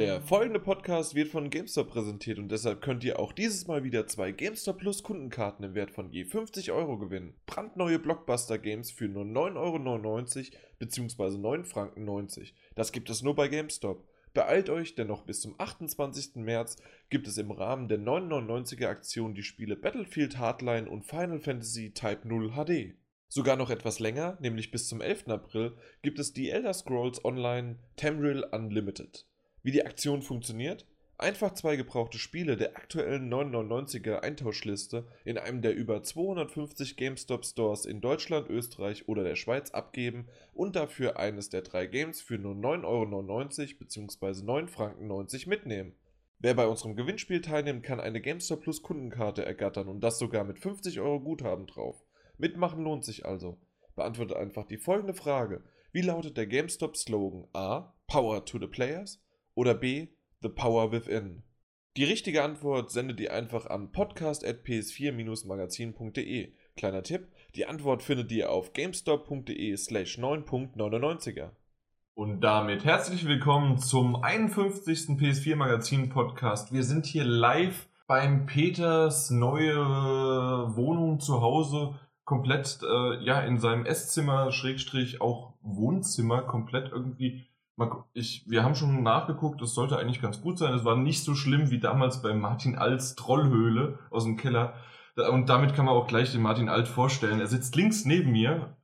[0.00, 4.06] Der folgende Podcast wird von GameStop präsentiert und deshalb könnt ihr auch dieses Mal wieder
[4.06, 7.34] zwei GameStop Plus Kundenkarten im Wert von je 50 Euro gewinnen.
[7.44, 11.36] Brandneue Blockbuster Games für nur 9,99 Euro bzw.
[11.36, 12.54] 9 Franken 90.
[12.74, 14.08] Das gibt es nur bei GameStop.
[14.32, 16.36] Beeilt euch, denn noch bis zum 28.
[16.36, 16.78] März
[17.10, 22.26] gibt es im Rahmen der 999er Aktion die Spiele Battlefield Hardline und Final Fantasy Type
[22.26, 22.96] 0 HD.
[23.28, 25.28] Sogar noch etwas länger, nämlich bis zum 11.
[25.28, 29.26] April, gibt es die Elder Scrolls Online Tamriel Unlimited.
[29.62, 30.86] Wie die Aktion funktioniert?
[31.18, 37.84] Einfach zwei gebrauchte Spiele der aktuellen 999er Eintauschliste in einem der über 250 GameStop Stores
[37.84, 42.54] in Deutschland, Österreich oder der Schweiz abgeben und dafür eines der drei Games für nur
[42.54, 44.42] 9,99 Euro bzw.
[44.42, 45.94] 9 Franken 90 mitnehmen.
[46.38, 50.58] Wer bei unserem Gewinnspiel teilnimmt, kann eine GameStop Plus Kundenkarte ergattern und das sogar mit
[50.58, 52.02] 50 Euro Guthaben drauf.
[52.38, 53.58] Mitmachen lohnt sich also.
[53.94, 55.62] Beantwortet einfach die folgende Frage.
[55.92, 57.92] Wie lautet der GameStop Slogan A.
[58.06, 59.22] Power to the Players
[59.60, 60.08] oder B.
[60.40, 61.42] The Power Within?
[61.98, 66.54] Die richtige Antwort sendet ihr einfach an podcast.ps4-magazin.de.
[66.78, 71.50] Kleiner Tipp, die Antwort findet ihr auf gamestop.de slash 9.99er.
[72.14, 75.18] Und damit herzlich willkommen zum 51.
[75.18, 76.72] PS4 Magazin Podcast.
[76.72, 83.84] Wir sind hier live beim Peters neue Wohnung zu Hause, komplett äh, ja in seinem
[83.84, 87.44] Esszimmer, Schrägstrich auch Wohnzimmer, komplett irgendwie
[88.12, 90.74] ich, wir haben schon nachgeguckt, es sollte eigentlich ganz gut sein.
[90.74, 94.74] Es war nicht so schlimm wie damals bei Martin Alts Trollhöhle aus dem Keller.
[95.30, 97.40] Und damit kann man auch gleich den Martin Alt vorstellen.
[97.40, 98.76] Er sitzt links neben mir.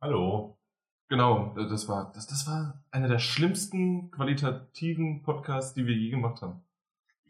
[0.00, 0.58] Hallo.
[1.08, 6.42] Genau, das war, das, das war einer der schlimmsten qualitativen Podcasts, die wir je gemacht
[6.42, 6.62] haben.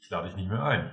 [0.01, 0.91] Ich lade dich nicht mehr ein.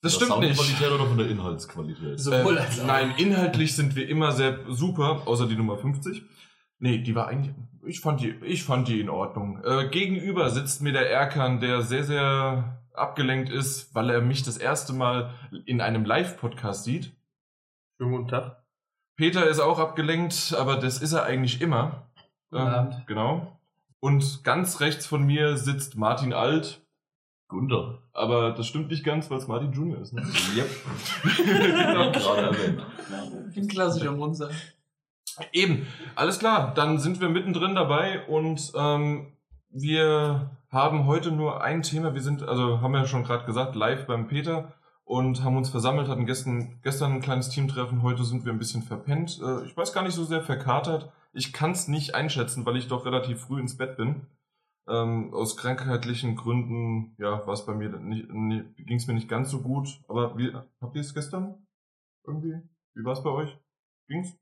[0.00, 0.56] Das stimmt nicht.
[0.56, 2.20] Soundqualität oder von der Inhaltsqualität?
[2.20, 6.22] Sowohl als äh, Nein, inhaltlich sind wir immer sehr super, außer die Nummer 50.
[6.84, 7.54] Nee, die war eigentlich,
[7.86, 9.58] ich fand die, ich fand die in Ordnung.
[9.64, 14.58] Äh, gegenüber sitzt mir der Erkan, der sehr, sehr abgelenkt ist, weil er mich das
[14.58, 15.32] erste Mal
[15.64, 17.16] in einem Live-Podcast sieht.
[17.96, 18.62] Schönen guten Tag.
[19.16, 22.10] Peter ist auch abgelenkt, aber das ist er eigentlich immer.
[22.50, 23.06] Guten Abend.
[23.06, 23.58] Genau.
[24.00, 26.82] Und ganz rechts von mir sitzt Martin Alt.
[27.48, 28.02] Gunther.
[28.12, 30.20] Aber das stimmt nicht ganz, weil es Martin Junior ist, ne?
[30.54, 30.68] yep.
[31.46, 32.12] genau.
[32.12, 32.82] Gerade erwähnt.
[33.56, 34.50] Ein klassischer Munzer.
[35.52, 39.32] Eben, alles klar, dann sind wir mittendrin dabei und ähm,
[39.70, 42.14] wir haben heute nur ein Thema.
[42.14, 44.72] Wir sind, also haben wir ja schon gerade gesagt, live beim Peter
[45.04, 48.82] und haben uns versammelt, hatten gestern, gestern ein kleines Teamtreffen, heute sind wir ein bisschen
[48.82, 49.40] verpennt.
[49.42, 51.12] Äh, ich weiß gar nicht so sehr verkatert.
[51.32, 54.26] Ich kann es nicht einschätzen, weil ich doch relativ früh ins Bett bin.
[54.86, 59.28] Ähm, aus krankheitlichen Gründen, ja, war es bei mir nicht, nicht ging es mir nicht
[59.28, 59.88] ganz so gut.
[60.08, 61.66] Aber wie, habt ihr es gestern?
[62.26, 62.54] Irgendwie?
[62.94, 63.58] Wie war es bei euch?
[64.08, 64.36] Ging's?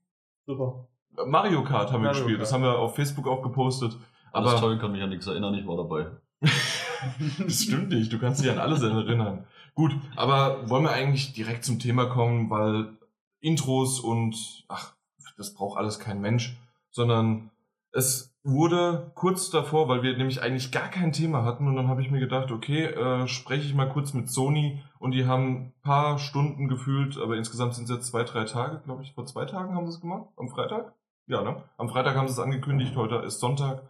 [0.45, 0.87] Super.
[1.25, 2.41] Mario Kart haben wir gespielt, Kart.
[2.41, 3.95] das haben wir auf Facebook auch gepostet.
[4.31, 6.07] Aber das toll, kann mich an nichts erinnern, ich war dabei.
[6.41, 9.45] das stimmt nicht, du kannst dich an alles erinnern.
[9.75, 12.97] Gut, aber wollen wir eigentlich direkt zum Thema kommen, weil
[13.39, 14.95] Intros und ach,
[15.37, 16.57] das braucht alles kein Mensch,
[16.89, 17.51] sondern
[17.91, 22.01] es wurde kurz davor, weil wir nämlich eigentlich gar kein Thema hatten und dann habe
[22.01, 25.73] ich mir gedacht, okay, äh, spreche ich mal kurz mit Sony und die haben ein
[25.81, 29.45] paar Stunden gefühlt, aber insgesamt sind es jetzt zwei, drei Tage, glaube ich, vor zwei
[29.45, 30.93] Tagen haben sie es gemacht, am Freitag?
[31.25, 31.63] Ja, ne?
[31.77, 33.89] Am Freitag haben sie es angekündigt, heute ist Sonntag.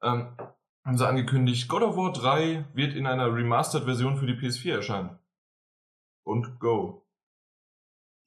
[0.00, 0.36] Ähm,
[0.84, 5.18] haben sie angekündigt, God of War 3 wird in einer Remastered-Version für die PS4 erscheinen.
[6.22, 7.04] Und go.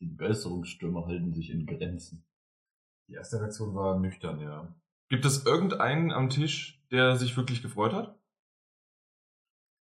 [0.01, 2.25] Die Begeisterungsstürme halten sich in Grenzen.
[3.07, 4.75] Die erste Reaktion war nüchtern, ja.
[5.11, 8.15] Gibt es irgendeinen am Tisch, der sich wirklich gefreut hat?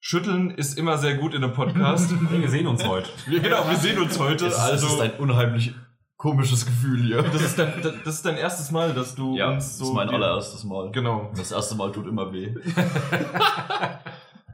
[0.02, 2.14] Schütteln ist immer sehr gut in einem Podcast.
[2.30, 3.10] wir sehen uns heute.
[3.26, 4.44] Wir, genau, wir sehen uns heute.
[4.44, 5.74] Das also, ist ein unheimlich
[6.18, 7.24] komisches Gefühl hier.
[7.24, 9.86] Das ist dein, das ist dein erstes Mal, dass du ja, uns so.
[9.86, 10.92] Das ist mein allererstes Mal.
[10.92, 11.32] Genau.
[11.38, 12.54] Das erste Mal tut immer weh.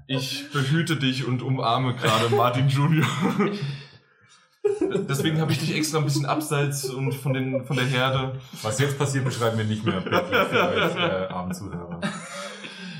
[0.06, 3.08] ich behüte dich und umarme gerade Martin Junior.
[5.10, 8.40] Deswegen habe ich dich extra ein bisschen abseits und von, den, von der Herde.
[8.62, 11.28] Was jetzt passiert, beschreiben wir nicht mehr für euch äh.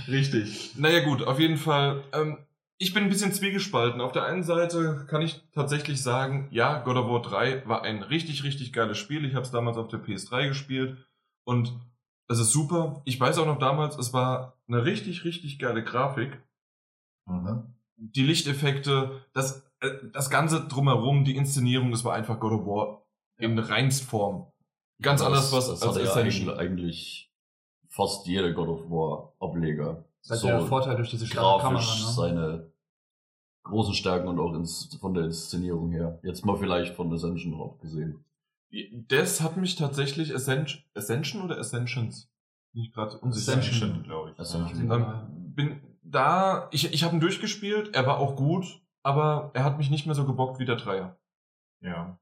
[0.08, 0.74] Richtig.
[0.78, 2.04] Naja gut, auf jeden Fall.
[2.14, 2.38] Ähm,
[2.78, 4.02] ich bin ein bisschen zwiegespalten.
[4.02, 8.02] Auf der einen Seite kann ich tatsächlich sagen, ja, God of War 3 war ein
[8.02, 9.24] richtig, richtig geiles Spiel.
[9.26, 10.98] Ich habe es damals auf der PS3 gespielt
[11.44, 11.74] und
[12.28, 13.02] es ist super.
[13.06, 16.42] Ich weiß auch noch damals, es war eine richtig, richtig geile Grafik.
[17.28, 17.76] Mhm.
[17.98, 19.64] Die Lichteffekte, das
[20.14, 23.06] das Ganze drumherum, die Inszenierung, das war einfach God of War
[23.38, 24.48] in Reinstform.
[25.02, 26.50] Ganz das, anders was das als hat Ascension.
[26.50, 27.32] Ja eigentlich
[27.90, 30.06] fast jeder God of War Ableger.
[30.28, 32.12] Das so der Vorteil durch diese starke Kamera, ne?
[32.12, 32.72] seine
[33.64, 36.20] großen Stärken und auch ins, von der Inszenierung her.
[36.24, 38.24] Jetzt mal vielleicht von Ascension drauf gesehen.
[39.08, 42.32] Das hat mich tatsächlich Ascension, Ascension oder Ascensions?
[42.74, 43.58] Bin ich gerade unsicher.
[43.58, 44.40] Ascension, glaube ich.
[44.40, 44.90] Ascension.
[44.90, 45.30] Ja.
[45.30, 49.90] Bin, da, ich, ich habe ihn durchgespielt, er war auch gut, aber er hat mich
[49.90, 51.18] nicht mehr so gebockt wie der Dreier.
[51.82, 52.18] Ja.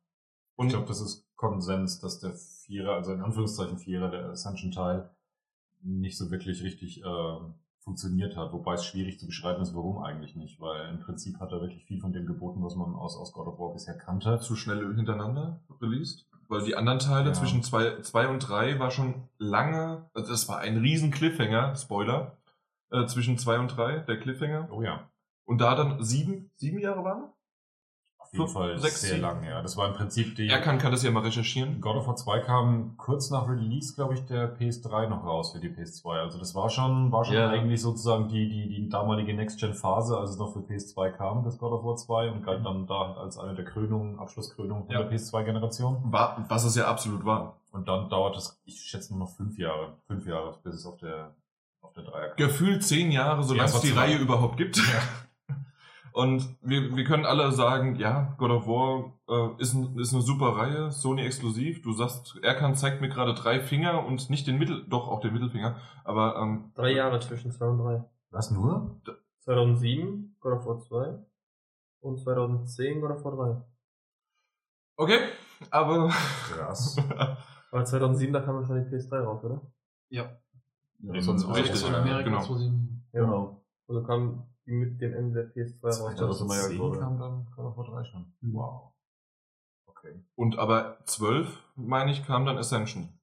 [0.56, 5.10] Und ich glaube, das ist Konsens, dass der Vierer, also in Anführungszeichen Vierer, der Ascension-Teil,
[5.81, 7.38] nicht so wirklich richtig äh,
[7.80, 8.52] funktioniert hat.
[8.52, 10.60] Wobei es schwierig zu beschreiben ist, warum eigentlich nicht.
[10.60, 13.48] Weil im Prinzip hat er wirklich viel von dem geboten, was man aus, aus God
[13.48, 14.40] of War bisher kannte.
[14.40, 16.26] zu schnell hintereinander released.
[16.50, 17.34] Weil die anderen Teile Ja.
[17.34, 22.38] zwischen 2 zwei und 3 war schon lange, also das war ein riesen Cliffhanger, Spoiler,
[22.92, 24.68] äh, zwischen 2 und 3, der Cliffhanger.
[24.72, 25.08] Oh ja.
[25.50, 27.24] Und da dann sieben, sieben Jahre waren?
[28.19, 29.22] Auf jeden Fünf, Fall sechs, sehr sieben.
[29.24, 29.63] lang, ja.
[29.63, 30.48] Das war im Prinzip die.
[30.48, 31.81] Er kann, kann das ja mal recherchieren.
[31.81, 35.60] God of War 2 kam kurz nach Release, glaube ich, der PS3 noch raus für
[35.60, 36.19] die PS2.
[36.19, 37.50] Also das war schon, war schon Ja.
[37.50, 41.72] eigentlich sozusagen die, die, die damalige Next-Gen-Phase, als es noch für PS2 kam, das God
[41.72, 45.02] of War 2 und galt dann da als eine der Krönungen, Abschlusskrönungen Ja.
[45.02, 46.12] der PS2-Generation.
[46.12, 47.60] War, was es ja absolut war.
[47.72, 50.98] Und dann dauert es, ich schätze nur noch fünf Jahre, fünf Jahre, bis es auf
[50.98, 51.34] der,
[51.81, 52.38] auf der Dreier kam.
[52.38, 53.90] Gefühlt zehn Jahre, solange Ja, es die.
[53.92, 54.80] Reihe überhaupt gibt.
[56.13, 60.21] Und wir, wir können alle sagen, ja, God of War äh, ist, ein, ist eine
[60.21, 61.81] super Reihe, Sony exklusiv.
[61.81, 65.33] Du sagst, Erkan zeigt mir gerade drei Finger und nicht den Mittel, doch auch den
[65.33, 65.77] Mittelfinger.
[66.03, 68.03] Aber ähm, Drei Jahre zwischen 2 und 3.
[68.31, 69.00] Was nur?
[69.39, 71.19] 2007 God of War 2
[72.01, 73.61] und 2010 God of War 3.
[74.97, 75.19] okay,
[75.71, 76.97] aber Krass.
[77.71, 79.61] Aber 2007, da kam ja schon die PS3 raus, oder?
[80.09, 80.39] Ja,
[81.03, 82.59] In- sonst Richtig, in Amerika genau.
[83.11, 83.63] Genau.
[83.88, 86.00] Also kam die mit dem Ende der PS2 raus.
[86.00, 87.00] Ja, das sind wir ja 2010 gerade.
[87.00, 88.33] kam dann of War 3 schon.
[88.42, 88.94] Wow.
[89.88, 90.24] Okay.
[90.36, 93.19] Und aber 12, meine ich, kam dann Ascension.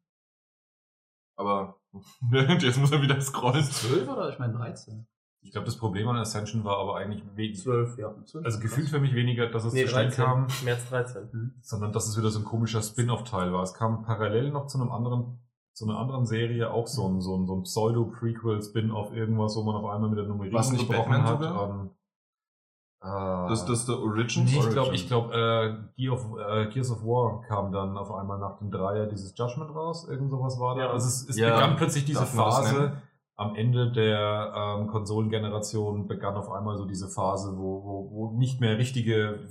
[1.37, 1.81] Aber
[2.33, 3.65] jetzt muss er wieder scrollen.
[3.65, 4.29] 12 oder?
[4.31, 5.07] Ich meine 13.
[5.43, 8.13] Ich glaube, das Problem an Ascension war aber eigentlich wenig, 12, ja.
[8.43, 10.25] also gefühlt für mich weniger, dass es Nee, zu schnell 13.
[10.25, 11.55] kam, März 13.
[11.61, 13.63] sondern dass es wieder so ein komischer Spin-off-Teil war.
[13.63, 15.39] Es kam parallel noch zu einem anderen,
[15.77, 19.77] zu einer anderen Serie auch so ein, so ein, so ein Pseudo-Prequel-Spin-off, irgendwas, wo man
[19.77, 21.43] auf einmal mit der Nummerierung Was nicht gebrochen Batman hat.
[21.43, 21.69] sogar?
[21.69, 21.91] Ähm,
[23.03, 24.51] äh, Das, das ist der Origins.
[24.51, 24.73] Nee, ich Origin.
[24.73, 28.59] glaube, ich glaub, äh, Gear of, äh, Gears of War kam dann auf einmal nach
[28.59, 30.09] dem Dreier dieses Judgment raus.
[30.09, 30.85] Irgend sowas war da.
[30.87, 30.91] Ja.
[30.93, 31.55] Also es, es Ja.
[31.55, 33.03] begann plötzlich diese Phase.
[33.39, 38.63] Am Ende der ähm, Konsolengeneration begann auf einmal so diese Phase, wo, wo, wo nicht
[38.63, 39.47] mehr richtige,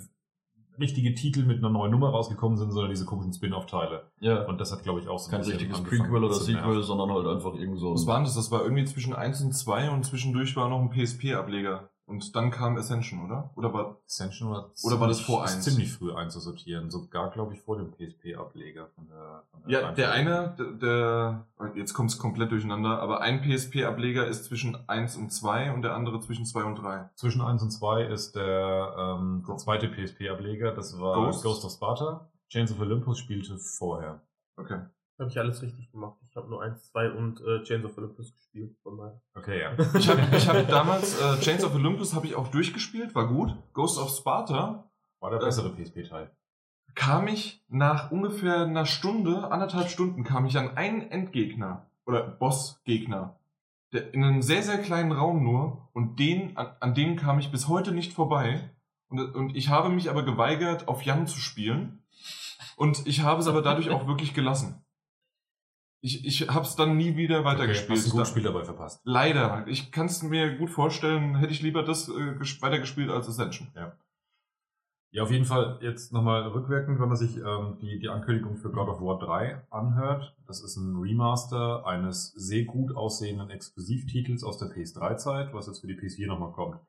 [0.79, 4.03] richtige Titel mit einer neuen Nummer rausgekommen sind, sondern diese komischen Spin-off-Teile.
[4.19, 6.83] Ja, Und das hat, glaube ich, auch so ein kein bisschen richtiges Prequel oder Sequel,
[6.83, 7.93] sondern halt einfach irgend so.
[7.93, 8.35] Was war denn das?
[8.35, 11.89] Das war irgendwie zwischen 1 und 2 und zwischendurch war noch ein PSP-Ableger.
[12.07, 13.49] Und dann kam Ascension, oder?
[13.55, 13.97] Oder war.
[14.05, 15.63] Ascension war Oder war das vor ist eins?
[15.63, 16.91] ziemlich früh einzusortieren.
[16.91, 21.47] Sogar, glaube ich, vor dem PSP-Ableger von der, von der Ja, der eine, der, der
[21.73, 25.95] jetzt kommt es komplett durcheinander, aber ein PSP-Ableger ist zwischen 1 und 2 und der
[25.95, 27.09] andere zwischen 2 und 3.
[27.15, 31.43] Zwischen 1 und 2 ist der, ähm, der zweite PSP-Ableger, das war Ghost?
[31.43, 31.65] Ghost?
[31.65, 32.29] of Sparta.
[32.49, 34.21] Chains of Olympus spielte vorher.
[34.57, 34.79] Okay.
[35.17, 36.19] Habe ich alles richtig gemacht.
[36.35, 38.75] Ich habe nur 1, 2 und äh, Chains of Olympus gespielt.
[38.83, 39.21] Von daher.
[39.35, 39.71] Okay, ja.
[39.97, 43.55] Ich habe ich hab damals äh, Chains of Olympus habe ich auch durchgespielt, war gut.
[43.71, 44.83] Ghost of Sparta
[45.21, 46.29] War der Äh, bessere PSP-Teil.
[46.93, 53.39] kam ich nach ungefähr einer Stunde, anderthalb Stunden, kam ich an einen Endgegner oder Bossgegner.
[53.93, 57.49] Der, in einem sehr, sehr kleinen Raum nur und den, an, an dem kam ich
[57.49, 58.71] bis heute nicht vorbei.
[59.07, 62.03] Und, und ich habe mich aber geweigert, auf Jan zu spielen.
[62.75, 64.81] Und ich habe es aber dadurch auch wirklich gelassen.
[66.05, 67.97] Ich, ich habe es dann nie wieder weitergespielt.
[67.97, 69.01] Hast du ein gutes Spiel dabei verpasst.
[69.05, 69.65] Leider.
[69.67, 73.71] Ich kann es mir gut vorstellen, hätte ich lieber das äh, ges- weitergespielt als Ascension.
[75.11, 78.69] Ja, auf jeden Fall jetzt nochmal rückwirkend, wenn man sich ähm, die, die Ankündigung für
[78.69, 80.35] God of War 3 anhört.
[80.45, 85.87] Das ist ein Remaster eines sehr gut aussehenden Exklusivtitels aus der PS3-Zeit, was jetzt für
[85.87, 86.79] die PS4 nochmal kommt.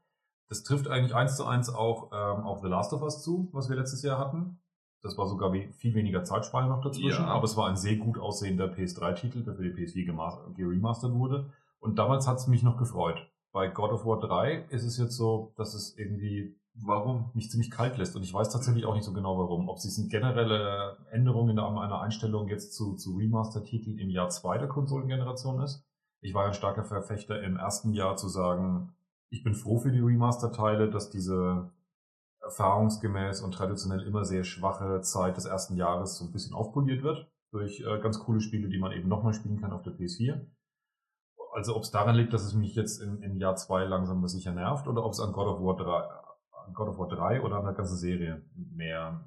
[0.51, 3.69] Das trifft eigentlich eins zu eins auch ähm, auf The Last of Us zu, was
[3.71, 4.61] wir letztes Jahr hatten.
[5.03, 7.29] Das war sogar viel weniger Zeitspanne noch dazwischen, Ja.
[7.29, 11.51] aber es war ein sehr gut aussehender PS3-Titel, der für die PS4 gema- geremastert wurde.
[11.79, 13.19] Und damals hat es mich noch gefreut.
[13.53, 17.31] Bei God of War 3 ist es jetzt so, dass es irgendwie Warum?
[17.33, 18.17] mich ziemlich kalt lässt.
[18.17, 19.69] Und ich weiß tatsächlich auch nicht so genau warum.
[19.71, 24.59] Ob es eine generelle Änderung in einer Einstellung jetzt zu, zu Remaster-Titeln im Jahr 2
[24.59, 25.87] der Konsolengeneration ist.
[26.21, 28.93] Ich war ja ein starker Verfechter im ersten Jahr zu sagen,
[29.31, 31.71] ich bin froh für die Remaster-Teile, dass diese
[32.47, 37.29] erfahrungsgemäß und traditionell immer sehr schwache Zeit des ersten Jahres so ein bisschen aufpoliert wird
[37.53, 40.47] durch äh, ganz coole Spiele, die man eben nochmal spielen kann auf der PS4.
[41.55, 44.29] Also ob es daran liegt, dass es mich jetzt in, in Jahr 2 langsam aber
[44.29, 47.43] sicher nervt oder ob es an God of War 3, an God of War 3
[47.43, 49.25] oder an der ganzen Serie mehr,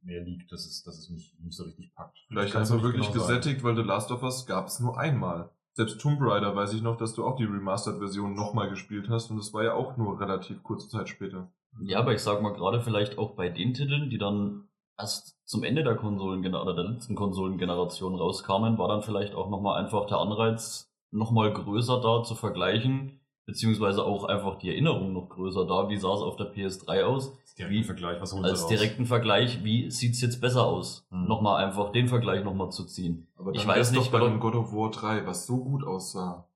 [0.00, 2.18] mehr liegt, dass es, dass es mich nicht so richtig packt.
[2.28, 5.50] Vielleicht einfach nicht wirklich genau gesättigt, weil The Last of Us gab es nur einmal.
[5.74, 9.36] Selbst Tomb Raider weiß ich noch, dass du auch die Remastered-Version nochmal gespielt hast und
[9.36, 11.52] das war ja auch nur relativ kurze Zeit später.
[11.82, 15.64] Ja, aber ich sag mal gerade vielleicht auch bei den Titeln, die dann erst zum
[15.64, 20.18] Ende der Konsolen oder der letzten Konsolengeneration rauskamen, war dann vielleicht auch nochmal einfach der
[20.18, 25.88] Anreiz nochmal größer da zu vergleichen, beziehungsweise auch einfach die Erinnerung noch größer da.
[25.88, 27.32] Wie sah es auf der PS3 aus?
[27.58, 31.06] Direkten Wie- Vergleich, was holen Als direkten Vergleich, wie sieht's jetzt besser aus?
[31.10, 31.26] Mhm.
[31.26, 33.26] Nochmal einfach den Vergleich nochmal zu ziehen.
[33.36, 35.58] Aber Ich weiß nicht, doch bei God of- einem God of War 3, was so
[35.64, 36.46] gut aussah.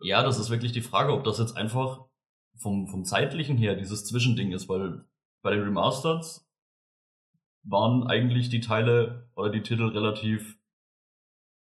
[0.00, 2.06] Ja, das ist wirklich die Frage, ob das jetzt einfach
[2.58, 5.04] vom, vom zeitlichen her dieses Zwischending ist, weil
[5.42, 6.46] bei den Remasters
[7.62, 10.58] waren eigentlich die Teile oder die Titel relativ,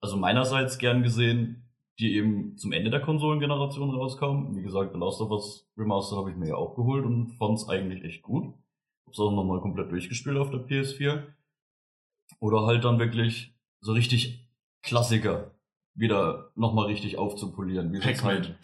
[0.01, 1.69] also meinerseits gern gesehen,
[1.99, 4.55] die eben zum Ende der Konsolengeneration rauskamen.
[4.55, 7.57] Wie gesagt, The Last of Us Remaster habe ich mir ja auch geholt und fand
[7.57, 8.53] es eigentlich echt gut.
[9.05, 11.23] Hab's auch nochmal komplett durchgespielt auf der PS4.
[12.39, 14.47] Oder halt dann wirklich so richtig
[14.81, 15.51] Klassiker
[15.93, 17.91] wieder nochmal richtig aufzupolieren.
[17.91, 18.25] Wie so Pac-Man.
[18.25, 18.55] halt-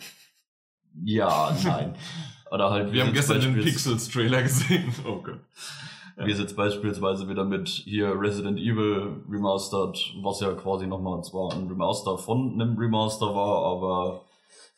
[1.04, 1.96] Ja, nein.
[2.52, 4.94] Oder halt, Wir haben gestern den Pixels-Trailer gesehen.
[5.06, 5.40] Oh Gott.
[6.18, 11.52] wie es jetzt beispielsweise wieder mit hier Resident Evil Remastered, was ja quasi nochmal zwar
[11.54, 14.22] ein Remaster von einem Remaster war, aber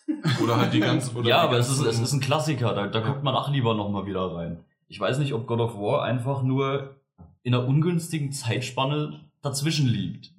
[0.43, 1.13] Oder halt die ganz.
[1.13, 3.07] Oder ja, aber es ist, es ist ein Klassiker, da, da Ja.
[3.07, 4.63] guckt man auch lieber nochmal wieder rein.
[4.87, 6.95] Ich weiß nicht, ob God of War einfach nur
[7.43, 10.31] in einer ungünstigen Zeitspanne dazwischen liegt.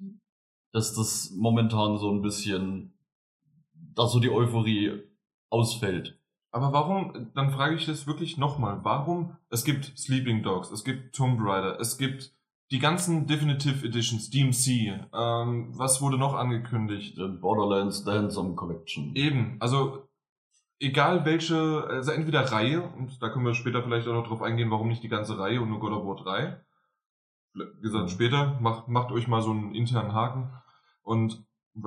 [0.71, 2.93] Dass das momentan so ein bisschen,
[3.93, 5.03] dass so die Euphorie
[5.49, 6.19] ausfällt.
[6.51, 11.15] Aber warum, dann frage ich das wirklich nochmal, warum, es gibt Sleeping Dogs, es gibt
[11.15, 12.33] Tomb Raider, es gibt
[12.71, 17.15] die ganzen Definitive Editions, DMC, ähm, was wurde noch angekündigt?
[17.15, 19.15] The Borderlands Handsome Collection.
[19.15, 20.07] Eben, also
[20.79, 24.71] egal welche, also entweder Reihe, und da können wir später vielleicht auch noch drauf eingehen,
[24.71, 26.61] warum nicht die ganze Reihe und nur God of War 3.
[27.53, 30.51] Wie gesagt, später, macht, macht euch mal so einen internen Haken.
[31.01, 31.43] Und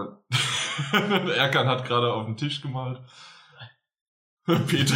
[0.92, 3.00] Erkan hat gerade auf den Tisch gemalt.
[4.66, 4.94] Peter.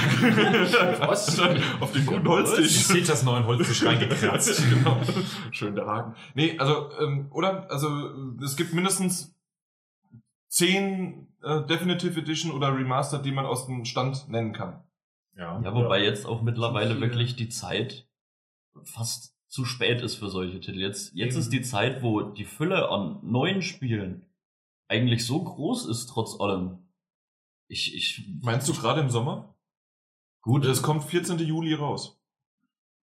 [1.06, 1.38] Was?
[1.80, 2.84] auf den guten Ich Holztisch.
[2.84, 4.60] sehe das neuen Holztisch reingekratzt.
[4.70, 5.00] genau.
[5.52, 6.14] Schön der Haken.
[6.34, 7.70] Nee, also, ähm, oder?
[7.70, 7.88] Also,
[8.42, 9.36] es gibt mindestens
[10.48, 14.82] zehn äh, Definitive Edition oder Remastered, die man aus dem Stand nennen kann.
[15.36, 15.60] Ja.
[15.62, 18.08] Ja, wobei jetzt auch mittlerweile wirklich die Zeit
[18.82, 20.80] fast zu spät ist für solche Titel.
[20.80, 21.40] Jetzt, jetzt Eben.
[21.40, 24.26] ist die Zeit, wo die Fülle an neuen Spielen
[24.88, 26.78] eigentlich so groß ist, trotz allem.
[27.68, 29.54] Ich, ich, Meinst du gerade im Sommer?
[30.40, 31.38] gut, Es kommt 14.
[31.40, 32.16] Juli raus.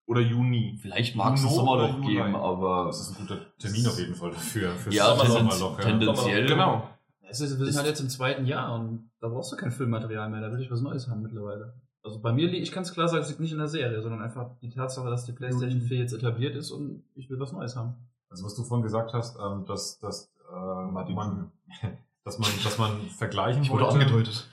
[0.06, 0.78] Oder Juni.
[0.82, 2.16] vielleicht mag es Sommer noch Juli?
[2.16, 4.72] geben, aber Das ist ein guter Termin auf jeden Fall dafür.
[4.76, 5.86] Fürs ja, Sommerloch, ja.
[5.86, 6.46] tendenziell.
[6.46, 6.90] Genau.
[7.22, 10.30] Es ist, wir sind halt jetzt im zweiten Jahr und da brauchst du kein Filmmaterial
[10.30, 11.74] mehr, da will ich was Neues haben mittlerweile.
[12.04, 14.02] Also bei mir, li- ich kann es klar sagen, es liegt nicht in der Serie,
[14.02, 17.54] sondern einfach die Tatsache, dass die PlayStation 4 jetzt etabliert ist und ich will was
[17.54, 17.96] Neues haben.
[18.30, 20.54] Also was du vorhin gesagt hast, ähm, dass, dass, äh,
[20.92, 21.16] Martin.
[21.16, 21.52] man,
[22.26, 24.00] dass man, dass man vergleichen Ich wurde wollte.
[24.00, 24.48] angedeutet.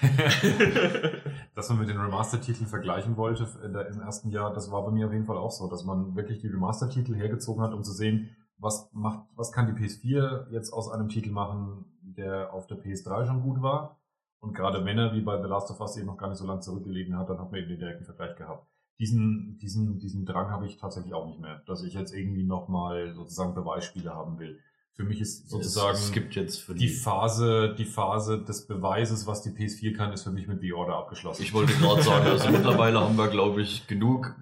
[1.54, 5.06] dass man mit den Remaster-Titeln vergleichen wollte der, im ersten Jahr, das war bei mir
[5.06, 8.36] auf jeden Fall auch so, dass man wirklich die Remaster-Titel hergezogen hat, um zu sehen,
[8.58, 13.26] was macht, was kann die PS4 jetzt aus einem Titel machen, der auf der PS3
[13.26, 14.00] schon gut war.
[14.40, 16.46] Und gerade wenn er, wie bei The Last of Us, eben noch gar nicht so
[16.46, 18.66] lange zurückgelegen hat, dann hat man eben den direkten Vergleich gehabt.
[18.98, 23.14] Diesen, diesen, diesen Drang habe ich tatsächlich auch nicht mehr, dass ich jetzt irgendwie nochmal
[23.14, 24.58] sozusagen Beweisspiele haben will.
[25.00, 28.66] Für mich ist sozusagen es, es gibt jetzt für die die, Phase, die Phase des
[28.66, 31.42] Beweises, was die PS4 kann, ist für mich mit The Order abgeschlossen.
[31.42, 34.36] ich wollte gerade sagen, also mittlerweile haben wir, glaube ich, genug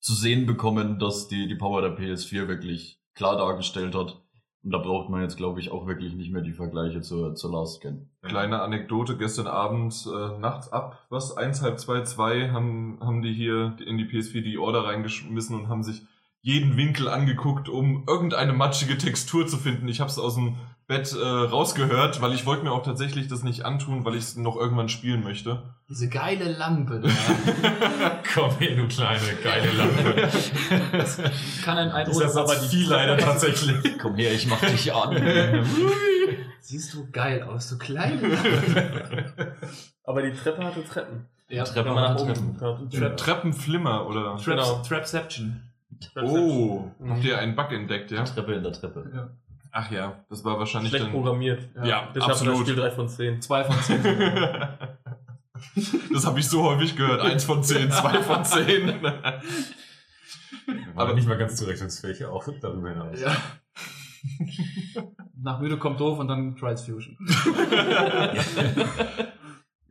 [0.00, 4.20] zu sehen bekommen, dass die, die Power der PS4 wirklich klar dargestellt hat.
[4.64, 7.52] Und da braucht man jetzt, glaube ich, auch wirklich nicht mehr die Vergleiche zur, zur
[7.52, 8.10] Last Gen.
[8.22, 13.32] Kleine Anekdote, gestern Abend, äh, nachts ab, was, eins, halb zwei, zwei, haben, haben die
[13.32, 16.02] hier in die PS4 die Order reingeschmissen und haben sich
[16.42, 19.86] jeden Winkel angeguckt, um irgendeine matschige Textur zu finden.
[19.88, 20.56] Ich habe es aus dem
[20.88, 24.36] Bett äh, rausgehört, weil ich wollte mir auch tatsächlich das nicht antun, weil ich es
[24.36, 25.62] noch irgendwann spielen möchte.
[25.88, 27.08] Diese geile Lampe da.
[28.34, 30.28] Komm her, du kleine, geile Lampe.
[30.92, 31.20] Das
[31.64, 33.76] kann ein ein Das ist aber viel leider tatsächlich.
[34.00, 35.16] Komm her, ich mach dich an.
[36.60, 39.56] Siehst du geil aus, du kleine Lampe.
[40.04, 41.26] Aber die Treppe hatte Treppen.
[41.48, 42.60] Ja, Treppe Wenn man nach hat oben Treppen.
[42.60, 42.92] hat.
[42.92, 44.22] Trap Treppenflimmer, oder?
[44.36, 44.82] Traps, Genau.
[44.82, 45.62] Trapception.
[46.16, 47.10] Oh, Mhm.
[47.10, 48.24] habt ihr einen Bug entdeckt, ja?
[48.24, 49.10] Treppe in der Treppe.
[49.14, 49.30] Ja.
[49.70, 51.12] Ach ja, das war wahrscheinlich Schlecht dann...
[51.12, 51.62] programmiert.
[51.76, 52.60] Ja, Deshalb das absolut.
[52.60, 53.40] Spiel 3 von 10.
[53.40, 54.02] Zwei von zehn.
[56.12, 57.22] das habe ich so häufig gehört.
[57.22, 59.00] Eins von zehn, zwei von zehn.
[60.94, 63.18] Aber nicht mal ganz zurechnungsfähig, auch darüber hinaus.
[63.20, 63.34] ja.
[65.40, 67.16] Nach müde kommt doof und dann Trials Fusion.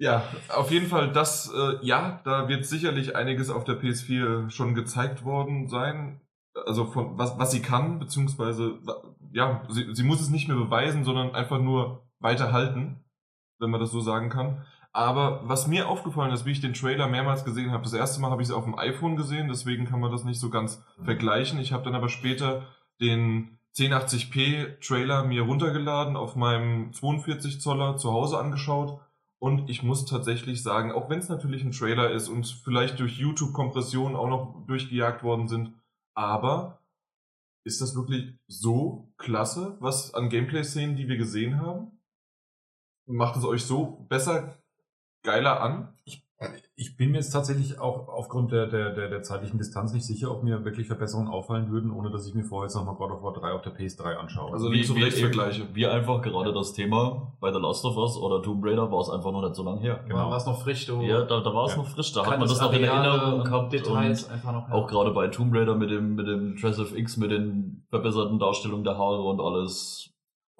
[0.01, 4.73] Ja, auf jeden Fall das, äh, ja, da wird sicherlich einiges auf der PS4 schon
[4.73, 6.21] gezeigt worden sein.
[6.65, 8.79] Also von was, was sie kann, beziehungsweise
[9.31, 13.03] ja, sie, sie muss es nicht mehr beweisen, sondern einfach nur weiterhalten,
[13.59, 14.65] wenn man das so sagen kann.
[14.91, 18.31] Aber was mir aufgefallen ist, wie ich den Trailer mehrmals gesehen habe, das erste Mal
[18.31, 21.59] habe ich es auf dem iPhone gesehen, deswegen kann man das nicht so ganz vergleichen.
[21.59, 22.63] Ich habe dann aber später
[22.99, 28.99] den 1080p Trailer mir runtergeladen, auf meinem 42 Zoller zu Hause angeschaut
[29.41, 33.17] Und ich muss tatsächlich sagen, auch wenn es natürlich ein Trailer ist und vielleicht durch
[33.17, 35.73] YouTube-Kompressionen auch noch durchgejagt worden sind,
[36.13, 36.83] aber
[37.63, 41.99] ist das wirklich so klasse, was an Gameplay-Szenen, die wir gesehen haben?
[43.07, 44.61] Macht es euch so besser,
[45.23, 45.97] geiler an?
[46.03, 46.23] Ich
[46.97, 50.43] bin mir jetzt tatsächlich auch aufgrund der, der, der, der zeitlichen Distanz nicht sicher, ob
[50.43, 53.33] mir wirklich Verbesserungen auffallen würden, ohne dass ich mir vorher jetzt nochmal God of War
[53.33, 54.51] 3 auf der PS3 anschaue.
[54.51, 55.63] Also Wie- links und wie rechts Vergleiche.
[55.73, 59.09] Wie einfach gerade das Thema bei The Last of Us oder Tomb Raider war es
[59.09, 59.99] einfach noch nicht so lange her.
[60.07, 60.17] Genau.
[60.19, 61.77] War, war es noch frisch, du Ja, da, da war es Ja.
[61.77, 63.73] noch frisch, da hat man das noch in Erinnerung gehabt.
[63.73, 64.67] Details und einfach noch.
[64.69, 64.73] ja.
[64.73, 68.39] auch gerade bei Tomb Raider mit dem, mit dem Dress of X, mit den verbesserten
[68.39, 70.10] Darstellungen der Haare und alles.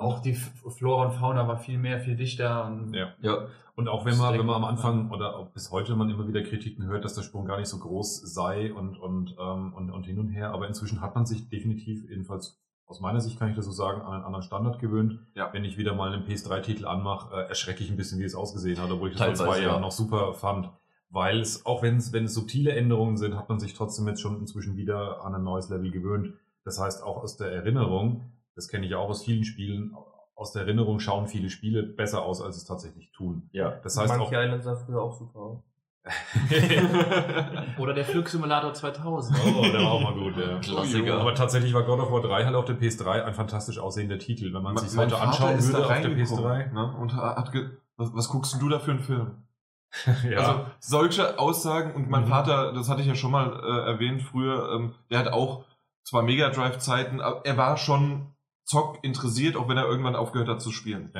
[0.02, 2.66] Auch die Flora und Fauna war viel mehr, viel dichter.
[2.66, 3.14] Und Ja.
[3.22, 6.28] Ja, Und auch wenn man, wenn man am Anfang oder auch bis heute man immer
[6.28, 9.92] wieder Kritiken hört, dass der Sprung gar nicht so groß sei und, und, ähm, und,
[9.92, 13.50] und hin und her, aber inzwischen hat man sich definitiv, jedenfalls aus meiner Sicht kann
[13.50, 15.20] ich das so sagen, an einen anderen Standard gewöhnt.
[15.34, 15.54] Ja.
[15.54, 18.82] Wenn ich wieder mal einen PS3-Titel anmache, äh, erschrecke ich ein bisschen, wie es ausgesehen
[18.82, 19.70] hat, obwohl ich das vor zwei ja.
[19.70, 20.70] Jahren noch super fand.
[21.10, 24.22] Weil es, auch wenn es, wenn es subtile Änderungen sind, hat man sich trotzdem jetzt
[24.22, 26.34] schon inzwischen wieder an ein neues Level gewöhnt.
[26.66, 29.96] Das heißt, auch aus der Erinnerung, das kenne ich auch aus vielen Spielen,
[30.36, 33.50] aus der Erinnerung schauen viele Spiele besser aus, als es tatsächlich tun.
[33.52, 33.72] ja.
[33.84, 35.64] Das heißt auch, Monkey Island sah früher auch super aus.
[37.78, 39.38] Oder der Flugsimulator 2000.
[39.40, 40.58] Oh, der war auch mal gut, ja.
[40.60, 41.20] Klassiker.
[41.20, 44.52] Aber tatsächlich war God of War 3 halt auf der PS3 ein fantastisch aussehender Titel.
[44.54, 46.74] Wenn man sich Mein heute Vater anschauen ist würde da auf der reingekommen, PS3.
[46.74, 46.96] Ne?
[46.98, 49.44] Und hat ge was, was guckst denn du da für einen Film?
[50.30, 50.38] ja.
[50.40, 52.30] Also solche Aussagen und mein Mhm.
[52.30, 55.66] Vater, das hatte ich ja schon mal äh, erwähnt früher, ähm, der hat auch
[56.04, 58.28] zwar Mega Drive Zeiten, aber er war schon
[58.64, 61.12] Zock interessiert, auch wenn er irgendwann aufgehört hat zu spielen.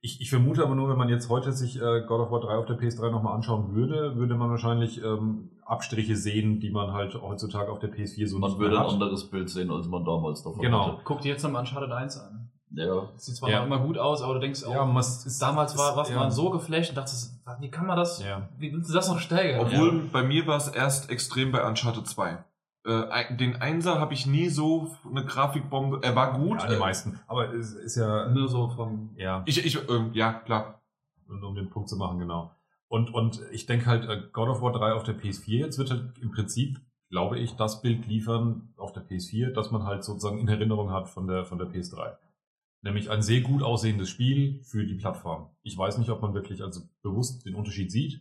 [0.00, 2.56] ich, ich vermute aber nur, wenn man jetzt heute sich äh, God of War 3
[2.56, 7.14] auf der PS3 nochmal anschauen würde, würde man wahrscheinlich ähm, Abstriche sehen, die man halt
[7.14, 10.04] heutzutage auf der PS4 so Man nicht würde mehr ein anderes Bild sehen, als man
[10.04, 10.88] damals davon Genau.
[10.92, 11.02] hatte.
[11.04, 12.50] Guck dir jetzt nochmal Uncharted 1 an.
[12.76, 13.08] Ja.
[13.14, 13.64] Das sieht zwar Ja.
[13.64, 16.16] immer gut aus, aber du denkst auch, Ja, man ist, damals war, was ja.
[16.16, 18.48] man so geflasht und dachtest, wie kann man das, Ja.
[18.58, 19.60] wie willst du das noch steigern?
[19.64, 22.44] Obwohl bei mir war es erst extrem bei Uncharted 2.
[22.84, 26.00] Äh, den Einser habe ich nie so eine Grafikbombe.
[26.02, 26.62] Er war gut.
[26.62, 27.18] Ja, die meisten.
[27.26, 29.42] Aber es ist ja, Nur so vom, ja.
[29.46, 30.82] ich, ich, ähm, ja, klar.
[31.26, 32.54] Und um den Punkt zu machen, genau.
[32.88, 35.90] Und, und ich denke halt, äh, God of War 3 auf der PS4 jetzt wird
[35.90, 40.38] halt im Prinzip, glaube ich, das Bild liefern auf der PS4, das man halt sozusagen
[40.38, 42.16] in Erinnerung hat von der, von der PS3.
[42.82, 45.48] Nämlich ein sehr gut aussehendes Spiel für die Plattform.
[45.62, 48.20] Ich weiß nicht, ob man wirklich also bewusst den Unterschied sieht,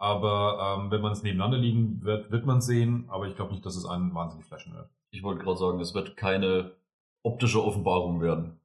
[0.00, 3.52] aber ähm, wenn man es nebeneinander liegen wird, wird man es sehen, aber ich glaube
[3.52, 4.88] nicht, dass es einen wahnsinnig flashen wird.
[5.10, 6.72] Ich wollte gerade sagen, es wird keine
[7.22, 8.58] optische Offenbarung werden.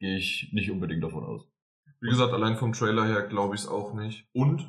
[0.00, 1.48] Gehe ich nicht unbedingt davon aus.
[2.00, 4.26] Wie gesagt, allein vom Trailer her glaube ich es auch nicht.
[4.32, 4.68] Und,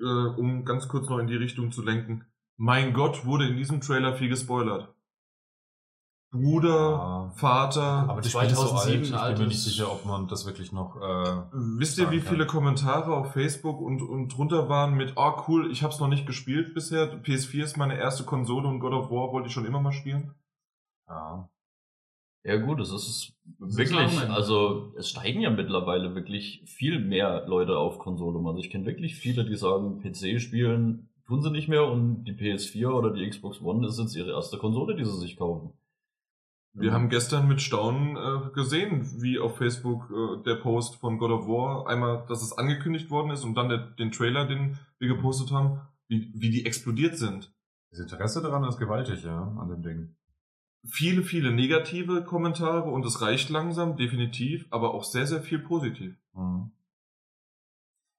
[0.00, 2.24] äh, um ganz kurz noch in die Richtung zu lenken,
[2.56, 4.92] mein Gott, wurde in diesem Trailer viel gespoilert.
[6.32, 7.32] Bruder, Ja.
[7.34, 7.82] Vater.
[8.08, 10.46] Aber das Spiel ist so alt, 2007 ich bin mir nicht sicher, ob man das
[10.46, 10.96] wirklich noch...
[10.96, 12.56] Äh, Wisst ihr, wie viele kann.
[12.56, 16.72] Kommentare auf Facebook und, und drunter waren mit, oh cool, ich hab's noch nicht gespielt
[16.74, 19.92] bisher, PS4 ist meine erste Konsole und God of War wollte ich schon immer mal
[19.92, 20.34] spielen?
[21.08, 21.48] ja.
[22.42, 24.30] Ja gut, es ist ist wirklich, Argument.
[24.30, 28.38] also es steigen ja mittlerweile wirklich viel mehr Leute auf Konsole.
[28.48, 32.32] Also ich kenne wirklich viele, die sagen, PC spielen tun sie nicht mehr und die
[32.32, 35.74] PS4 oder die Xbox One ist jetzt ihre erste Konsole, die sie sich kaufen.
[36.72, 41.32] Wir haben gestern mit Staunen äh, gesehen, wie auf Facebook äh, der Post von God
[41.32, 45.08] of War, einmal, dass es angekündigt worden ist und dann der, den Trailer, den wir
[45.08, 47.52] gepostet haben, wie, wie die explodiert sind.
[47.90, 50.16] Das Interesse daran ist gewaltig, ja, an dem Ding.
[50.84, 56.16] Viele, viele negative Kommentare und es reicht langsam, definitiv, aber auch sehr, sehr viel positiv.
[56.34, 56.70] Mhm.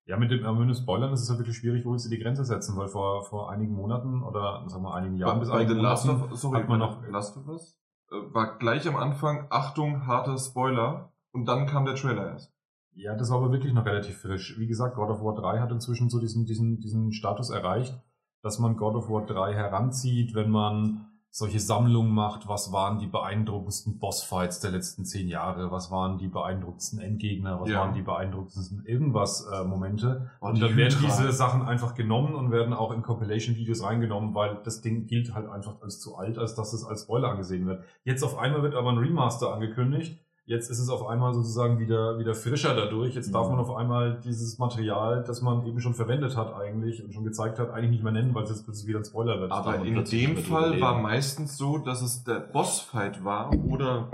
[0.06, 2.20] Ja, mit dem äh, dem Spoilern ist es ja wirklich schwierig, wo willst du die
[2.20, 5.60] Grenze setzen, weil vor, vor einigen Monaten oder sagen wir einigen Jahren bei, bis bei
[5.60, 9.48] einigen Last Monaten of, sorry, hat man noch Last of Us war gleich am Anfang,
[9.50, 12.54] Achtung, harter Spoiler und dann kam der Trailer erst.
[12.94, 14.60] Ja, das war aber wirklich noch relativ frisch.
[14.60, 17.98] Wie gesagt, God of War 3 hat inzwischen so diesen, diesen, diesen Status erreicht,
[18.42, 23.08] dass man God of War 3 heranzieht, wenn man solche Sammlungen macht, was waren die
[23.08, 27.80] beeindruckendsten Bossfights der letzten zehn Jahre, was waren die beeindruckendsten Endgegner, was Ja.
[27.80, 30.30] waren die beeindruckendsten irgendwas äh, Momente.
[30.42, 34.60] Und die dann werden diese Sachen einfach genommen und werden auch in Compilation-Videos reingenommen, weil
[34.66, 37.86] das Ding gilt halt einfach als zu alt, als dass es als Spoiler angesehen wird.
[38.04, 40.20] Jetzt auf einmal wird aber ein Remaster angekündigt.
[40.52, 43.16] Jetzt ist es auf einmal sozusagen wieder, wieder frischer dadurch.
[43.16, 43.56] Jetzt darf Mhm.
[43.56, 47.58] man auf einmal dieses Material, das man eben schon verwendet hat eigentlich und schon gezeigt
[47.58, 49.50] hat, eigentlich nicht mehr nennen, weil es jetzt plötzlich wieder ein Spoiler wird.
[49.50, 50.82] Aber in dem Fall überleben.
[50.82, 54.10] war meistens so, dass es der Bossfight war oder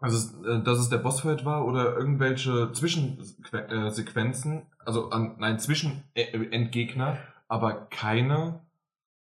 [0.00, 7.18] also es, äh, dass es der Bossfight war oder irgendwelche Zwischensequenzen, also an, nein, Zwischenendgegner,
[7.46, 8.62] aber keine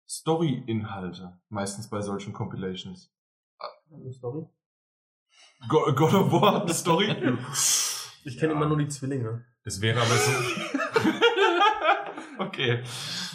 [0.06, 3.10] Story-Inhalte, meistens bei solchen Compilations.
[4.20, 4.46] Sorry.
[5.68, 7.14] Go God of War hat eine Story?
[8.24, 8.56] Ich kenne Ja.
[8.58, 9.44] immer nur die Zwillinge.
[9.64, 10.32] Das wäre aber so.
[12.44, 12.82] okay,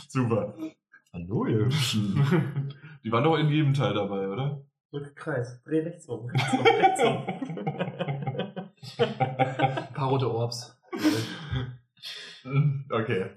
[0.09, 0.53] super.
[1.13, 2.73] Hallo, ihr Hübschen.
[3.03, 4.61] Die waren doch in jedem Teil dabei, oder?
[4.91, 5.61] Drück Kreis.
[5.63, 6.29] Dreh rechts um.
[6.29, 6.65] Rechts um.
[6.65, 7.25] Rechts um.
[9.05, 10.77] Ein paar rote Orbs.
[12.89, 13.31] Okay.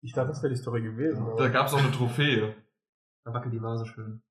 [0.00, 1.26] Ich dachte, das wäre die Story gewesen.
[1.36, 2.54] Da gab es auch eine Trophäe.
[3.24, 4.22] Da wackelt die Vase schön.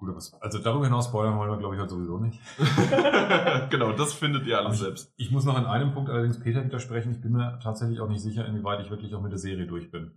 [0.00, 2.40] Gut, also darüber hinaus spoilern wollen wir, glaube ich, halt sowieso nicht.
[3.70, 5.12] genau, das findet ihr alles ich, selbst.
[5.18, 7.12] ich muss noch in einem Punkt allerdings Peter widersprechen.
[7.12, 9.90] Ich bin mir tatsächlich auch nicht sicher, inwieweit ich wirklich auch mit der Serie durch
[9.90, 10.12] bin.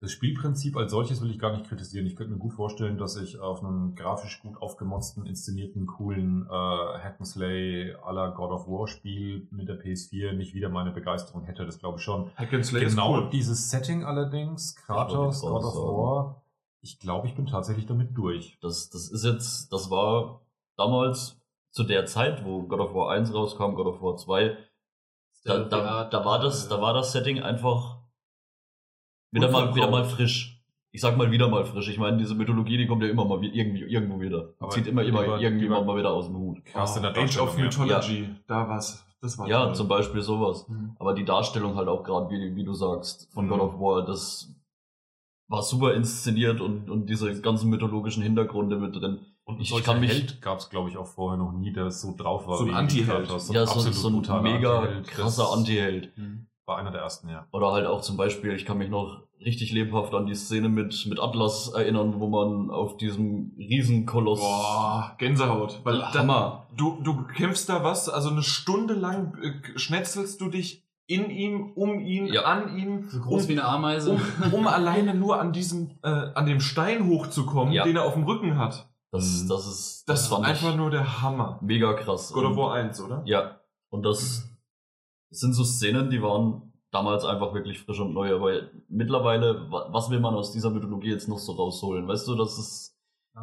[0.00, 2.06] Das Spielprinzip als solches will ich gar nicht kritisieren.
[2.06, 6.50] Ich könnte mir gut vorstellen, dass ich auf einem grafisch gut aufgemotzten, inszenierten, coolen äh,
[6.50, 11.66] Hack'n'Slay à la God of War Spiel mit der PS4 nicht wieder meine Begeisterung hätte.
[11.66, 12.32] Das glaube ich schon.
[12.34, 13.30] Hack and Slay genau ist cool.
[13.30, 15.74] dieses Setting allerdings, Kratos, God of.
[15.76, 16.42] War,
[16.82, 18.58] ich glaube, ich bin tatsächlich damit durch.
[18.60, 20.40] Das, das ist jetzt, das war
[20.76, 21.40] damals
[21.70, 24.56] zu der Zeit, wo God of War 1 rauskam, God of War 2,
[25.44, 27.98] da, da, da war das, da war das Setting einfach
[29.30, 30.56] wieder mal, wieder mal frisch.
[30.92, 31.88] Ich sag mal wieder mal frisch.
[31.88, 34.54] Ich meine, diese Mythologie, die kommt ja immer mal wie- irgendwie, irgendwo wieder.
[34.58, 36.64] Aber Zieht immer, immer war- irgendwie war- mal wieder aus dem Hut.
[36.64, 37.96] Krass in der Age of Darstellung, ja.
[37.98, 39.06] Mythology, da war's.
[39.22, 39.74] Das war Ja, toll.
[39.76, 40.66] zum Beispiel sowas.
[40.68, 40.96] Mhm.
[40.98, 43.50] Aber die Darstellung halt auch gerade, wie, wie du sagst, von Mhm.
[43.50, 44.52] God of War, das
[45.50, 49.18] war super inszeniert und, und diese ganzen mythologischen Hintergründe mit drin.
[49.44, 52.14] Und Ich kann mich- Held gab es, glaube ich, auch vorher noch nie, der so
[52.16, 52.56] drauf war.
[52.56, 53.26] So ein Anti-Held.
[53.26, 53.52] Kratos.
[53.52, 55.08] ja, so, so ein mega Anti-Held.
[55.08, 56.12] krasser Anti-Held.
[56.66, 57.48] War einer der ersten, ja.
[57.50, 61.04] Oder halt auch zum Beispiel, ich kann mich noch richtig lebhaft an die Szene mit,
[61.08, 64.38] mit Atlas erinnern, wo man auf diesem Riesenkoloss.
[64.38, 65.80] Boah, Gänsehaut.
[65.82, 66.66] Weil da, Hammer.
[66.76, 71.72] du, du kämpfst da was, also eine Stunde lang äh, schnetzelst du dich in ihm,
[71.74, 72.42] um ihn, Ja.
[72.44, 74.12] an ihm, So groß um, wie eine Ameise.
[74.12, 74.20] um,
[74.52, 77.84] um alleine nur an diesem, äh, an dem Stein hochzukommen, Ja.
[77.84, 78.88] den er auf dem Rücken hat.
[79.12, 79.48] Das, Mhm.
[79.48, 81.58] das ist, Das, ist einfach nur der Hammer.
[81.62, 82.32] mega krass.
[82.32, 83.22] God of War 1, oder?
[83.24, 84.48] Ja, und das
[85.30, 90.10] sind so Szenen, die waren damals einfach wirklich frisch und neu, aber mittlerweile, wa- was
[90.10, 92.06] will man aus dieser Mythologie jetzt noch so rausholen?
[92.08, 92.96] Weißt du, das ist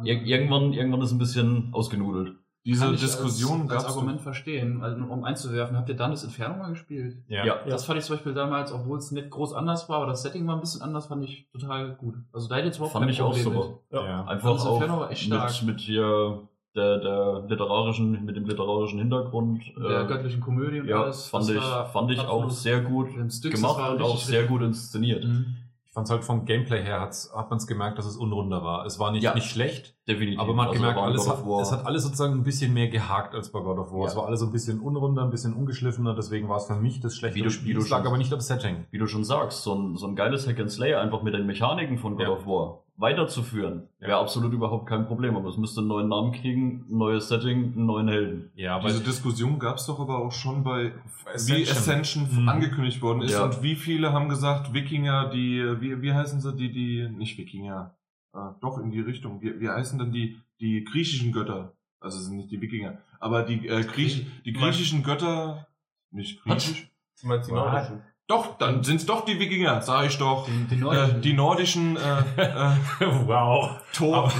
[0.04, 2.36] ir irgendwann, irgendwann ist ein bisschen ausgenudelt.
[2.64, 5.76] Diese Kann ich Diskussion als, als Argument verstehen, also, um einzuwerfen.
[5.76, 7.16] Habt ihr dann das Inferno mal gespielt?
[7.28, 7.64] Ja.
[7.66, 10.46] Das fand ich zum Beispiel damals, obwohl es nicht groß anders war, aber das Setting
[10.46, 12.16] war ein bisschen anders, fand ich total gut.
[12.32, 13.68] Also da hätte jetzt überhaupt Fand ich auch super.
[13.90, 13.92] mit.
[13.92, 14.24] Ja.
[14.24, 15.50] Einfach Das auch Inferno war echt stark.
[15.62, 19.62] mit, mit hier der, der literarischen, mit dem literarischen Hintergrund.
[19.76, 21.28] Der äh, göttlichen Komödie und ja, alles.
[21.28, 25.24] fand das ich, war fand ich auch sehr gut gemacht und auch sehr gut inszeniert.
[25.24, 25.56] Mhm.
[25.90, 28.62] Ich fand es halt vom Gameplay her hat's, hat man es gemerkt, dass es unrunder
[28.62, 28.84] war.
[28.84, 29.34] Es war nicht, Ja.
[29.34, 30.38] nicht schlecht, Definitiv.
[30.38, 33.34] aber man hat Also gemerkt, alles hat, es hat alles sozusagen ein bisschen mehr gehakt
[33.34, 34.00] als bei God of War.
[34.02, 34.06] Ja.
[34.06, 37.00] Es war alles so ein bisschen unrunder, ein bisschen ungeschliffener, deswegen war es für mich
[37.00, 37.70] das du- Spiel.
[37.70, 38.84] wie du Es lag schon- aber nicht am Setting.
[38.90, 41.46] wie du schon sagst, so ein, so ein geiles Hack and Slay einfach mit den
[41.46, 42.32] Mechaniken von God Ja.
[42.32, 44.08] of War weiterzuführen, Ja.
[44.08, 45.36] wäre absolut überhaupt kein Problem.
[45.36, 48.50] Aber es müsste einen neuen Namen kriegen, ein neues Setting, einen neuen Helden.
[48.54, 50.92] Ja, Diese Diskussion gab's doch aber auch schon bei
[51.32, 51.58] Ascension.
[51.58, 52.48] wie Ascension Mhm.
[52.48, 53.44] angekündigt worden ist Ja.
[53.44, 57.94] und wie viele haben gesagt, Wikinger, die, wie, wie heißen sie, die, die, nicht Wikinger,
[58.34, 61.72] äh, doch in die Richtung, wie, wie heißen denn die, die griechischen Götter?
[62.00, 65.66] Also es sind nicht die Wikinger, aber die, äh, Griech, die griechischen Götter,
[66.10, 66.90] nicht griechisch?
[67.20, 67.54] Du meinst die?
[67.54, 68.02] Nordischen?
[68.28, 70.44] Doch, dann sind's doch die Wikinger, sag ich doch.
[70.46, 71.20] Den, den Äh, Nordischen.
[71.22, 72.76] die nordischen äh, äh,
[73.26, 73.70] wow.
[73.94, 74.30] Tor.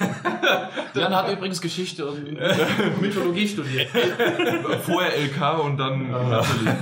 [0.94, 2.32] Jan hat übrigens Geschichte und
[3.00, 3.88] Mythologie studiert.
[4.82, 6.22] Vorher LK und dann Ah.
[6.28, 6.74] natürlich.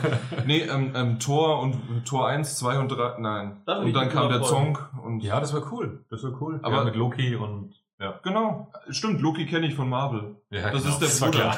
[0.47, 3.61] Nee, ähm, ähm, Tor und Tor 1, 2 und 3, nein.
[3.67, 4.43] Da bin und dann kam der.
[4.43, 6.05] Zonk und Ja, das wäre cool.
[6.11, 6.61] Das wäre cool.
[6.63, 8.19] Aber- ja, mit Loki und ja.
[8.23, 10.37] Genau, stimmt, Loki kenne ich von Marvel.
[10.51, 11.55] ja Das ist der war Bruder.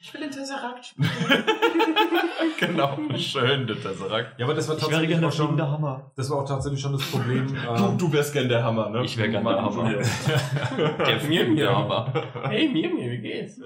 [0.00, 1.10] Ich will den Tesseract spielen.
[2.60, 4.38] genau, schön, der Tesseract.
[4.38, 6.12] Ja, aber das war tatsächlich auch schon, Hammer.
[6.14, 7.48] das war auch tatsächlich schon das Problem.
[7.48, 9.04] Du, ähm, du wärst gern der Hammer, ne?
[9.04, 9.90] Ich wäre gerne der Hammer.
[9.90, 11.04] Ja.
[11.04, 12.12] Der fliegende Hammer.
[12.44, 13.60] Hey, mir, mir, wie geht's?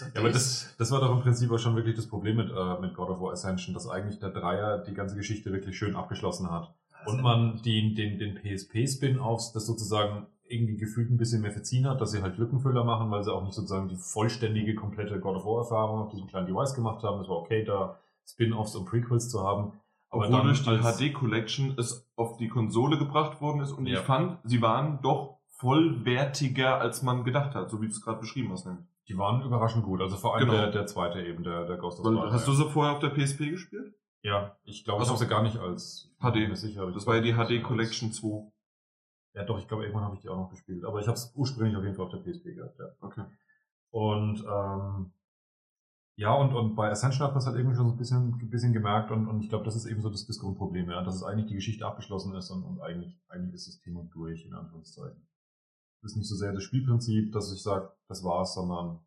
[0.00, 2.80] Ja, aber das, das war doch im Prinzip auch schon wirklich das Problem mit, äh,
[2.80, 6.50] mit God of War Ascension, dass eigentlich der Dreier die ganze Geschichte wirklich schön abgeschlossen
[6.50, 6.72] hat.
[7.06, 12.00] Und man die, den, den PSP-Spin-Offs das sozusagen irgendwie gefühlt ein bisschen mehr verziehen hat,
[12.00, 15.44] dass sie halt Lückenfüller machen, weil sie auch nicht sozusagen die vollständige, komplette God of
[15.44, 17.20] War-Erfahrung auf diesem kleinen Device gemacht haben.
[17.20, 19.72] Es war okay, da Spin-Offs und Prequels zu haben.
[20.10, 20.78] Aber Obwohl durch die
[21.10, 24.00] HD Collection es auf die Konsole gebracht worden ist und Ja.
[24.00, 28.18] ich fand, sie waren doch vollwertiger, als man gedacht hat, so wie du es gerade
[28.20, 28.66] beschrieben hast.
[28.66, 28.78] Ne?
[29.08, 30.00] Die waren überraschend gut.
[30.00, 30.60] Also vor allem Genau.
[30.60, 32.32] der, der zweite eben, der, der Ghost of Sparta.
[32.32, 33.94] hast du sie vorher auf der PSP gespielt?
[34.22, 36.54] Ja, ich glaube, ich Also- habe sie gar nicht als HD.
[36.56, 38.50] sicher, ich Das war ja die HD Collection 2.
[39.34, 40.84] Ja, doch, ich glaube, irgendwann habe ich die auch noch gespielt.
[40.84, 42.86] Aber ich habe es ursprünglich auf jeden Fall auf der PSP gehabt, ja.
[43.00, 43.24] Okay.
[43.90, 45.12] Und ähm,
[46.16, 48.50] ja, und, und bei Ascension hat man es halt irgendwie schon so ein bisschen, ein
[48.50, 51.14] bisschen gemerkt und, und ich glaube, das ist eben so das, das Grundproblem, ja, dass
[51.14, 54.52] es eigentlich die Geschichte abgeschlossen ist und, und eigentlich, eigentlich ist das Thema durch, in
[54.52, 55.26] Anführungszeichen.
[56.02, 59.00] Das ist nicht so sehr das Spielprinzip, dass ich sage, das war's, sondern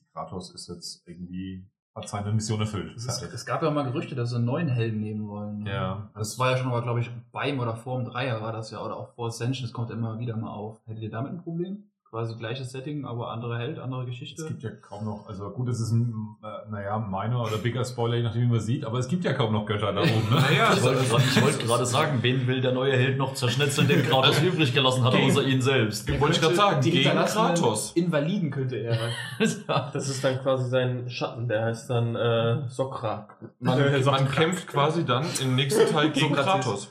[0.00, 1.66] die Kratos ist jetzt irgendwie,
[1.98, 2.96] hat seine Mission erfüllt.
[2.96, 3.34] Es, Fertig.
[3.34, 5.64] es gab ja mal Gerüchte, dass sie einen neuen Helden nehmen wollen.
[5.64, 5.70] ne?
[5.70, 6.10] Ja.
[6.14, 8.82] Das war ja schon mal, glaube ich, beim oder vor dem Dreier war das ja,
[8.82, 10.80] oder auch vor Ascension, das kommt immer wieder mal auf.
[10.86, 11.84] Hättet ihr damit ein Problem?
[12.10, 14.40] Quasi gleiches Setting, aber anderer Held, andere Geschichte?
[14.40, 17.84] Es gibt ja kaum noch, also gut, es ist ein, äh, naja, minor oder bigger
[17.84, 20.08] Spoiler, je nachdem, wie man sieht, aber es gibt ja kaum noch Götter da oben.
[20.30, 20.36] Ne?
[20.40, 23.88] Naja, Ich wollte gerade ich wollte gerade sagen, wen will der neue Held noch zerschnitzeln,
[23.88, 26.08] den Kratos übrig gelassen hat, Gegen- außer ihn selbst?
[26.18, 27.92] wollte ich gerade sagen, die gegen Kratos.
[27.92, 28.96] Invaliden könnte er.
[29.38, 33.28] Das ist dann quasi sein Schatten, der heißt dann äh, Sokra.
[33.60, 36.32] Man, man kämpft quasi dann im nächsten Teil gegen.
[36.34, 36.90] Kratos.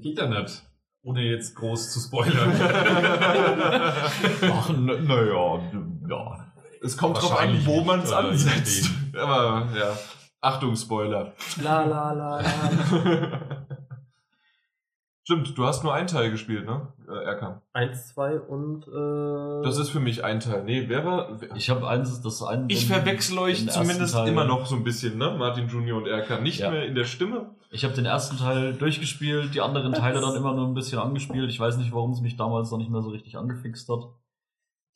[0.00, 0.62] Geht ja nicht.
[1.06, 2.52] Ohne jetzt groß zu spoilern.
[4.42, 5.60] Ach, naja,
[6.08, 6.46] ja.
[6.82, 8.90] Es kommt drauf an, wo man es ansetzt.
[9.14, 9.96] Aber ja,
[10.40, 11.32] Achtung, Spoiler.
[11.62, 13.40] La la la la.
[15.28, 16.86] Stimmt, du hast nur einen Teil gespielt, ne?
[17.08, 17.60] Äh, Erkan.
[17.72, 20.62] Eins, zwei und äh, Das ist für mich ein Teil.
[20.62, 21.40] Nee, wer war.
[21.40, 22.66] Wer, Ich habe eins, das ein.
[22.68, 25.34] ich verwechsel euch zumindest Teil- immer noch so ein bisschen, ne?
[25.36, 26.44] Martin Junior und Erkan.
[26.44, 26.70] Nicht Ja.
[26.70, 27.50] mehr in der Stimme.
[27.72, 31.50] Ich habe den ersten Teil durchgespielt, die anderen Teile dann immer nur ein bisschen angespielt.
[31.50, 34.04] Ich weiß nicht, warum es mich damals noch nicht mehr so richtig angefixt hat.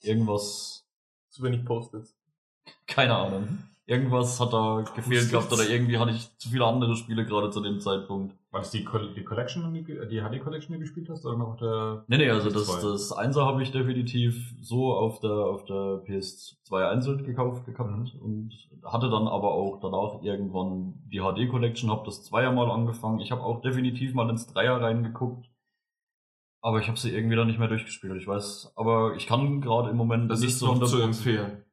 [0.02, 0.86] Irgendwas,
[1.30, 2.14] zu wenig Post-its.
[2.86, 3.58] keine Ahnung.
[3.84, 7.60] Irgendwas hat da gefehlt gehabt oder irgendwie hatte ich zu viele andere Spiele gerade zu
[7.60, 8.36] dem Zeitpunkt.
[8.52, 8.84] War das die,
[9.14, 12.04] die Collection, die, die HD Collection, die du gespielt hast, oder noch der?
[12.08, 12.92] Nee, nee, also das, PS2?
[12.92, 18.52] das Einser habe ich definitiv so auf der, auf der PS2 einzeln gekauft gehabt und
[18.84, 23.20] hatte dann aber auch danach irgendwann die HD Collection, habe das Zweier mal angefangen.
[23.20, 25.46] Ich habe auch definitiv mal ins Dreier reingeguckt.
[26.60, 28.20] Aber ich habe sie irgendwie dann nicht mehr durchgespielt.
[28.20, 31.04] Ich weiß, aber ich kann gerade im Moment Das nicht ist so noch zu 100%
[31.04, 31.64] empfehlen.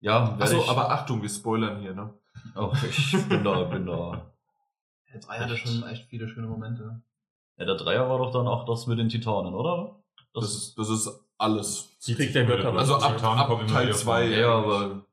[0.00, 2.14] Ja, Achso, ich, aber Achtung, wir spoilern hier, ne?
[2.54, 4.32] auch ich bin da, bin da.
[5.12, 7.02] Der Dreier hatte schon echt viele schöne Momente.
[7.56, 9.96] Ja, der Dreier war doch dann auch das mit den Titanen, oder?
[10.34, 11.96] Das ist, das ist alles.
[12.04, 12.72] Krieg der Götter.
[12.72, 14.28] Also ab, ab kommen immer Teil wieder 2.
[14.28, 14.36] vor.
[14.36, 15.04] Ja, aber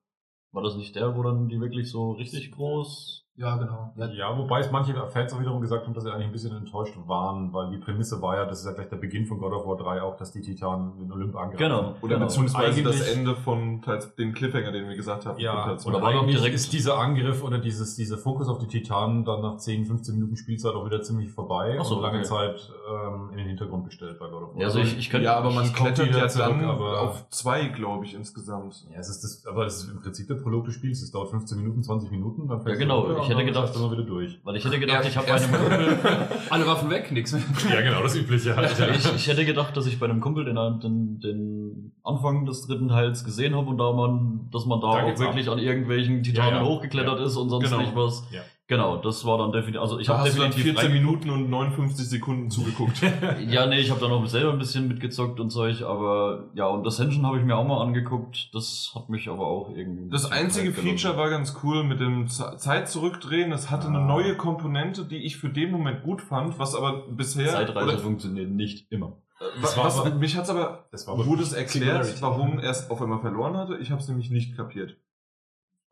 [0.51, 3.91] war das nicht der, wo dann die wirklich so richtig groß Ja, genau.
[3.97, 6.55] Ja, Ja, wobei es manche Fans auch wiederum gesagt haben, dass sie eigentlich ein bisschen
[6.55, 9.51] enttäuscht waren, weil die Prämisse war ja, das ist ja gleich der Beginn von God
[9.51, 11.57] of War 3 auch, dass die Titanen den Olymp angreifen.
[11.57, 11.95] Genau.
[12.01, 12.25] Oder genau.
[12.27, 15.37] beziehungsweise das Ende von Teil, den Cliffhanger, den wir gesagt haben.
[15.39, 15.85] Ja, und.
[15.85, 19.57] Oder eigentlich direkt- ist dieser Angriff oder dieses, dieser Fokus auf die Titanen dann nach
[19.57, 22.27] 10, 15 Minuten Spielzeit auch wieder ziemlich vorbei Ach so, und lange okay.
[22.27, 24.61] Zeit ähm, in den Hintergrund gestellt bei God of War.
[24.61, 25.25] Ja, also ich, ich könnte.
[25.25, 28.85] ja, aber man klettert ja zurück, dann aber- auf zwei, glaube ich, insgesamt.
[28.93, 31.01] Ja, es ist das, aber es ist im Prinzip der Prolog des Spiels.
[31.01, 33.24] Es dauert 15 Minuten, 20 Minuten, dann Ja, genau.
[33.25, 34.39] Ich hätte gedacht- immer wieder durch.
[34.43, 35.97] Weil ich hätte gedacht, Ja, ich habe einem Kumpel.
[36.49, 37.41] Alle Waffen weg, nix mehr.
[37.73, 38.71] Ja, genau, das Übliche halt.
[38.95, 42.87] ich, ich hätte gedacht, dass ich bei einem Kumpel den, den, den Anfang des dritten
[42.89, 46.55] Teils gesehen habe und da man, dass man da, Da auch wirklich an irgendwelchen Titanen
[46.55, 46.65] Ja, ja.
[46.67, 47.81] hochgeklettert ist und sonst Genau.
[47.81, 48.23] nicht was.
[48.67, 48.75] Ja.
[48.77, 49.79] Genau, das war dann definitiv.
[49.81, 52.99] Also ich Da habe hast du dann definitiv 14 rein- Minuten und 59 Sekunden zugeguckt.
[53.47, 56.83] Ja, nee, ich habe da noch selber ein bisschen mitgezockt und Zeug, aber ja, und
[56.83, 58.49] das Ascension habe ich mir auch mal angeguckt.
[58.53, 60.09] Das hat mich aber auch irgendwie.
[60.09, 60.71] Das einzige.
[60.73, 63.51] Feature war ganz cool mit dem Zeit zurückdrehen.
[63.51, 64.05] Es hatte eine Ah.
[64.07, 67.49] neue Komponente, die ich für den Moment gut fand, was aber bisher.
[67.51, 69.17] Zeitreise oder- funktioniert nicht immer.
[69.61, 70.85] Das was, war was, aber- mich hat's aber.
[70.91, 73.77] Das war aber Wurde es erklärt, warum er es auf einmal verloren hatte?
[73.77, 74.97] Ich habe es nämlich nicht kapiert.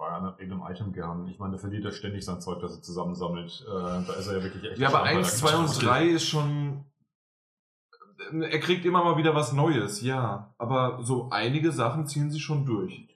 [0.03, 1.27] Einem, irgendeinem Item gern.
[1.27, 3.65] Ich meine, der verliert ja ständig sein Zeug, das er zusammensammelt.
[3.67, 4.77] Äh, da ist er ja wirklich echt.
[4.79, 5.85] Ja, aber stark bei 1, der 2 und Geschichte.
[5.85, 6.85] 3 ist schon.
[8.31, 10.53] Er kriegt immer mal wieder was Neues, ja.
[10.57, 13.12] Aber so einige Sachen ziehen sie schon durch.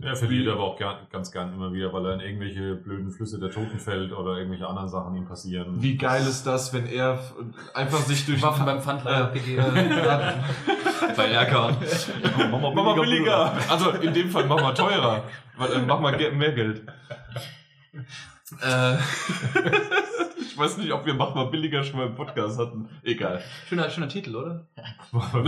[0.00, 3.40] Er verliert aber auch gern, ganz gern immer wieder, weil er in irgendwelche blöden Flüsse
[3.40, 5.82] der Toten fällt oder irgendwelche anderen Sachen ihm passieren.
[5.82, 7.18] Wie geil ist das, wenn er
[7.74, 9.64] einfach sich durch Waffen beim Pfandleiher abgegeben.
[11.16, 11.76] Bei Erkan.
[12.50, 13.52] Mach mal billiger.
[13.68, 15.24] Also in dem Fall mach mal teurer.
[15.56, 16.82] Weil, äh, mach mal mehr Geld.
[18.60, 18.96] Äh,
[20.52, 22.88] ich weiß nicht, ob wir mach mal billiger schon mal im Podcast hatten.
[23.02, 23.42] Egal.
[23.66, 24.66] Schöner, schöner Titel, oder?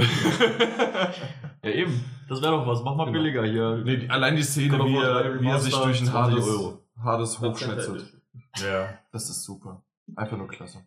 [1.63, 2.05] Ja, eben.
[2.29, 2.83] Das wäre doch was.
[2.83, 3.19] Mach mal Genau.
[3.19, 3.77] billiger hier.
[3.85, 6.49] nee, die, allein die Szene, wie er, 3 wie er sich durch ein 20 Hades,
[6.49, 6.79] Euro.
[7.03, 8.21] Hades hochschmetzelt.
[8.57, 8.99] ja.
[9.13, 9.83] Das ist super.
[10.17, 10.85] Einfach nur klasse.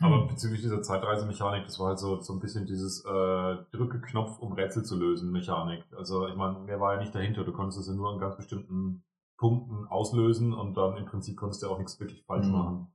[0.00, 4.38] Aber bezüglich dieser Zeitreisemechanik, das war halt so, so ein bisschen dieses äh, Drücke Knopf,
[4.38, 5.84] um Rätsel zu lösen, Mechanik.
[5.96, 7.44] Also ich meine, mehr war ja nicht dahinter.
[7.44, 9.02] Du konntest es ja nur an ganz bestimmten
[9.40, 12.52] Punkten auslösen und dann im Prinzip konntest du ja auch nichts wirklich falsch Mhm.
[12.52, 12.92] machen.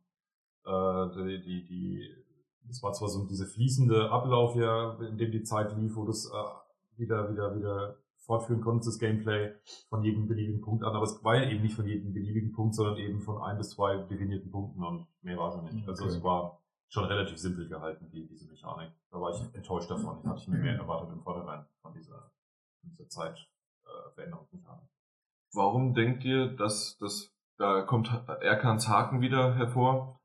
[0.66, 2.16] Äh, die, die, die,
[2.70, 6.12] es war zwar so dieser fließende Ablauf ja, in dem die Zeit lief, wo du
[6.12, 9.54] es äh, wieder, wieder, wieder fortführen konntest, das Gameplay
[9.90, 12.74] von jedem beliebigen Punkt an, aber es war ja eben nicht von jedem beliebigen Punkt,
[12.76, 15.88] sondern eben von ein bis zwei definierten Punkten und mehr war es nicht.
[15.88, 16.16] Also Okay.
[16.16, 18.92] es war schon relativ simpel gehalten, die, diese Mechanik.
[19.12, 20.22] Da war ich enttäuscht davon.
[20.24, 22.32] Da hatte ich mir mehr erwartet im Vorhinein von dieser,
[22.84, 23.38] dieser Zeit
[23.86, 24.90] äh, Veränderungsmechanik.
[25.56, 30.20] Warum denkt ihr, dass das, da kommt Erkans Haken wieder hervor?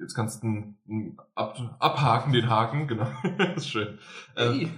[0.00, 3.06] Jetzt kannst du einen, einen ab, abhaken, den Haken, genau.
[3.38, 3.98] das ist schön.
[4.36, 4.70] Ähm,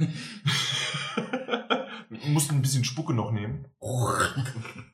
[2.26, 3.66] Mussten ein bisschen Spucke noch nehmen.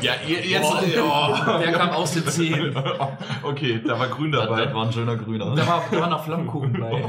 [0.00, 0.68] Ja, ihr, jetzt.
[0.68, 2.74] Boah, der kam aus den Zähnen.
[3.44, 4.74] Okay, da war grün Das, das dabei.
[4.74, 5.54] war ein schöner grüner.
[5.54, 7.04] Da war, da war noch Flammkuchen bei.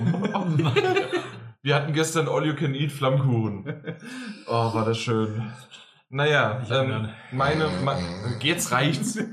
[1.63, 3.65] Wir hatten gestern All You Can Eat Flammkuchen.
[4.45, 5.51] Oh, war das schön.
[6.11, 9.17] Naja, ähm, meine, me- jetzt reicht's.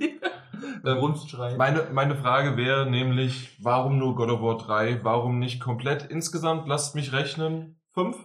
[0.84, 1.14] Ähm,
[1.56, 5.02] meine, meine Frage wäre nämlich, warum nur God of War 3?
[5.04, 6.68] Warum nicht komplett insgesamt?
[6.68, 7.80] Lasst mich rechnen.
[7.92, 8.16] Fünf?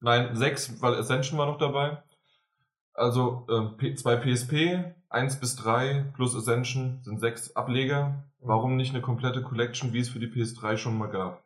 [0.00, 2.02] Nein, sechs, weil Ascension war noch dabei.
[2.94, 3.46] Also
[3.78, 8.24] P zwei PSP, 1 bis 3 plus Ascension sind sechs Ableger.
[8.40, 11.41] Warum nicht eine komplette Collection, wie es für die PS3 schon mal gab?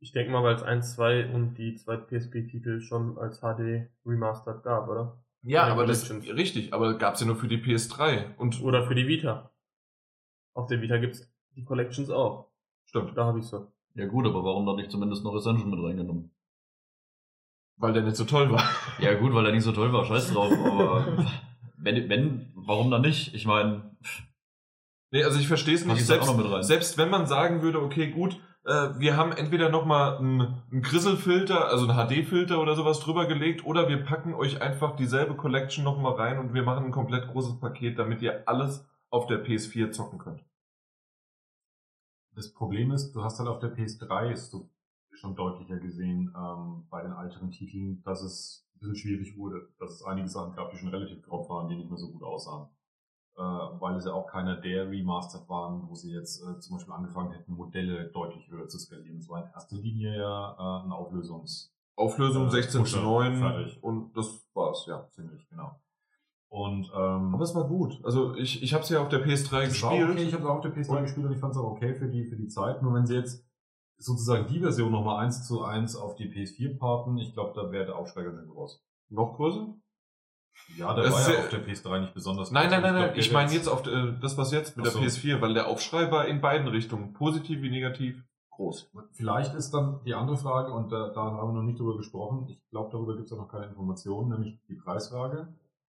[0.00, 4.62] Ich denke mal, weil es 1, 2 und die zwei PSP-Titel schon als HD Remastered
[4.62, 5.18] gab, oder?
[5.42, 6.36] Ja, aber das Collections.
[6.38, 9.50] richtig, aber gab's ja nur für die PS3 und Oder für die Vita.
[10.54, 12.50] Auf der Vita gibt's die Collections auch.
[12.84, 13.66] stimmt, Da habe ich sie.
[13.94, 16.30] Ja gut, aber warum dann nicht zumindest noch Ascension mit reingenommen?
[17.80, 18.62] weil der nicht so toll war.
[18.98, 21.26] Ja gut, weil er nicht so toll war, scheiß drauf, aber
[21.76, 23.34] wenn, wenn, warum dann nicht?
[23.34, 23.96] Ich meine,
[25.10, 26.04] Nee, also ich verstehe es nicht.
[26.04, 26.28] Selbst,
[26.66, 31.88] selbst wenn man sagen würde, okay, gut, wir haben entweder nochmal einen, einen Grisselfilter, also
[31.88, 36.38] einen HD-Filter oder sowas drüber gelegt, oder wir packen euch einfach dieselbe Collection nochmal rein
[36.38, 40.44] und wir machen ein komplett großes Paket, damit ihr alles auf der PS4 zocken könnt.
[42.34, 44.70] Das Problem ist, du hast halt auf der PS3 ist du
[45.12, 49.92] schon deutlicher gesehen ähm, bei den älteren Titeln, dass es ein bisschen schwierig wurde, dass
[49.92, 52.68] es einige Sachen gab, die schon relativ grob waren, die nicht mehr so gut aussahen.
[53.38, 53.40] Äh,
[53.80, 57.30] weil es ja auch keiner der Remastered waren, wo sie jetzt äh, zum Beispiel angefangen
[57.32, 59.18] hätten, Modelle deutlich höher zu skalieren.
[59.18, 63.36] Es war in erster Linie ja äh, ein Auflösungs- Auflösung Äh, 16 zu Pusher, 9
[63.38, 63.82] fertig.
[63.82, 65.06] und das war's, ja.
[65.10, 65.70] ziemlich, genau.
[66.48, 68.00] Und ähm, Aber es war gut.
[68.04, 70.10] Also ich, ich habe es ja auf der PS3 Es war gespielt.
[70.10, 71.70] okay, ich habe es auch auf der PS3 Und- gespielt und ich fand es auch
[71.70, 72.82] okay für die, für die Zeit.
[72.82, 73.44] Nur wenn sie jetzt
[73.98, 77.86] sozusagen die Version nochmal eins zu eins auf die PS4 parten, ich glaube, da wäre
[77.86, 78.82] der Aufsteiger sehr groß.
[79.10, 79.74] Noch größer?
[80.76, 82.94] Ja, der Das war ist ja ja- auf der PS3 nicht besonders Nein, nein, nein,
[82.94, 83.12] nein.
[83.16, 85.18] Ich wär meine jetzt auf äh, das, was jetzt mit Ach der so.
[85.20, 88.90] PS4, weil der Aufschrei war in beiden Richtungen, positiv wie negativ, groß.
[89.12, 92.46] Vielleicht ist dann die andere Frage, und da, da haben wir noch nicht drüber gesprochen,
[92.48, 95.48] ich glaube, darüber gibt es auch noch keine Informationen, nämlich die Preisfrage.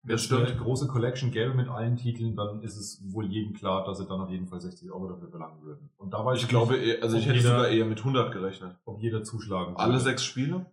[0.03, 3.83] Wenn es eine große Collection gäbe mit allen Titeln, dann ist es wohl jedem klar,
[3.85, 5.91] dass sie dann auf jeden Fall 60 Euro dafür verlangen würden.
[5.99, 8.75] Und da weiß Ich ich glaube, also ich hätte jeder- sogar eher mit 100 gerechnet.
[8.85, 10.03] ob jeder zuschlagen Alle würde.
[10.03, 10.65] sechs Spiele?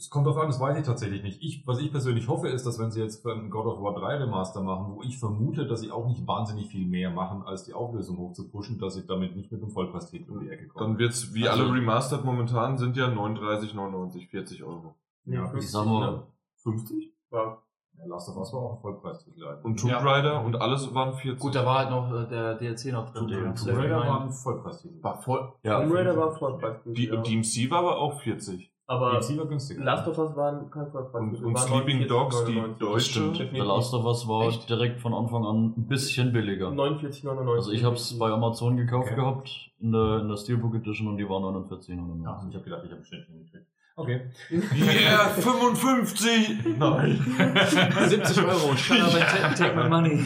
[0.00, 1.42] Es kommt drauf an, das weiß ich tatsächlich nicht.
[1.42, 3.92] Ich, was ich persönlich hoffe, ist, dass wenn sie jetzt für einen God of War
[3.94, 7.64] 3 Remaster machen, wo ich vermute, dass sie auch nicht wahnsinnig viel mehr machen, als
[7.64, 10.92] die Auflösung hochzupushen, dass sie damit nicht mit einem Vollpreistitel um die Ecke kommen.
[10.92, 14.94] Dann wird's wie Also- alle Remastered momentan sind ja 39, 99, 40 Euro.
[15.26, 16.22] Ja, ich sag mal,
[16.62, 17.12] 50?
[17.28, 17.62] War
[17.98, 19.44] Ja, Last of Us war auch ein Vollpreistitel.
[19.62, 19.98] Und Tomb Ja.
[19.98, 21.38] Raider und alles waren 40.
[21.38, 23.28] Gut, da war halt noch äh, der DLC noch drin.
[23.28, 24.08] Tomb Tomb Raider 9.
[24.08, 25.02] war ein Vollpreistitel.
[25.02, 25.52] war voll.
[25.62, 26.76] ja, Tomb Raider war Vollpreis.
[26.86, 27.16] Die, ja.
[27.20, 28.72] DMC war aber auch 40.
[28.90, 29.84] Aber DMC war günstiger.
[29.84, 31.22] Last of Us waren kein Vollpreis.
[31.22, 32.78] Und, und Sleeping 49, Dogs, die 99.
[32.80, 33.10] deutsche.
[33.10, 33.36] stimmt.
[33.52, 34.68] The Last of Us war Echt?
[34.68, 36.70] direkt von Anfang an ein bisschen billiger.
[36.70, 37.54] 49,99.
[37.54, 39.14] Also ich habe es bei Amazon gekauft Okay.
[39.20, 42.48] gehabt, in der, in der Steelbook Edition und die war Ja, 49,99.
[42.48, 43.66] ich habe gedacht, ich habe ein Schnittchen gekriegt.
[43.96, 44.30] Okay.
[44.50, 46.78] Yeah, 55!
[46.78, 47.20] Nein.
[48.08, 50.24] 70 Euro, shut up and take my money.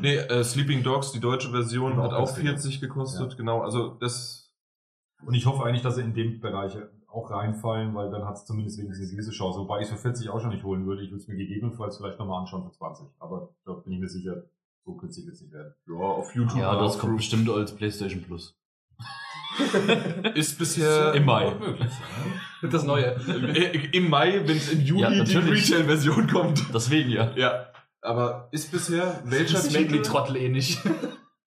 [0.00, 2.50] Nee, äh, Sleeping Dogs, die deutsche Version, War hat auch auch günstiger.
[2.52, 3.36] 40 gekostet, Ja.
[3.36, 3.60] genau.
[3.62, 4.54] Also das.
[5.26, 6.76] Und ich hoffe eigentlich, dass sie in dem Bereich
[7.14, 9.58] auch reinfallen, weil dann hat es zumindest wenigstens eine gewisse Chance.
[9.60, 11.02] Wobei ich es für 40 auch schon nicht holen würde.
[11.02, 13.06] Ich würde es mir gegebenenfalls vielleicht nochmal anschauen für 20.
[13.18, 14.42] Aber da bin ich mir sicher,
[14.84, 15.74] so günstig wird es nicht werden.
[15.86, 16.58] Ja, auf YouTube.
[16.58, 18.58] Ja, das kommt bestimmt als PlayStation Plus.
[20.34, 21.54] Ist bisher Im Mai.
[21.54, 21.92] möglich.
[22.70, 23.14] Das Neue.
[23.54, 25.36] Äh, Im Mai, wenn es im Juli Ja, die.
[25.36, 26.64] Retail-Version kommt.
[26.74, 27.30] Deswegen ja.
[27.36, 27.66] Ja.
[28.00, 30.02] Aber ist bisher welcher Das Titel?
[30.02, 30.80] Trottel eh nicht.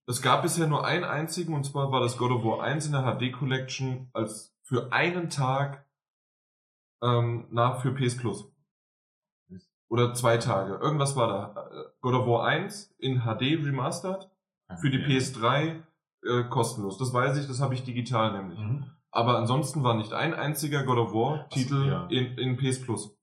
[0.07, 2.93] Es gab bisher nur einen einzigen und zwar war das God of War 1 in
[2.93, 5.85] der HD Collection als für einen Tag
[7.01, 8.51] ähm, nach für PS Plus.
[9.89, 10.73] Oder zwei Tage.
[10.75, 11.69] Irgendwas war da.
[11.69, 14.29] Äh, God of War 1 in HD remastered,
[14.81, 15.81] für die PS3
[16.23, 16.97] äh, kostenlos.
[16.97, 18.59] Das weiß ich, das habe ich digital nämlich.
[18.59, 18.91] Mhm.
[19.11, 22.05] Aber ansonsten war nicht ein einziger God of War Titel ja.
[22.07, 23.17] in, in PS Plus.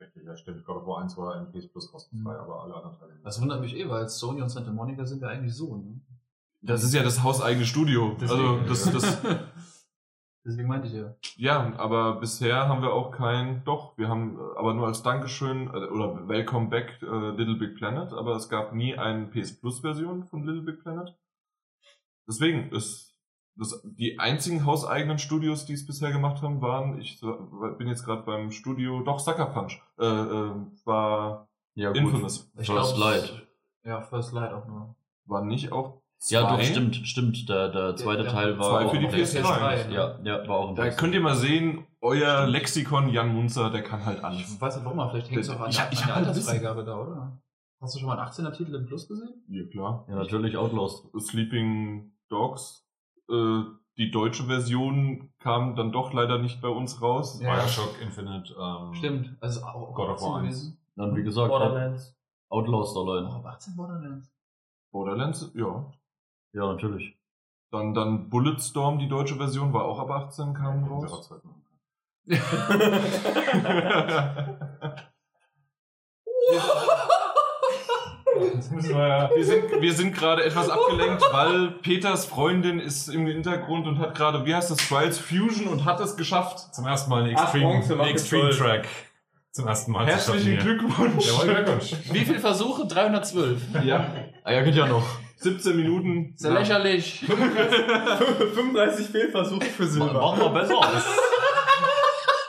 [0.00, 0.64] Richtig, ja stimmt.
[0.64, 3.12] God of War 1 war im PS Plus kostenfrei, aber alle anderen Teile.
[3.12, 3.26] nicht.
[3.26, 5.76] Das wundert mich eh, weil Sony und Santa Monica sind ja eigentlich so.
[5.76, 6.00] Ne?
[6.62, 8.16] Das ist ja das hauseigene Studio.
[8.20, 8.92] Also Deswegen, das, ja.
[8.92, 9.38] das,
[10.48, 11.14] Deswegen meinte ich ja.
[11.36, 15.66] Ja, aber bisher haben wir auch kein, doch, wir haben äh, aber nur als Dankeschön
[15.66, 19.80] äh, oder Welcome Back äh, Little Big Planet, aber es gab nie eine PS Plus
[19.80, 21.14] Version von Little Big Planet.
[22.26, 23.14] Deswegen ist
[23.56, 27.20] das, die einzigen hauseigenen Studios, die es bisher gemacht haben, waren, ich
[27.76, 30.52] bin jetzt gerade beim Studio, doch Sucker Punch, äh, äh,
[30.86, 32.50] war Ja, Infamous.
[32.56, 33.46] First Light.
[33.84, 34.96] Ja, First Light auch nur.
[35.26, 36.64] War nicht auch Ja, doch, Zwei.
[36.64, 37.48] stimmt, stimmt.
[37.48, 39.14] Der, der zweite Der- Teil war Zwei auch für die im PS3.
[39.14, 39.92] PlayStation.
[39.92, 43.82] Ja, ja, war auch im Da könnt ihr mal sehen, euer Lexikon Jan Munzer, der
[43.82, 44.52] kann halt alles.
[44.54, 46.84] Ich weiß nicht warum, vielleicht hängt es auch an, Ich- der- ich an der Altersfreigabe
[46.84, 47.40] da, oder?
[47.80, 49.44] Hast du schon mal einen 18er Titel im Plus gesehen?
[49.48, 50.04] Ja, klar.
[50.08, 51.08] Ja, natürlich Outlaws.
[51.20, 52.84] Sleeping Dogs.
[53.30, 53.62] Äh,
[53.96, 57.40] die deutsche Version kam dann doch leider nicht bei uns raus.
[57.40, 57.54] Ja.
[57.54, 58.54] Bioshock Infinite.
[58.60, 59.36] Ähm, Stimmt.
[59.40, 60.78] Also auch God of 18 War gewesen.
[60.96, 62.16] Dann, wie gesagt, Borderlands.
[62.48, 63.26] Outlaws allein.
[63.26, 64.32] ab 18 Borderlands.
[64.90, 65.92] Borderlands, ja.
[66.52, 67.16] Ja, natürlich.
[67.70, 71.30] Dann, dann Bulletstorm, die deutsche Version, war auch ab 18, kam Ja, raus.
[78.70, 79.30] Wir ja.
[79.34, 84.14] Wir sind, wir sind gerade etwas abgelenkt, weil Peters Freundin ist im Hintergrund und hat
[84.14, 86.74] gerade, wie heißt das, Trials Fusion und hat es geschafft.
[86.74, 88.50] Zum ersten Mal eine Ach, Extreme, Bronze macht eine es Extreme.
[88.50, 88.88] Track.
[89.50, 90.04] Zum ersten Mal.
[90.04, 91.42] zu Herzlichen schaffen Glückwunsch.
[91.42, 91.92] Glückwunsch.
[92.12, 92.86] Wie viele Versuche?
[92.86, 93.84] 312.
[93.84, 94.06] Ja,
[94.44, 95.04] Ah ja, geht ja noch.
[95.38, 96.34] 17 Minuten.
[96.34, 97.20] Ist ja lächerlich.
[97.26, 100.12] 35 Fehlversuche für Silber.
[100.14, 100.80] Machen wir besser.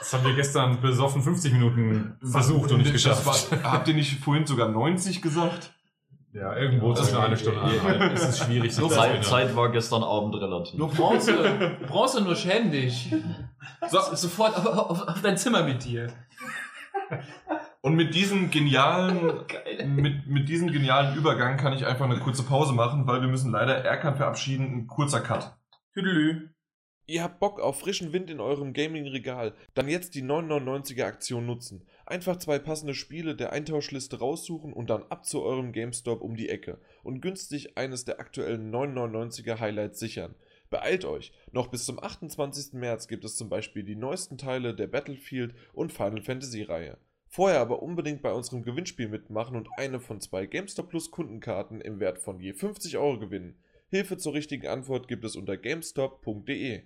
[0.00, 3.52] Das haben wir gestern besoffen 50 Minuten versucht und nicht Das geschafft.
[3.62, 5.72] war, habt ihr nicht vorhin sogar 90 gesagt?
[6.32, 8.14] Ja, irgendwo zwischen eine Stunde und eineinhalb.
[8.14, 9.24] Es ist schwierig, sich das zu Zeit.
[9.24, 10.74] Zeit war gestern Abend relativ.
[10.76, 11.76] Nur Bronze.
[11.86, 13.14] Bronze nur schändig.
[13.88, 16.08] So, Sofort auf, auf, auf dein Zimmer mit dir.
[17.82, 19.44] Und mit diesem genialen,
[19.86, 23.52] mit, mit diesem genialen Übergang kann ich einfach eine kurze Pause machen, weil wir müssen
[23.52, 24.66] leider Erkan verabschieden.
[24.66, 25.56] Ein kurzer Cut.
[25.94, 26.50] Tüdelü.
[27.06, 29.56] Ihr habt Bock auf frischen Wind in eurem Gaming-Regal?
[29.74, 31.84] Dann jetzt die 999er Aktion nutzen.
[32.06, 36.48] Einfach zwei passende Spiele der Eintauschliste raussuchen und dann ab zu eurem GameStop um die
[36.48, 40.36] Ecke und günstig eines der aktuellen 999er Highlights sichern.
[40.68, 41.32] Beeilt euch!
[41.50, 42.74] Noch bis zum 28.
[42.74, 46.96] März gibt es zum Beispiel die neuesten Teile der Battlefield und Final Fantasy Reihe.
[47.32, 52.00] Vorher aber unbedingt bei unserem Gewinnspiel mitmachen und eine von zwei GameStop Plus Kundenkarten im
[52.00, 53.54] Wert von je 50 Euro gewinnen.
[53.88, 56.82] Hilfe zur richtigen Antwort gibt es unter gamestop.de.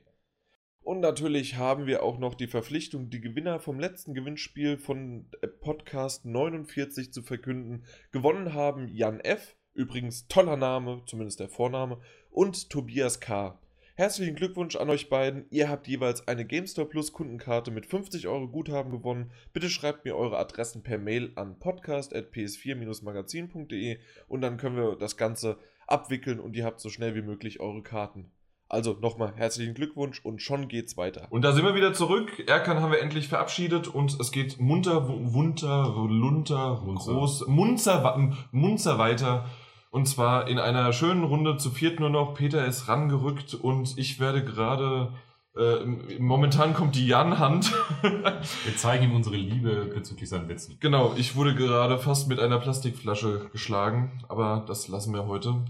[0.83, 5.49] Und natürlich haben wir auch noch die Verpflichtung, die Gewinner vom letzten Gewinnspiel von äh,
[5.49, 7.85] Podcast 49 zu verkünden.
[8.13, 13.59] Gewonnen haben Jan F., übrigens toller Name, zumindest der Vorname, und Tobias K.
[13.97, 15.47] Herzlichen Glückwunsch an euch beiden.
[15.51, 19.31] Ihr habt jeweils eine GameStop Plus Kundenkarte mit 50 Euro Guthaben gewonnen.
[19.53, 25.59] Bitte schreibt mir eure Adressen per Mail an podcast.ps4-magazin.de und dann können wir das Ganze
[25.87, 28.33] abwickeln und ihr habt so schnell wie möglich eure Karten.
[28.69, 31.29] Also nochmal herzlichen Glückwunsch und schon geht's weiter.
[31.31, 32.43] Und da sind wir wieder zurück.
[32.49, 37.13] Erkan haben wir endlich verabschiedet und es geht munter, wunter, lunter, Munzer.
[37.13, 39.49] groß, munzer, munzer weiter.
[39.95, 42.35] Und zwar in einer schönen Runde zu viert nur noch.
[42.35, 45.13] Peter ist rangerückt und ich werde gerade,
[45.57, 47.73] äh, momentan kommt die Jan-Hand.
[48.03, 50.79] Wir zeigen ihm unsere Liebe bezüglich seinen Witzen.
[50.81, 55.65] genau, ich wurde gerade fast mit einer Plastikflasche geschlagen, aber das lassen wir heute.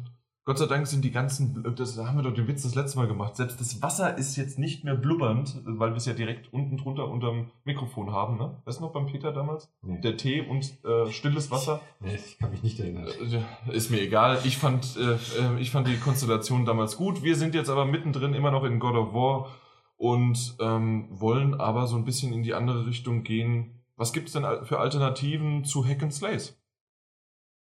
[0.47, 2.99] Gott sei Dank sind die ganzen, das da haben wir doch den Witz das letzte
[2.99, 3.35] Mal gemacht.
[3.35, 7.09] Selbst das Wasser ist jetzt nicht mehr blubbernd, weil wir es ja direkt unten drunter
[7.09, 8.61] unterm Mikrofon haben, ne?
[8.67, 9.73] Weißt du noch beim Peter damals?
[9.81, 10.03] Nee.
[10.03, 11.81] Der Tee und äh, stilles Wasser?
[12.01, 13.07] Nee, ich kann mich nicht erinnern.
[13.07, 14.39] Äh, Ist mir egal.
[14.45, 17.23] Ich fand, äh, äh, ich fand die Konstellation damals gut.
[17.23, 19.49] Wir sind jetzt aber mittendrin immer noch in God of War
[19.97, 23.81] und ähm, wollen aber so ein bisschen in die andere Richtung gehen.
[23.97, 26.61] Was gibt es denn für Alternativen zu Hack and Slays?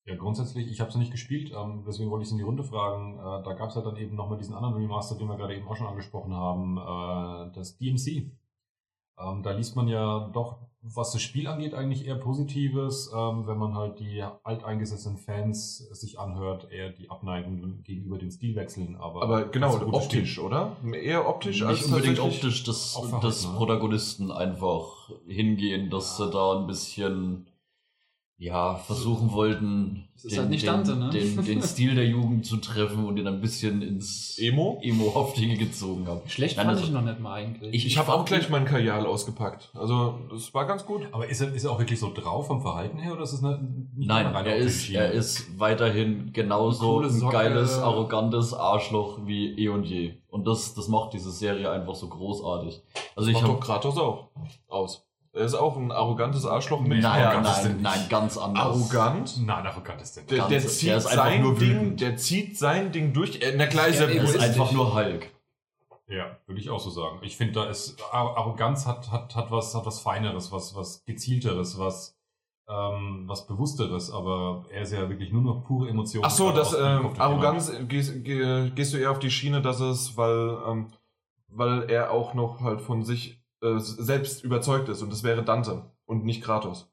[0.04, 2.44] Ja, grundsätzlich, ich habe es noch nicht gespielt, ähm, deswegen wollte ich es in die
[2.44, 3.18] Runde fragen.
[3.18, 5.68] Äh, da gab es ja dann eben nochmal diesen anderen Remaster, den wir gerade eben
[5.68, 8.32] auch schon angesprochen haben, äh, das DMC.
[9.18, 13.58] Ähm, da liest man ja doch, was das Spiel angeht, eigentlich eher Positives, ähm, wenn
[13.58, 18.96] man halt die alteingesessenen Fans sich anhört, eher die Abneigung gegenüber den Stilwechseln.
[18.96, 20.44] Aber, Aber genau, optisch, Spiel.
[20.46, 20.76] oder?
[20.92, 23.54] Eher optisch als Nicht unbedingt tatsächlich- optisch, dass, dass ne?
[23.56, 27.46] Protagonisten einfach hingehen, dass sie da ein bisschen
[28.42, 31.10] ja, versuchen wollten, Das ist halt nicht Dante, ne?
[31.10, 34.80] den, den Stil der Jugend zu treffen und ihn ein bisschen ins Emo?
[34.82, 36.22] Emo-Haftige gezogen haben.
[36.26, 37.72] Schlecht Nein, fand also- ich noch nicht mal eigentlich.
[37.72, 39.70] Ich- Ich habe auch gleich meinen Kajal ausgepackt.
[39.74, 41.02] Also, das war ganz gut.
[41.12, 43.44] Aber ist er, ist er auch wirklich so drauf vom Verhalten her oder ist es
[43.44, 43.58] eine,
[43.94, 44.98] nicht Nein, eine reine er ist, Schiene?
[44.98, 47.32] er ist weiterhin genauso ein Socke.
[47.32, 50.14] geiles, arrogantes Arschloch wie eh und je.
[50.30, 52.80] Und das, das macht diese Serie einfach so großartig.
[53.14, 54.30] Also ich Macht doch habe Kratos auch
[54.66, 55.04] aus.
[55.34, 56.82] Er ist auch ein arrogantes Arschloch.
[56.82, 57.80] Ist der nein, nicht.
[57.80, 58.64] nein, ganz anders.
[58.64, 59.46] Arrogant?
[59.46, 60.30] Nein, arrogant ist der nicht.
[60.32, 62.00] Der, der, Ganz- zieht der ist einfach sein nur Ding, wütend.
[62.02, 63.40] der zieht sein Ding durch.
[63.40, 65.30] Äh, na klar ist Ja, er Er ist einfach nur Hulk.
[66.08, 67.18] Ja, würde ich auch so sagen.
[67.22, 71.02] Ich finde, da ist Ar- Arroganz hat, hat, hat was, hat was Feineres, was, was
[71.06, 72.14] gezielteres, was,
[72.68, 76.22] ähm, was bewussteres, aber er ist ja wirklich nur noch pure Emotion.
[76.26, 80.14] Ach so, das ähm, Arroganz gehst, geh, gehst du eher auf die Schiene, dass es,
[80.18, 80.88] weil ähm,
[81.48, 85.90] weil er auch noch halt von sich äh, selbst überzeugt ist und das wäre Dante
[86.06, 86.92] und nicht Kratos.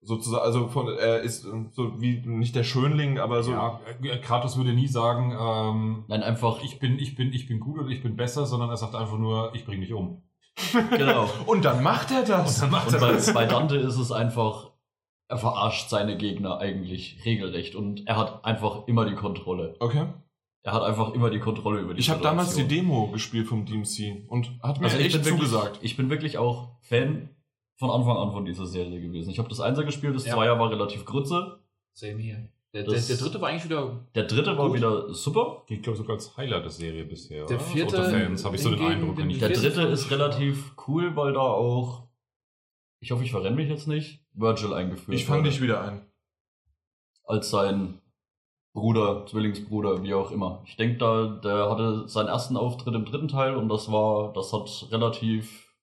[0.00, 3.50] Sozusagen, also von, er ist äh, so wie nicht der Schönling, aber so.
[3.50, 7.58] ja, äh, Kratos würde nie sagen, ähm, Nein, einfach, ich bin, ich bin, ich bin
[7.58, 10.22] gut oder ich bin besser, sondern er sagt einfach nur, ich bring dich um.
[10.96, 11.28] genau.
[11.46, 12.54] Und dann macht er das.
[12.54, 13.34] Und dann macht Und er bei, das.
[13.34, 14.70] bei Dante ist es einfach,
[15.28, 19.76] er verarscht seine Gegner eigentlich regelrecht und er hat einfach immer die Kontrolle.
[19.78, 20.06] Okay.
[20.62, 22.66] Er hat einfach immer die Kontrolle über die Ich habe damals die.
[22.66, 25.78] Demo gespielt vom DMC und hat mir Also ich echt bin, wirklich, zugesagt.
[25.82, 27.30] ich bin wirklich auch Fan
[27.76, 29.30] von Anfang an von dieser Serie gewesen.
[29.30, 30.34] Ich habe das Einser gespielt, das Ja.
[30.34, 31.60] Zweier war relativ grütze.
[31.92, 32.48] Same hier.
[32.74, 34.04] Der, der, Das- der dritte war eigentlich wieder.
[34.14, 34.76] Der dritte war Gut.
[34.76, 35.62] wieder super.
[35.68, 37.46] Gilt, glaube ich, sogar als Highlight der Serie bisher.
[37.46, 39.18] Der vierte Unter Fans habe ich so den Eindruck.
[39.26, 42.08] Ich Der dritte ist ich- relativ cool, weil da auch,
[43.00, 46.04] ich hoffe, ich verrenne mich jetzt nicht, Virgil eingeführt Ich fange dich wieder ein.
[47.24, 48.00] als sein
[48.78, 50.62] Bruder, Zwillingsbruder, wie auch immer.
[50.66, 54.52] Ich denke, da, der hatte seinen ersten Auftritt im dritten Teil und das war, das
[54.52, 55.74] hat relativ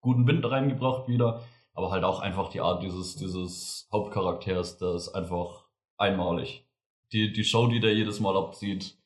[0.00, 1.42] guten Wind reingebracht wieder,
[1.74, 5.64] aber halt auch einfach die Art dieses, dieses Hauptcharakters, der ist einfach
[5.96, 6.66] einmalig.
[7.12, 8.98] Die, die Show, die der jedes Mal abzieht.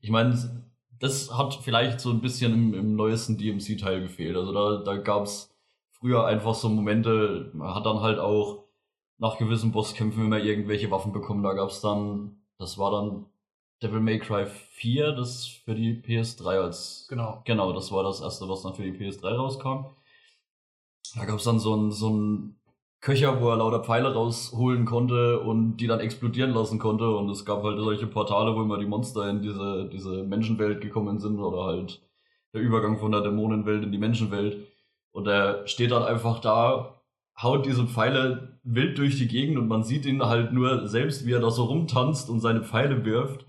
[0.00, 0.64] Ich meine,
[0.98, 4.36] das hat vielleicht so ein bisschen im, im neuesten DMC-Teil gefehlt.
[4.36, 5.54] Also da, da gab es
[5.90, 8.64] früher einfach so Momente, man hat dann halt auch
[9.18, 11.42] nach gewissen Bosskämpfen immer irgendwelche Waffen bekommen.
[11.42, 13.26] Da gab es dann, das war dann
[13.82, 17.06] Devil May Cry 4, das für die PS3 als.
[17.08, 17.40] Genau.
[17.44, 19.86] Genau, das war das erste, was dann für die PS3 rauskam.
[21.16, 22.60] Da gab es dann so einen so einen
[23.00, 27.08] Köcher, wo er lauter Pfeile rausholen konnte und die dann explodieren lassen konnte.
[27.08, 31.18] Und es gab halt solche Portale, wo immer die Monster in diese, diese Menschenwelt gekommen
[31.18, 32.02] sind oder halt
[32.52, 34.68] der Übergang von der Dämonenwelt in die Menschenwelt.
[35.12, 36.99] Und er steht dann einfach da,
[37.42, 41.32] haut diese Pfeile wild durch die Gegend und man sieht ihn halt nur selbst, wie
[41.32, 43.46] er da so rumtanzt und seine Pfeile wirft.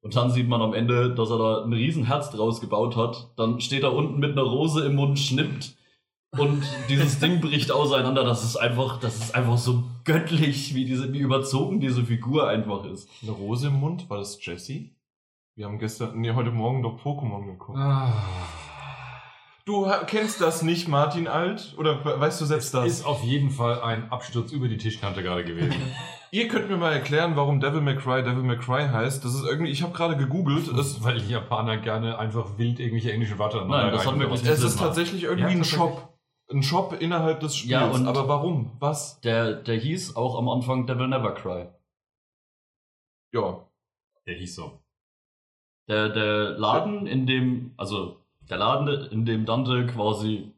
[0.00, 3.32] Und dann sieht man am Ende, dass er da ein Riesenherz draus gebaut hat.
[3.36, 5.76] Dann steht er unten mit einer Rose im Mund, schnippt
[6.38, 8.24] und dieses Ding bricht auseinander.
[8.24, 12.84] Das ist einfach, das ist einfach so göttlich, wie diese, wie überzogen diese Figur einfach
[12.84, 13.08] ist.
[13.22, 14.94] Eine Rose im Mund, war das Jessie?
[15.56, 17.78] Wir haben gestern, nee, heute Morgen doch Pokémon geguckt.
[17.78, 18.12] Ah.
[19.66, 21.74] Du kennst das nicht, Martin Alt?
[21.76, 22.86] Oder we- weißt du selbst das?
[22.86, 25.74] Ist auf jeden Fall ein Absturz über die Tischkante gerade gewesen.
[26.30, 29.24] Ihr könnt mir mal erklären, warum Devil May Cry Devil May Cry heißt.
[29.24, 30.68] Das ist irgendwie, ich habe gerade gegoogelt.
[30.68, 34.32] Es, weil die Japaner gerne einfach wild irgendwelche englischen Wörter Nein, das hat reinbringen.
[34.34, 34.84] wirklich es Sinn ist macht.
[34.84, 35.64] tatsächlich irgendwie Ja, ein.
[35.64, 36.12] Shop.
[36.52, 37.72] Ein Shop innerhalb des Spiels.
[37.72, 38.76] Ja, und- Aber warum?
[38.78, 39.20] Was?
[39.22, 41.66] Der, der hieß auch am Anfang Devil Never Cry.
[43.34, 43.66] Ja.
[44.28, 44.80] Der hieß so.
[45.88, 48.20] Der, der Laden, in dem, also
[48.50, 50.52] der Laden, in dem Dante quasi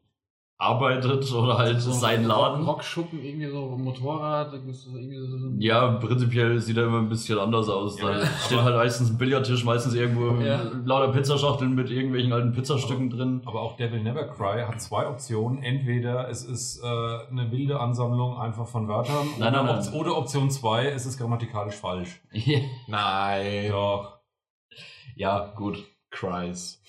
[0.61, 2.65] arbeitet oder halt sein Laden.
[2.65, 4.91] Rockschuppen, irgendwie so Motorrad, irgendwie so
[5.39, 7.97] so Ja, prinzipiell sieht er immer ein bisschen anders aus.
[7.97, 10.61] Da Ja, steht halt meistens ein Billardtisch, meistens irgendwo Ja.
[10.85, 13.41] lauter Pizzaschachteln mit irgendwelchen alten Pizzastücken drin.
[13.47, 15.63] Aber auch Devil Never Cry hat zwei Optionen.
[15.63, 16.87] Entweder es ist äh,
[17.31, 19.95] eine wilde Ansammlung einfach von Wörtern Nein, oder, nein, nein.
[19.95, 22.21] oder Option 2, es ist grammatikalisch falsch.
[22.89, 23.71] Nein.
[23.71, 24.19] Doch.
[25.15, 25.85] ja, gut.
[26.11, 26.83] Cries.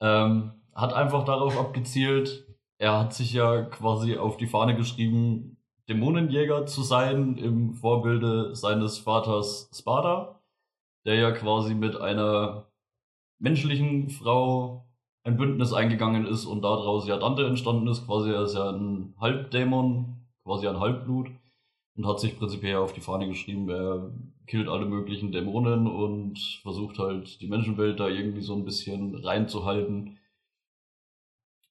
[0.00, 2.46] Ähm, hat einfach darauf abgezielt,
[2.78, 8.98] er hat sich ja quasi auf die Fahne geschrieben, Dämonenjäger zu sein, im Vorbilde seines
[8.98, 10.40] Vaters Sparta,
[11.04, 12.70] der ja quasi mit einer
[13.38, 14.86] menschlichen Frau
[15.24, 18.06] ein Bündnis eingegangen ist und daraus ja Dante entstanden ist.
[18.06, 21.28] Quasi er ist ja ein Halbdämon, quasi ein Halbblut
[22.00, 24.10] und hat sich prinzipiell auf die Fahne geschrieben, er
[24.46, 30.18] killt alle möglichen Dämonen und versucht halt die Menschenwelt da irgendwie so ein bisschen reinzuhalten.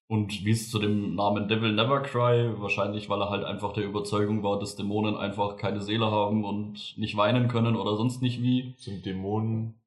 [0.07, 3.85] Und wie es zu dem Namen Devil Never Cry, wahrscheinlich weil er halt einfach der
[3.85, 8.39] Überzeugung war, dass Dämonen einfach keine Seele haben und nicht weinen können oder sonst nicht
[8.39, 8.75] wie.
[8.77, 9.81] Sind Dämonen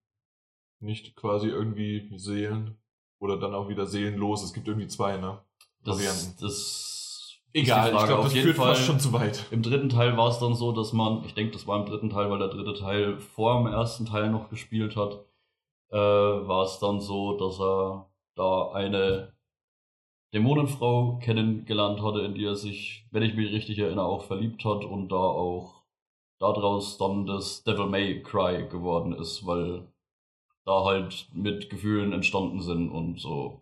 [0.81, 2.79] nicht quasi irgendwie Seelen?
[3.21, 4.43] Oder dann auch wieder seelenlos?
[4.43, 5.39] Es gibt irgendwie zwei, ne?
[5.85, 6.37] Das, Varianten.
[6.41, 6.92] das
[7.55, 9.47] Egal, ich glaube, das führt Fall, fast schon zu weit.
[9.51, 12.11] Im dritten Teil war es dann so, dass man, ich denke, das war im dritten
[12.11, 15.25] Teil, weil der dritte Teil vor dem ersten Teil noch gespielt hat,
[15.91, 19.33] äh, war es dann so, dass er da eine
[20.33, 24.85] Dämonenfrau kennengelernt hatte, in die er sich, wenn ich mich richtig erinnere, auch verliebt hat
[24.85, 25.83] und da auch
[26.39, 29.87] daraus dann das Devil May Cry geworden ist, weil
[30.65, 33.62] da halt mit Gefühlen entstanden sind und so.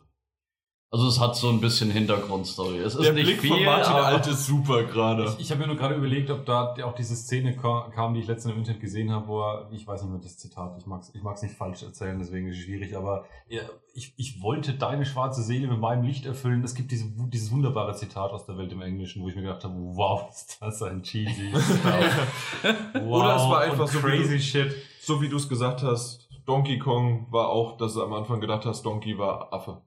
[0.92, 2.78] Also es hat so ein bisschen Hintergrundstory.
[2.78, 5.24] Es ist Der nicht Blick viel, von Martin aber Alt ist super gerade.
[5.24, 8.18] Ich, ich habe mir nur gerade überlegt, ob da auch diese Szene ka- kam, die
[8.20, 10.86] ich letztens im Internet gesehen habe, wo er, ich weiß nicht mehr das Zitat, ich
[10.86, 13.60] mag es ich mag's nicht falsch erzählen, deswegen ist es schwierig, aber ja,
[13.94, 16.64] ich, ich wollte deine schwarze Seele mit meinem Licht erfüllen.
[16.64, 19.62] Es gibt diese, dieses wunderbare Zitat aus der Welt im Englischen, wo ich mir gedacht
[19.62, 24.36] habe, wow, ist das ein cheesy wow, Oder es war einfach und so wie crazy
[24.38, 24.74] du- shit.
[25.00, 28.66] So wie du es gesagt hast, Donkey Kong war auch, dass du am Anfang gedacht
[28.66, 29.80] hast, Donkey war Affe.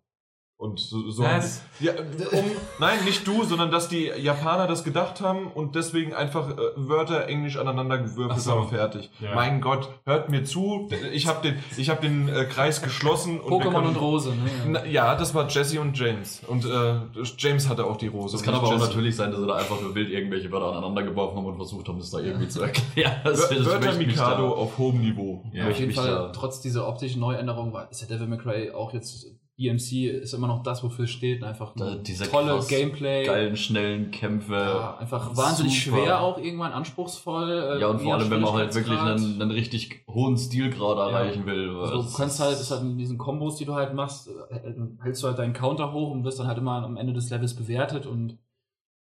[0.63, 1.61] Und so, so Was?
[1.81, 1.91] ja,
[2.31, 2.45] um,
[2.79, 7.27] nein, nicht du, sondern dass die Japaner das gedacht haben und deswegen einfach äh, Wörter
[7.27, 8.51] Englisch aneinander gewürfelt so.
[8.51, 9.09] haben, fertig.
[9.19, 9.35] Ja.
[9.35, 10.87] Mein Gott, hört mir zu.
[11.11, 13.41] Ich habe den, ich hab den äh, Kreis geschlossen.
[13.41, 14.35] Und Pokémon können- und Rose, ne?
[14.67, 16.41] Na, ja, das war Jesse und James.
[16.47, 16.95] Und äh,
[17.37, 18.37] James hatte auch die Rose.
[18.37, 18.85] Es kann aber auch Jesse.
[18.87, 21.89] natürlich sein, dass sie da einfach nur wild irgendwelche Wörter aneinander geworfen haben und versucht
[21.89, 23.13] haben, das da irgendwie zu erklären.
[23.25, 25.43] Das, Wör- das Wörter Mikado da- auf hohem Niveau.
[25.51, 28.93] Ja, auf jeden Fall, trotz dieser optischen Neuänderung, war- ist ja Devil May Cry auch
[28.93, 29.27] jetzt,
[29.59, 31.43] DMC ist immer noch das, wofür es steht.
[31.43, 31.97] Einfach Da,
[32.31, 33.23] tolle krass Gameplay.
[33.25, 34.53] geilen, schnellen Kämpfe.
[34.53, 35.97] Ja, einfach wahnsinnig Super.
[35.97, 37.51] schwer auch irgendwann, anspruchsvoll.
[37.51, 41.09] äh, Ja, und vor allem, wenn man halt wirklich einen, einen richtig hohen Stilgrad Ja.
[41.09, 41.69] erreichen will.
[41.77, 44.73] Also du kannst halt, ist halt in diesen Kombos, die du halt machst, äh,
[45.03, 47.53] hältst du halt deinen Counter hoch und wirst dann halt immer am Ende des Levels
[47.55, 48.39] bewertet und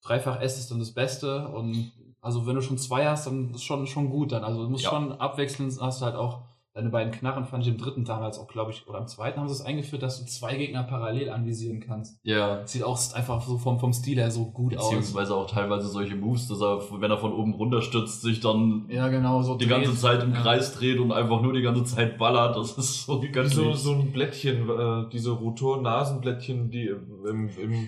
[0.04, 1.92] dreifach S ist dann das Beste und
[2.22, 4.44] also wenn du schon zwei hast, dann ist schon schon gut dann.
[4.44, 4.92] Also du musst Ja.
[4.92, 6.40] schon abwechseln, hast du halt auch
[6.78, 9.48] deine beiden Knarren fand ich im dritten damals auch, glaube ich, oder im zweiten haben
[9.50, 12.20] sie es eingeführt, dass du zwei Gegner parallel anvisieren kannst.
[12.24, 12.66] ja.
[12.66, 14.86] Sieht auch einfach so vom, vom Stil her so gut aus.
[14.92, 18.86] Beziehungsweise auch teilweise solche Moves, dass er, wenn er von oben runter stürzt, sich dann
[18.90, 19.84] Ja, genau, so die dreht.
[19.84, 20.42] ganze Zeit im Ja.
[20.42, 22.56] Kreis dreht und einfach nur die ganze Zeit ballert.
[22.56, 23.54] Das ist so Wie göttlich.
[23.56, 26.88] so, so ein Blättchen, äh, diese Rotor-Nasenblättchen, die
[27.28, 27.88] im, im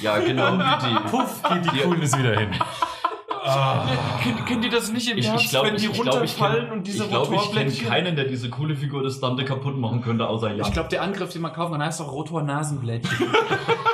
[0.00, 1.10] ja, genau wie die.
[1.10, 2.50] Puff, geht die Coolness wieder hin.
[3.48, 3.86] Ah.
[4.22, 6.14] Kennt, kennt ihr das nicht im Ich, Herbst, ich glaube, wenn ich, die ich, glaub,
[6.14, 7.88] ich runterfallen kenne und diese ich glaub, ich kenn Rotorblättchen?
[7.88, 10.66] keinen, der diese coole Figur des Dante kaputt machen könnte, außer Jan.
[10.66, 13.26] Ich glaube, der Angriff, den man kaufen kann, heißt doch Rotor-Nasenblättchen.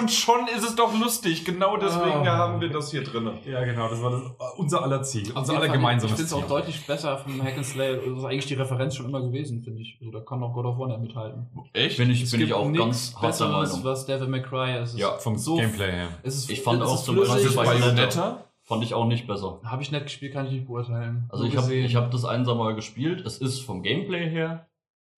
[0.00, 1.44] Und schon ist es doch lustig.
[1.44, 2.36] Genau deswegen Ah.
[2.38, 3.30] haben wir das hier drin.
[3.44, 4.22] Ja, genau, das war das,
[4.56, 5.30] unser aller Ziel.
[5.32, 6.38] Unser aller gemeinsames Ich finde es Ziel.
[6.44, 7.96] auch deutlich besser vom Hack and Slay.
[7.96, 9.98] Das ist eigentlich die Referenz schon immer gewesen, finde ich.
[10.00, 11.48] Also, da kann auch God of War nicht mithalten.
[11.72, 11.98] Echt?
[11.98, 13.84] bin ich, Es bin ich auch nichts ganz hart der Meinung.
[13.84, 14.98] was Devil May Cry ist.
[14.98, 16.08] Ja, Vom so Gameplay her.
[16.22, 18.44] Es ist, Ich fand es auch zum Beispiel Bayonetta?
[18.62, 19.60] Fand ich auch nicht besser.
[19.64, 21.28] Habe ich nicht gespielt, kann ich nicht beurteilen.
[21.30, 23.26] Also ich habe ich hab das einsam mal gespielt.
[23.26, 24.68] Es ist vom Gameplay her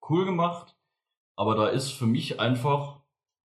[0.08, 0.74] cool gemacht,
[1.36, 3.01] aber da ist für mich einfach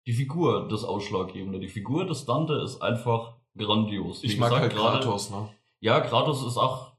[0.07, 1.59] die Figur das Ausschlaggebende.
[1.59, 4.23] Die Figur des Dante ist einfach grandios.
[4.23, 5.49] Wie Ich mag gesagt, halt gerade- Kratos, ne?
[5.79, 6.91] Ja, Kratos ist auch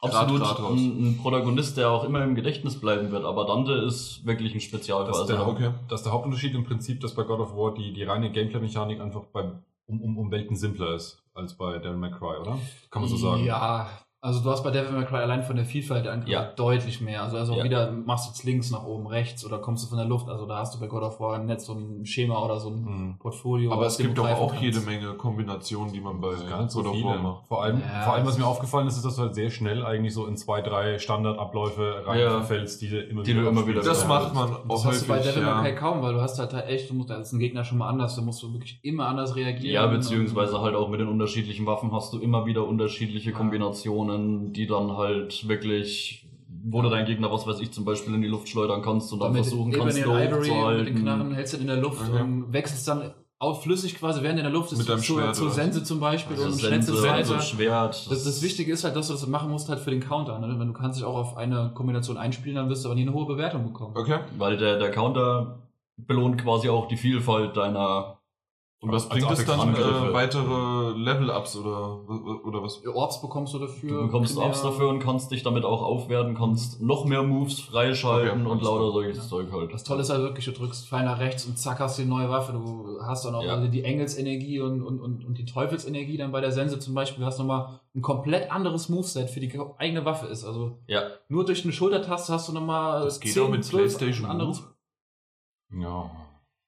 [0.00, 3.24] absolut ein, ein Protagonist, der auch immer im Gedächtnis bleiben wird.
[3.24, 5.06] Aber Dante ist wirklich ein Spezialfall.
[5.12, 5.70] Das ist der, Also, okay.
[5.88, 9.00] das ist der Hauptunterschied im Prinzip, dass bei God of War die, die reine Gameplay-Mechanik
[9.00, 9.50] einfach bei,
[9.86, 12.58] um, um, um Welten simpler ist als bei Devil May Cry, oder?
[12.90, 13.44] Kann man so sagen.
[13.44, 13.88] Ja,
[14.24, 16.44] also du hast bei Devil May Cry allein von der Vielfalt der Angriffe Ja.
[16.56, 17.22] deutlich mehr.
[17.22, 17.64] Also, also Ja.
[17.64, 20.28] wieder machst du jetzt links nach oben, rechts oder kommst du von der Luft.
[20.28, 22.84] Also da hast du bei God of War nicht so ein Schema oder so ein
[22.84, 23.18] Mhm.
[23.18, 23.70] Portfolio.
[23.72, 24.62] Aber es gibt doch auch kannst.
[24.62, 27.46] jede Menge Kombinationen, die man bei Das nicht so God of War macht.
[27.48, 29.50] Vor allem, Ja, vor allem, was das mir aufgefallen ist, ist, dass du halt sehr
[29.50, 33.82] schnell eigentlich so in zwei, drei Standardabläufe reinfällst, die du immer Die du immer wieder-
[33.82, 35.74] Das macht man Das auch hast du bei Devil May Cry ja.
[35.74, 38.16] kaum, weil du hast halt echt, du musst, da ist ein Gegner schon mal anders,
[38.16, 39.74] da musst du wirklich immer anders reagieren.
[39.74, 43.36] ja, beziehungsweise halt auch mit den unterschiedlichen Waffen hast du immer wieder unterschiedliche Ja.
[44.14, 46.26] Kombinationen, die dann halt wirklich,
[46.64, 49.20] wo du deinen Gegner, was weiß ich, zum Beispiel in die Luft schleudern kannst und
[49.20, 50.96] dann mit versuchen kannst, da Ivory mit den.
[51.02, 52.22] Knarren hältst du in der Luft Okay.
[52.22, 55.36] und wechselst dann auf flüssig quasi, während in der Luft ist, Mit deinem zur, Schwert,
[55.36, 55.54] zur oder?
[55.54, 57.42] Sense zum Beispiel Also und Sense, schnellst also weiter.
[57.42, 58.10] Schwert.
[58.10, 60.38] Das, das Wichtige ist halt, dass du das machen musst halt für den Counter.
[60.38, 60.54] Ne?
[60.58, 63.12] Wenn du kannst dich auch auf eine Kombination einspielen, dann wirst du aber nie eine
[63.12, 63.94] hohe Bewertung bekommen.
[63.96, 64.20] Okay.
[64.38, 65.58] Weil der, der Counter
[65.96, 68.18] belohnt quasi auch die Vielfalt deiner.
[68.84, 69.74] Und was bringt es dann?
[69.74, 72.00] Äh, weitere Level-Ups oder,
[72.44, 72.84] oder was?
[72.86, 73.88] Orbs bekommst du dafür.
[74.02, 74.36] Du bekommst.
[74.36, 78.62] Ups dafür und kannst dich damit auch aufwerten, kannst noch mehr Moves freischalten Okay, und
[78.62, 79.72] lauter solches Zeug halt.
[79.72, 82.08] Das Tolle ist halt wirklich, du drückst fein nach rechts und zack hast du die
[82.08, 82.52] neue Waffe.
[82.52, 83.54] Du hast dann auch Ja.
[83.54, 87.20] also die Engelsenergie und, und, und, und die Teufelsenergie dann bei der Sense zum Beispiel.
[87.20, 90.44] Du hast nochmal ein komplett anderes Moveset für die eigene Waffe ist.
[90.44, 94.32] Also Ja, nur durch eine Schultertaste hast du nochmal Das geht auch mit PlayStation ein
[94.32, 94.62] anderes.
[95.72, 96.10] Ja.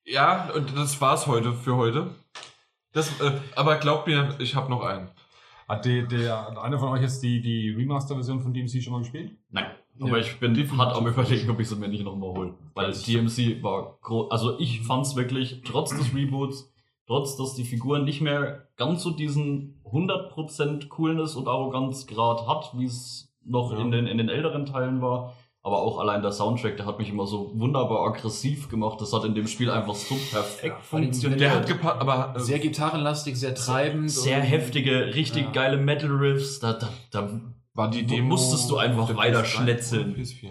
[0.06, 2.14] Ja, und das war's heute für heute.
[2.92, 5.08] Das, äh, aber glaubt mir, ich habe noch einen.
[5.68, 9.00] Hat die, der, hat einer von euch jetzt die, die Remaster-Version von DMC schon mal
[9.00, 9.36] gespielt?
[9.50, 9.66] nein.
[9.98, 12.54] Aber ich bin hart am überlegen, ob ich sie mir nicht nochmal hole.
[12.74, 14.30] Weil DMC war groß.
[14.30, 16.70] Also ich fand's wirklich, trotz des Reboots,
[17.06, 22.84] trotz dass die Figur nicht mehr ganz so diesen 100% Coolness und Arroganzgrad hat, wie
[22.84, 23.78] es noch Ja.
[23.78, 25.32] in, den, in den älteren Teilen war.
[25.66, 29.00] Aber auch allein der Soundtrack, der hat mich immer so wunderbar aggressiv gemacht.
[29.00, 31.40] Das hat in dem Spiel einfach so perfekt Ja, funktioniert.
[31.40, 34.08] Der hat gepasst, aber äh, Sehr gitarrenlastig, sehr treibend.
[34.10, 35.50] sehr und- heftige, richtig Ja.
[35.50, 36.60] geile Metal Riffs.
[36.60, 37.40] Da, da, da
[37.74, 38.28] war die Demo.
[38.28, 40.10] musstest du einfach weiter PS3 schnetzeln.
[40.12, 40.50] oder PS4.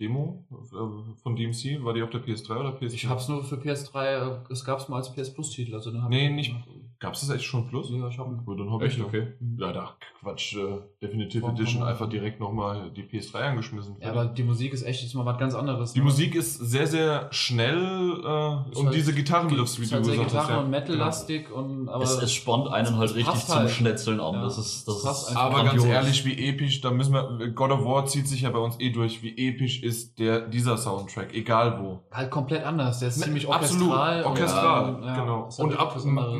[0.00, 2.94] Demo äh, von DMC, war die auf der PS3 oder PS4?
[2.94, 5.74] Ich hab's nur für PS3, äh, es gab's mal als PS Plus Titel.
[5.74, 6.52] Also dann Nee, ich-
[6.96, 7.00] nicht.
[7.00, 7.90] Gab's das echt schon Plus?
[7.90, 8.44] Ja, ich hab ihn.
[8.44, 8.98] Gut, dann hab ich Echt?
[8.98, 9.06] noch.
[9.08, 9.28] Okay.
[9.58, 9.90] Ja, da
[10.20, 10.56] Quatsch.
[10.56, 13.96] Äh, Definitive Warum- Edition einfach direkt nochmal die PS3 angeschmissen.
[14.00, 15.92] Ja, aber die Musik ist echt jetzt mal was ganz anderes.
[15.92, 16.04] die ne?
[16.06, 20.04] Musik ist sehr, sehr schnell äh, Ist und halt- diese Gitarrenriffs, wie ist du halt
[20.06, 20.32] gesagt hast.
[20.32, 20.60] Gitarre- ja.
[20.60, 23.70] und Metal-lastig und aber es, es spornt einen halt richtig zum halt.
[23.70, 24.34] Schnetzeln an.
[24.34, 24.42] Ja.
[24.42, 25.36] Das ist, das Passt ist.
[25.36, 25.86] Aber ganz grandios.
[25.86, 28.90] ehrlich, wie episch, da müssen wir, God of War zieht sich ja bei uns eh
[28.90, 32.00] durch, wie episch ist der, dieser Soundtrack, egal wo.
[32.10, 33.00] halt komplett anders.
[33.00, 34.22] Der ist ziemlich Absolut, orchestral.
[34.24, 35.42] und, orchestral, ähm, ja, genau.
[35.44, 36.34] halt Und ab anderes.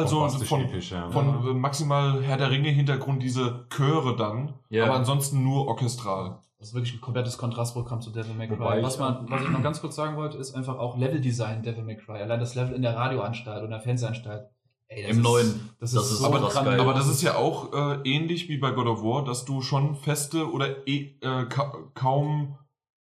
[0.00, 1.10] Maximal so von, episch, ja.
[1.10, 1.50] von Ja.
[1.50, 4.84] äh, maximal Herr der Ringe Hintergrund diese Chöre dann, Ja.
[4.84, 6.38] aber ansonsten nur orchestral.
[6.58, 8.58] Das ist wirklich ein komplettes Kontrastprogramm zu Devil May Cry.
[8.58, 11.84] Wobei was, man, was ich noch ganz kurz sagen wollte, ist einfach auch Leveldesign Devil
[11.84, 12.20] May Cry.
[12.20, 14.48] Allein das Level in der Radioanstalt und der Fernsehanstalt.
[14.88, 15.70] Ey, das Im ist, neuen.
[15.78, 16.80] Das Das ist, ist so aber geil.
[16.80, 19.94] Aber das ist ja auch äh, ähnlich wie bei God of War, dass du schon
[19.94, 22.56] feste oder eh, äh, ka kaum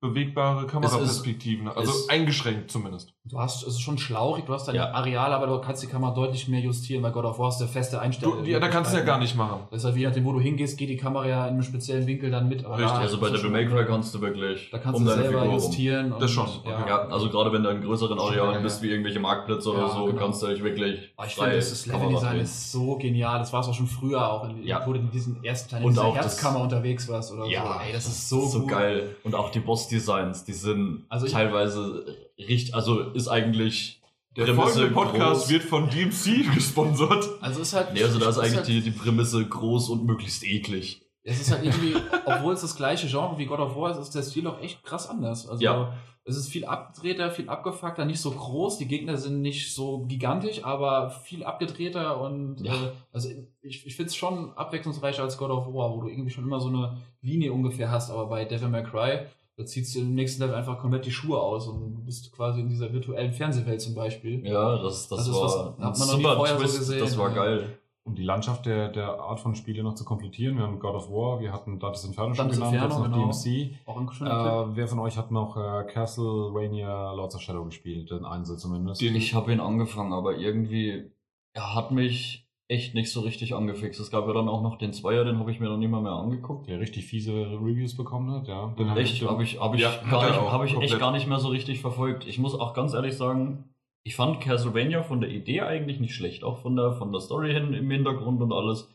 [0.01, 3.13] bewegbare Kameraperspektiven, also es- eingeschränkt zumindest.
[3.29, 4.93] Du hast, es ist schon schlaurig, du hast dein Ja.
[4.93, 7.67] Areal, aber du kannst die Kamera deutlich mehr justieren, weil God of War ist der
[7.67, 8.43] feste Einstellung.
[8.45, 9.59] Ja, da kannst du ja gar nicht machen.
[9.69, 12.31] Das halt, je nachdem, wo du hingehst, geht die Kamera ja in einem speziellen Winkel
[12.31, 12.67] dann mit.
[12.67, 15.11] Richtig, da Also bei Devil schon- May Cry kannst du wirklich Da kannst um du
[15.11, 16.15] deine selber Figur justieren.
[16.19, 16.79] Das schon, Ja.
[16.79, 16.89] okay.
[16.89, 18.87] Ja, also gerade wenn du in größeren Arealen bist, ja.
[18.87, 20.17] wie irgendwelche Marktplätze oder Ja, so, genau.
[20.19, 23.37] kannst du dich wirklich Aber ich frei finde, das, Leveldesign ist so genial.
[23.37, 24.81] Das war es auch schon früher, auch in, Ja.
[24.87, 27.85] wo du in diesen ersten Teil in Und dieser Herzkammer unterwegs warst oder Ja, so.
[27.85, 29.15] Ey, das ist so, so geil.
[29.23, 32.03] Und auch die Boss-Designs, die sind Also ich- teilweise
[32.37, 34.01] richtig, also ist eigentlich
[34.35, 35.49] Der Prämisse folgende Podcast groß.
[35.49, 37.27] wird von DMC gesponsert.
[37.41, 37.93] Also ist halt.
[37.93, 41.01] Nee, also da ist eigentlich halt, die, die Prämisse groß und möglichst eklig.
[41.23, 44.15] Es ist halt irgendwie, obwohl es das gleiche Genre wie God of War ist, ist
[44.15, 45.47] der Stil auch echt krass anders.
[45.47, 45.93] Also Ja.
[46.23, 48.79] es ist viel abgedrehter, viel abgefuckter, nicht so groß.
[48.79, 52.73] Die Gegner sind nicht so gigantisch, aber viel abgedrehter und Ja.
[52.73, 53.29] äh, also
[53.61, 56.59] ich, ich finde es schon abwechslungsreicher als God of War, wo du irgendwie schon immer
[56.59, 59.27] so eine Linie ungefähr hast, aber bei Devil May Cry,
[59.57, 62.69] da ziehst du im nächsten Level einfach komplett die Schuhe aus und bist quasi in
[62.69, 64.45] dieser virtuellen Fernsehwelt zum Beispiel.
[64.47, 66.79] Ja, das, das Also das war was- hat man noch nie super vorher so Twist,
[66.79, 67.77] gesehen, das war geil.
[68.03, 71.11] Um die Landschaft der, der Art von Spiele noch zu komplettieren, wir haben God of
[71.11, 73.31] War, wir hatten Dante's Inferno schon genannt, jetzt Inferno, noch genau.
[73.31, 73.75] DMC.
[73.85, 74.67] Auch ein schöner.
[74.71, 78.09] Äh, wer von euch hat noch äh, Castlevania Lords of Shadow gespielt?
[78.09, 79.01] Den Einzel zumindest.
[79.01, 81.11] Den- Ich habe ihn angefangen, aber irgendwie,
[81.53, 83.99] er hat mich echt nicht so richtig angefixt.
[83.99, 86.01] Es gab ja dann auch noch den Zweier, den habe ich mir noch nie mal
[86.01, 86.67] mehr angeguckt.
[86.67, 88.73] der richtig fiese Reviews bekommen hat, ja.
[88.79, 91.39] Den Echt, habe ich, hab ich, Ja, gar nicht, hab ich echt gar nicht mehr
[91.39, 92.25] so richtig verfolgt.
[92.25, 93.65] Ich muss auch ganz ehrlich sagen,
[94.03, 97.53] ich fand Castlevania von der Idee eigentlich nicht schlecht, auch von der, von der Story
[97.53, 98.89] hin im Hintergrund und alles.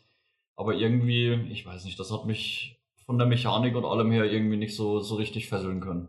[0.56, 4.56] Aber irgendwie, ich weiß nicht, das hat mich von der Mechanik und allem her irgendwie
[4.56, 6.08] nicht so, so richtig fesseln können.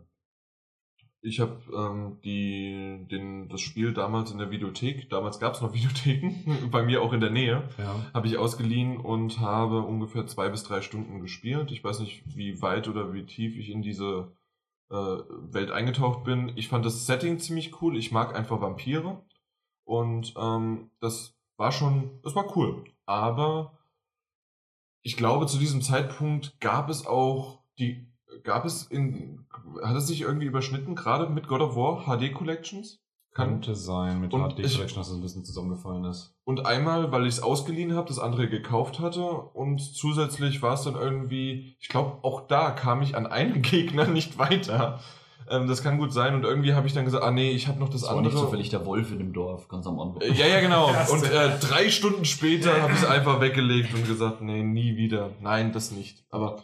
[1.20, 5.72] Ich habe ähm, die, den, das Spiel damals in der Videothek, damals gab es noch
[5.74, 8.06] Videotheken, bei mir auch in der Nähe, Ja.
[8.14, 11.72] habe ich ausgeliehen und habe ungefähr zwei bis drei Stunden gespielt.
[11.72, 14.32] Ich weiß nicht, wie weit oder wie tief ich in diese
[14.90, 16.52] äh, Welt eingetaucht bin.
[16.56, 17.96] Ich fand das Setting ziemlich cool.
[17.96, 19.22] Ich mag einfach Vampire.
[19.84, 22.84] Und ähm, das war schon, das war cool.
[23.06, 23.76] Aber
[25.02, 28.07] ich glaube, zu diesem Zeitpunkt gab es auch die,
[28.44, 29.46] gab es in,
[29.82, 33.00] hat es sich irgendwie überschnitten, gerade mit God of War HD Collections?
[33.34, 36.34] Kann, Könnte sein, mit Und HD ich- Collection, dass es ein bisschen zusammengefallen ist.
[36.44, 40.82] und einmal, weil ich es ausgeliehen habe, das andere gekauft hatte und zusätzlich war es
[40.82, 44.98] dann irgendwie, ich glaube, auch da kam ich an einem Gegner nicht weiter.
[45.50, 47.78] Ähm, das kann gut sein und irgendwie habe ich dann gesagt, ah nee, ich habe
[47.78, 48.34] noch das, Das war andere.
[48.34, 50.20] nicht zufällig der Wolf in dem Dorf, ganz am Anfang.
[50.22, 50.88] Äh, Ja, ja, genau.
[51.12, 55.30] Und äh, drei Stunden später habe ich es einfach weggelegt und gesagt, nee, nie wieder.
[55.40, 56.24] Nein, das nicht.
[56.30, 56.56] Aber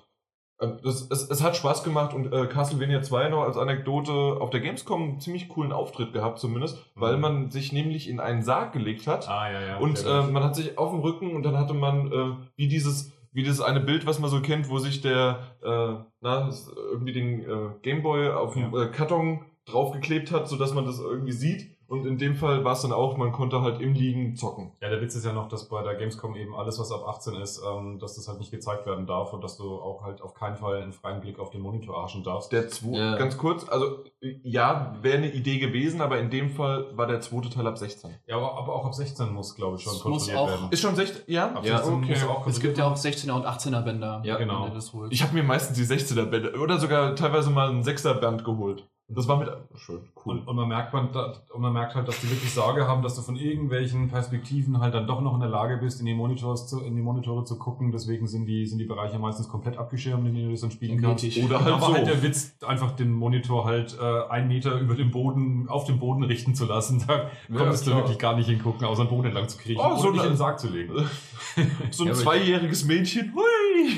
[0.58, 4.60] das, es, es hat Spaß gemacht und äh, Castlevania 2 noch als Anekdote auf der
[4.60, 7.20] Gamescom einen ziemlich coolen Auftritt gehabt zumindest, weil Mhm.
[7.20, 9.28] man sich nämlich in einen Sarg gelegt hat.
[9.28, 9.76] Ah, ja, ja.
[9.78, 13.12] Und äh, man hat sich auf dem Rücken und dann hatte man äh, wie dieses
[13.32, 17.12] wie dieses eine Bild, was man so kennt, wo sich der äh, na das- irgendwie
[17.12, 18.82] den äh, Gameboy auf dem Ja.
[18.84, 21.73] äh, Karton draufgeklebt hat, so dass man das irgendwie sieht.
[21.86, 24.72] Und in dem Fall war es dann auch, man konnte halt im Liegen zocken.
[24.80, 27.34] Ja, der Witz ist ja noch, dass bei der Gamescom eben alles, was ab 18
[27.34, 30.34] ist, ähm, dass das halt nicht gezeigt werden darf und dass du auch halt auf
[30.34, 32.52] keinen Fall einen freien Blick auf den Monitor arschen darfst.
[32.52, 33.16] Der zwo Ja.
[33.16, 33.98] ganz kurz, also
[34.42, 38.10] ja, wäre eine Idee gewesen, aber in dem Fall war der zweite Teil ab 16.
[38.26, 40.68] ja, aber, aber auch ab 16 muss, glaube ich, schon Es muss kontrolliert auch- werden.
[40.70, 41.22] Ist schon 16?
[41.26, 41.46] Ja?
[41.52, 42.08] Ab Ja, 16 okay.
[42.10, 44.22] muss auch Es gibt ja auch kontrolliert 16er und 18er Bänder.
[44.24, 44.68] Ja, genau.
[45.10, 48.88] Ich habe mir meistens die 16er Bände oder sogar teilweise mal einen 6er Band geholt.
[49.14, 50.38] Das war mit schön, cool.
[50.38, 53.14] Und, und, man merkt man, und man merkt halt, dass die wirklich Sorge haben, dass
[53.16, 56.66] du von irgendwelchen Perspektiven halt dann doch noch in der Lage bist, in die, Monitors
[56.68, 57.92] zu, in die Monitore zu gucken.
[57.92, 61.00] Deswegen sind die, sind die Bereiche meistens komplett abgeschirmt, in denen du das dann spielen
[61.00, 61.24] kannst.
[61.24, 61.44] Mittig.
[61.44, 61.94] Oder halt Aber so.
[61.94, 65.98] halt der Witz, einfach den Monitor halt äh, einen Meter über dem Boden, auf dem
[65.98, 67.02] Boden richten zu lassen.
[67.06, 69.96] Da konntest du wirklich gar nicht hingucken, außer den Boden entlang zu kriegen Oh, oder
[69.98, 70.94] so dich eine- in den Sarg zu legen.
[71.92, 73.32] So ein Ja, zweijähriges Mädchen.
[73.34, 73.90] Hui!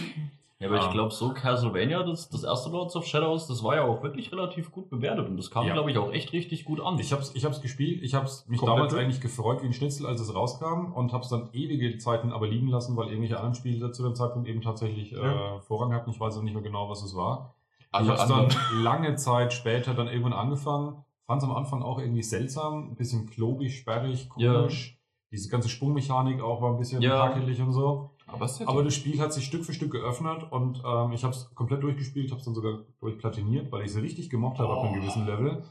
[0.58, 3.62] Ja, Ja, aber ich Ähm, glaube, so Castlevania, das, das erste Lords of Shadows, das
[3.62, 5.74] war ja auch wirklich relativ gut bewertet und das kam, Ja.
[5.74, 6.98] glaube ich, auch echt richtig gut an.
[6.98, 10.06] Ich hab's, ich hab's gespielt, ich hab's mich Komplett damals eigentlich gefreut wie ein Schnitzel,
[10.06, 13.92] als es rauskam und hab's dann ewige Zeiten aber liegen lassen, weil irgendwelche anderen Spiele
[13.92, 15.56] zu dem Zeitpunkt eben tatsächlich Ja.
[15.56, 16.08] äh, Vorrang hatten.
[16.10, 17.54] Ich weiß auch nicht mehr genau, was es war.
[17.92, 18.56] Alle ich hab's dann anderen.
[18.82, 23.76] lange Zeit später dann irgendwann angefangen, fand's am Anfang auch irgendwie seltsam, ein bisschen klobig,
[23.76, 24.54] sperrig, Ja.
[24.54, 24.98] komisch.
[25.32, 27.18] Diese ganze Sprungmechanik auch war ein bisschen Ja.
[27.18, 28.12] hakelig und so.
[28.26, 31.54] Aber, Aber das Spiel hat sich Stück für Stück geöffnet und ähm, ich habe es
[31.54, 34.94] komplett durchgespielt, habe es dann sogar durchplatiniert, weil ich es richtig gemocht habe ab einem
[34.98, 35.00] Oh.
[35.00, 35.62] gewissen Level,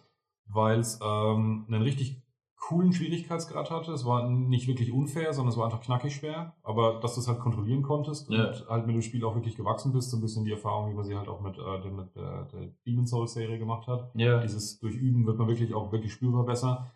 [0.47, 2.21] weil es ähm, einen richtig
[2.57, 3.91] coolen Schwierigkeitsgrad hatte.
[3.91, 7.27] Es war nicht wirklich unfair, sondern es war einfach knackig schwer, aber dass du es
[7.27, 8.47] halt kontrollieren konntest Ja.
[8.47, 10.95] und halt mit dem Spiel auch wirklich gewachsen bist, so ein bisschen die Erfahrung, wie
[10.95, 14.09] man sie halt auch mit, äh, der, mit der, der Demon Souls Serie gemacht hat.
[14.15, 14.39] ja.
[14.41, 16.91] Dieses Durchüben wird man wirklich auch wirklich spürbar besser.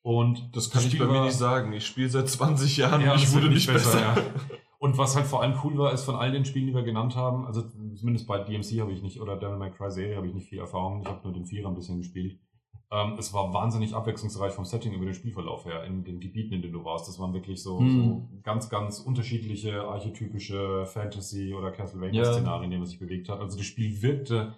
[0.00, 1.72] Und das kann ich Spiel bei mir nicht sagen.
[1.72, 4.00] Ich spiele seit 20 Jahren ja, und ich das wurde nicht besser.
[4.00, 4.16] ja.
[4.82, 7.14] Und was halt vor allem cool war, ist von all den Spielen, die wir genannt
[7.14, 7.62] haben, also
[7.94, 10.58] zumindest bei DMC habe ich nicht, oder Devil May Cry Serie habe ich nicht viel
[10.58, 12.40] Erfahrung, ich habe nur den Vierer ein bisschen gespielt.
[12.90, 16.62] Ähm, es war wahnsinnig abwechslungsreich vom Setting über den Spielverlauf her, in den Gebieten, in
[16.62, 17.06] denen du warst.
[17.06, 17.88] Das waren wirklich so, Hm.
[18.02, 23.38] so ganz, ganz unterschiedliche archetypische Fantasy- oder Castlevania-Szenarien, in denen man sich bewegt hat.
[23.40, 24.56] Also das Spiel wirkte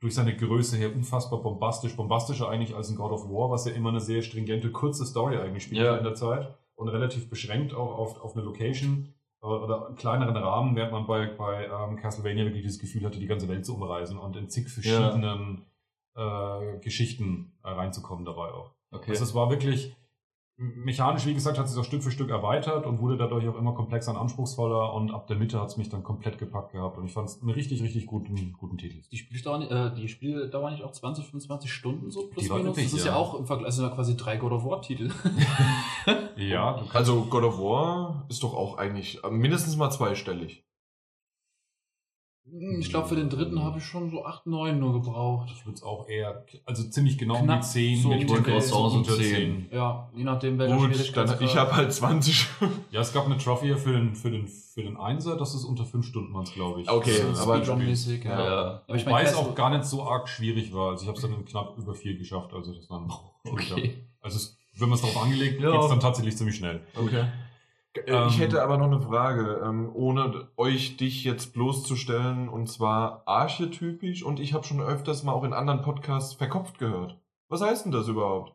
[0.00, 3.72] durch seine Größe her unfassbar bombastisch, bombastischer eigentlich als in God of War, was ja
[3.72, 5.96] immer eine sehr stringente, kurze Story eigentlich spielt Ja.
[5.96, 10.76] in der Zeit und relativ beschränkt auch auf, auf eine Location oder einen kleineren Rahmen,
[10.76, 14.18] während man bei, bei ähm, Castlevania wirklich das Gefühl hatte, die ganze Welt zu umreisen
[14.18, 15.66] und in zig verschiedenen
[16.14, 18.74] äh, Geschichten äh, reinzukommen dabei auch.
[18.90, 19.10] Okay.
[19.10, 19.94] Also es war wirklich
[20.58, 23.72] mechanisch, wie gesagt, hat sich auch Stück für Stück erweitert und wurde dadurch auch immer
[23.74, 27.04] komplexer und anspruchsvoller und ab der Mitte hat es mich dann komplett gepackt gehabt und
[27.04, 29.02] ich fand es einen richtig, richtig guten, guten Titel.
[29.12, 32.58] Die Spieldauer, äh, die Spiele dauern nicht auch 20, 25 Stunden so plus Die war
[32.58, 32.76] minus.
[32.76, 33.12] üppig, Das ist ja.
[33.12, 35.10] ja, auch im Vergleich, also quasi drei God of War Titel.
[36.36, 40.65] Ja, Also God of War ist doch auch eigentlich äh, mindestens mal zweistellig.
[42.78, 45.50] Ich glaube, für den dritten habe ich schon so 8, 9 nur gebraucht.
[45.52, 48.02] Ich würde es auch eher, also ziemlich genau um Knapp die 10.
[48.02, 49.66] so mit um die Titel Welt, so unter um 10.
[49.72, 52.46] Ja, je nachdem, welcher Gut, dann, ich habe halt 20.
[52.90, 55.84] Ja, es gab eine Trophy für den, für den, für den Einser, das ist unter
[55.84, 56.88] 5 Stunden waren es, glaube ich.
[56.90, 58.22] Okay, so aber- ja.
[58.24, 58.82] ja.
[58.86, 60.90] Aber ich meine, es auch gar nicht so arg schwierig war.
[60.90, 62.52] Also ich habe es dann in knapp über 4 geschafft.
[62.54, 63.10] Also das dann
[63.44, 64.04] Okay.
[64.20, 65.72] Also es, wenn man es darauf angelegt, Ja.
[65.72, 66.80] geht es dann tatsächlich ziemlich schnell.
[66.96, 67.24] Okay.
[68.06, 73.22] Ähm, ich hätte aber noch eine Frage, ähm, ohne euch dich jetzt bloßzustellen, und zwar
[73.26, 77.18] archetypisch, und ich habe schon öfters mal auch in anderen Podcasts verkopft gehört.
[77.48, 78.54] Was heißt denn das überhaupt?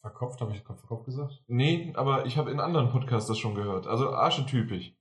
[0.00, 1.42] Verkopft, habe ich verkopft gesagt?
[1.48, 3.86] Nee, aber ich habe in anderen Podcasts das schon gehört.
[3.86, 4.94] Also archetypisch.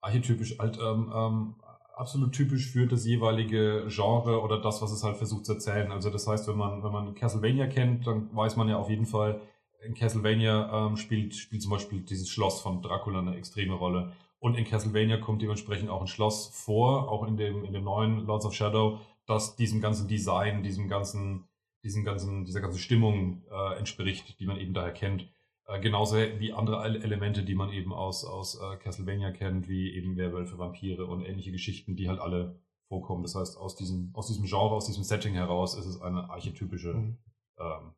[0.00, 1.54] Archetypisch, halt ähm, ähm,
[1.96, 5.90] absolut typisch für das jeweilige Genre oder das, was es halt versucht zu erzählen.
[5.90, 9.06] Also das heißt, wenn man, wenn man Castlevania kennt, dann weiß man ja auf jeden
[9.06, 9.40] Fall,
[9.84, 14.12] in Castlevania ähm, spielt, spielt zum Beispiel dieses Schloss von Dracula eine extreme Rolle.
[14.38, 18.26] Und in Castlevania kommt dementsprechend auch ein Schloss vor, auch in dem, in dem neuen
[18.26, 21.48] Lords of Shadow, das diesem ganzen Design, diesem ganzen,
[21.82, 25.28] diesem ganzen, dieser ganzen Stimmung äh, entspricht, die man eben daher kennt.
[25.66, 29.90] Äh, genauso wie andere Ele- Elemente, die man eben aus, aus äh, Castlevania kennt, wie
[29.92, 33.22] eben Werwölfe, Vampire und ähnliche Geschichten, die halt alle vorkommen.
[33.22, 36.94] Das heißt, aus diesem, aus diesem Genre, aus diesem Setting heraus ist es eine archetypische
[36.94, 37.18] Mhm.
[37.58, 37.94] ähm,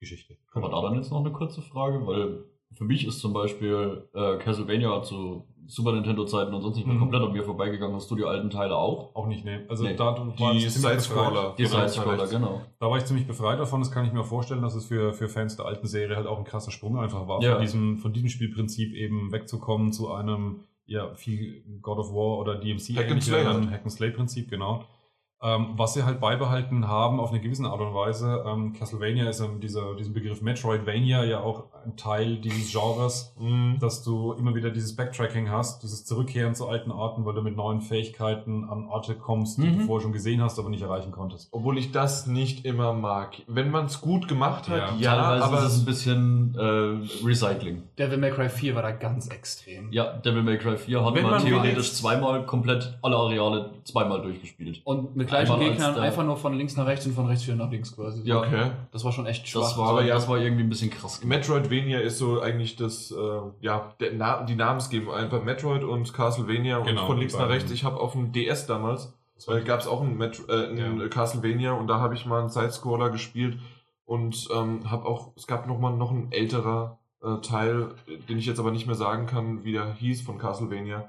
[0.00, 0.36] Geschichte.
[0.52, 4.36] Aber da dann jetzt noch eine kurze Frage, weil für mich ist zum Beispiel äh,
[4.38, 7.00] Castlevania zu Super Nintendo-Zeiten und sonst nicht mehr Mhm.
[7.00, 7.96] komplett an mir vorbeigegangen.
[7.96, 9.14] Hast du die alten Teile auch?
[9.14, 9.64] Auch nicht, ne?
[9.68, 9.94] Also Nee.
[9.94, 11.54] da war Die ich ziemlich Sidescroller.
[11.56, 12.60] Die rechts Side-Scroller, genau.
[12.80, 13.80] Da war ich ziemlich befreit davon.
[13.80, 16.26] Das kann ich mir auch vorstellen, dass es für, für Fans der alten Serie halt
[16.26, 17.52] auch ein krasser Sprung einfach war, Ja.
[17.52, 22.56] von, diesem, von diesem Spielprinzip eben wegzukommen zu einem, ja, viel God of War oder
[22.56, 22.96] DMC.
[22.96, 23.70] Hack and Slay ähnlicheren halt.
[23.70, 24.84] Hack and Slay Prinzip, genau.
[25.44, 29.40] Ähm, was sie halt beibehalten haben auf eine gewisse Art und Weise, ähm, Castlevania ist
[29.40, 33.76] ähm, dieser, diesen Begriff Metroidvania ja auch ein Teil dieses Genres, Mhm.
[33.78, 37.56] dass du immer wieder dieses Backtracking hast, dieses Zurückkehren zu alten Orten, weil du mit
[37.56, 39.78] neuen Fähigkeiten an Orte kommst, die Mhm.
[39.80, 41.48] du vorher schon gesehen hast, aber nicht erreichen konntest.
[41.52, 43.42] Obwohl ich das nicht immer mag.
[43.46, 45.14] Wenn man es gut gemacht hat, Ja.
[45.14, 47.82] ja, Teilweise aber ist es ein bisschen äh, Recycling.
[47.98, 49.92] Devil May Cry 4 war da ganz extrem.
[49.92, 54.22] Ja, Devil May Cry 4 hat man man theoretisch weiß- zweimal komplett alle Areale zweimal
[54.22, 54.80] durchgespielt.
[54.84, 57.70] Und mit gleichen Gegnern einfach nur von links nach rechts und von rechts wieder nach
[57.70, 58.22] links quasi.
[58.24, 58.38] Ja.
[58.40, 58.70] okay.
[58.92, 59.62] Das war schon echt schwach.
[59.62, 61.22] Das war, Aber ja- das war irgendwie ein bisschen krass.
[61.24, 66.78] Metroidvania ist so eigentlich das, äh, ja, der Na die Namensgebung einfach Metroid und Castlevania
[66.78, 67.70] und Genau, von die links nach rechts.
[67.70, 69.12] Ich habe auf dem DS damals,
[69.48, 71.08] äh, gab es auch ein, Metro äh, ein Ja.
[71.08, 73.58] Castlevania und da habe ich mal einen Sidescroller gespielt
[74.06, 77.94] und ähm, habe auch, es gab noch mal noch ein älterer äh, Teil,
[78.28, 81.08] den ich jetzt aber nicht mehr sagen kann, wie der hieß von Castlevania.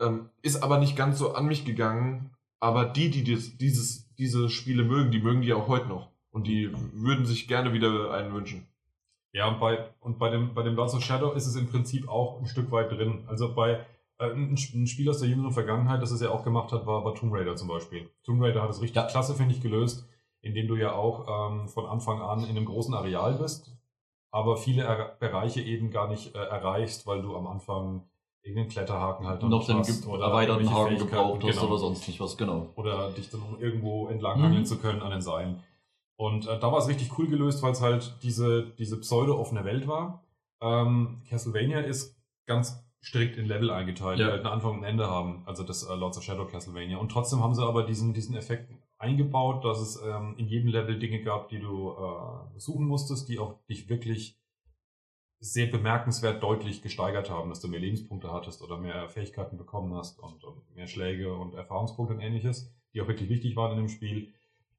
[0.00, 2.30] Ähm, ist aber nicht ganz so an mich gegangen,
[2.64, 6.08] aber die, die dies, dieses, diese Spiele mögen, die mögen die auch heute noch.
[6.30, 8.66] Und die würden sich gerne wieder einen wünschen.
[9.32, 12.08] Ja, und bei, und bei dem, bei dem Lords of Shadow ist es im Prinzip
[12.08, 13.24] auch ein Stück weit drin.
[13.26, 13.84] Also bei,
[14.18, 16.86] Äh, Ein, Sp- ein Spiel aus der jüngeren Vergangenheit, das es ja auch gemacht hat,
[16.86, 18.08] war, war Tomb Raider zum Beispiel.
[18.22, 19.08] Tomb Raider hat es richtig Ja.
[19.08, 20.06] klasse, finde ich, gelöst,
[20.40, 21.16] indem du ja auch
[21.50, 23.72] ähm, von Anfang an in einem großen Areal bist,
[24.30, 28.04] aber viele er Bereiche eben gar nicht äh, erreichst, weil du am Anfang
[28.44, 31.66] irgendeinen Kletterhaken halt noch den hast ge- oder erweiterten Haken gebraucht hast genau.
[31.70, 32.68] oder sonst nicht was, genau.
[32.76, 34.66] oder dich dann um irgendwo entlanghangeln Mhm.
[34.66, 35.60] zu können an den Seilen.
[36.16, 39.88] Und äh, da war es richtig cool gelöst, weil es halt diese, diese pseudo-offene Welt
[39.88, 40.22] war.
[40.60, 42.16] Ähm, Castlevania ist
[42.46, 44.26] ganz strikt in Level eingeteilt, Ja.
[44.26, 45.42] die halt einen Anfang und ein Ende haben.
[45.46, 46.98] Also das äh, Lords of Shadow Castlevania.
[46.98, 50.98] Und trotzdem haben sie aber diesen, diesen Effekt eingebaut, dass es ähm, in jedem Level
[50.98, 54.38] Dinge gab, die du äh, suchen musstest, die auch dich wirklich
[55.44, 60.18] sehr bemerkenswert deutlich gesteigert haben, dass du mehr Lebenspunkte hattest oder mehr Fähigkeiten bekommen hast
[60.18, 63.88] und, und mehr Schläge und Erfahrungspunkte und ähnliches, die auch wirklich wichtig waren in dem
[63.88, 64.32] Spiel.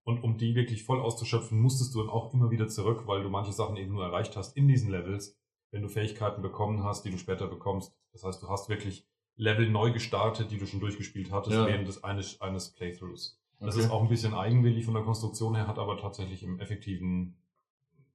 [0.03, 3.29] Und um die wirklich voll auszuschöpfen, musstest du dann auch immer wieder zurück, weil du
[3.29, 5.37] manche Sachen eben nur erreicht hast in diesen Levels,
[5.69, 7.93] wenn du Fähigkeiten bekommen hast, die du später bekommst.
[8.11, 9.05] Das heißt, du hast wirklich
[9.35, 11.67] Level neu gestartet, die du schon durchgespielt hattest Ja.
[11.67, 13.39] während des eines, eines Playthroughs.
[13.59, 13.85] Das Okay.
[13.85, 17.35] ist auch ein bisschen eigenwillig von der Konstruktion her, hat aber tatsächlich im effektiven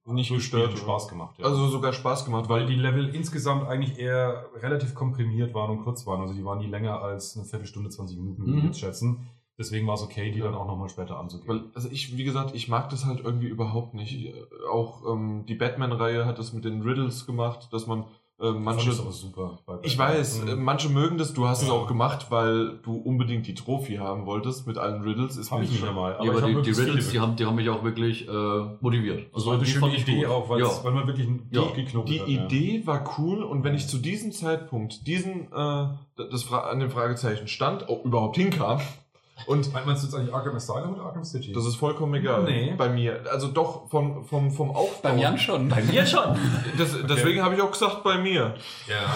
[0.06, 0.76] Nicht gestört.
[0.78, 1.36] Spaß gemacht.
[1.38, 1.44] Ja.
[1.44, 6.06] Also sogar Spaß gemacht, weil die Level insgesamt eigentlich eher relativ komprimiert waren und kurz
[6.06, 6.20] waren.
[6.20, 8.68] Also die waren nie länger als eine Viertelstunde, 20 Minuten, würde ich Mhm.
[8.68, 9.28] jetzt schätzen.
[9.58, 10.46] Deswegen war es okay, die Ja.
[10.46, 11.48] dann auch nochmal später anzugehen.
[11.48, 14.32] Weil, also ich, wie gesagt, ich mag das halt irgendwie überhaupt nicht.
[14.72, 18.04] Auch ähm, die Batman-Reihe hat das mit den Riddles gemacht, dass man
[18.40, 18.90] äh, manche.
[18.90, 19.58] Ich aber super.
[19.82, 20.48] Ich weiß, Mhm.
[20.48, 21.74] äh, manche mögen das, du hast es Ja.
[21.74, 25.36] auch gemacht, weil du unbedingt die Trophy haben wolltest mit allen Riddles.
[25.36, 26.18] Ist Hab mir ich nicht schon- mehr mal.
[26.22, 28.32] ja, aber die, die Riddles, die haben, die haben mich auch wirklich äh,
[28.80, 29.26] motiviert.
[29.34, 30.66] Das war eine die schöne Idee auch, weil, ja.
[30.66, 31.60] es, weil man wirklich Ja.
[31.62, 32.28] durchgeknotet Die hat.
[32.52, 35.86] Idee war cool und wenn ich zu diesem Zeitpunkt diesen, äh,
[36.30, 38.80] das Fra an dem Fragezeichen stand, auch überhaupt hinkam,
[39.46, 41.52] und Meinst du jetzt eigentlich Arkham Asylum oder Arkham City?
[41.52, 42.74] das ist vollkommen egal Nee.
[42.76, 43.24] bei mir.
[43.30, 45.08] Also doch vom, vom, vom Aufbau.
[45.10, 45.68] Beim Jan schon.
[45.68, 46.36] Bei mir schon.
[46.78, 48.54] Das, Deswegen habe ich auch gesagt bei mir.
[48.88, 49.14] Ja.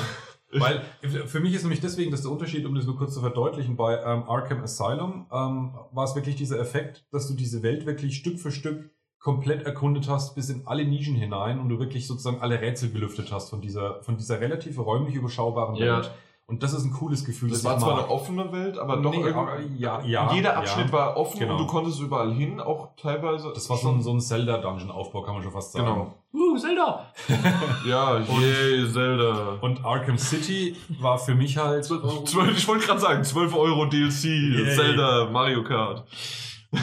[0.61, 0.83] Weil
[1.27, 3.97] für mich ist nämlich deswegen das der Unterschied, um das nur kurz zu verdeutlichen, bei
[3.97, 8.39] ähm, Arkham Asylum ähm, war es wirklich dieser Effekt, dass du diese Welt wirklich Stück
[8.39, 12.61] für Stück komplett erkundet hast, bis in alle Nischen hinein und du wirklich sozusagen alle
[12.61, 16.03] Rätsel gelüftet hast von dieser, von dieser relativ räumlich überschaubaren Ja.
[16.47, 17.49] Und das ist ein cooles Gefühl.
[17.49, 18.05] Das ich war zwar mag.
[18.05, 19.35] eine offene Welt, aber doch Nee, irgendwie.
[19.39, 20.93] aber ja, ja, jeder Abschnitt ja.
[20.93, 21.55] war offen Genau.
[21.55, 23.51] und du konntest überall hin, auch teilweise.
[23.55, 25.87] Das war so ein, so ein Zelda-Dungeon-Aufbau, kann man schon fast sagen.
[25.87, 26.15] Genau.
[26.35, 27.07] Uh, Zelda.
[27.89, 29.57] Ja, yay, Zelda.
[29.63, 31.85] Und Arkham City war für mich halt.
[31.85, 34.75] Zwölf, ich wollte gerade sagen, 12 Euro DLC, Yay.
[34.77, 36.05] Zelda, Mario Kart.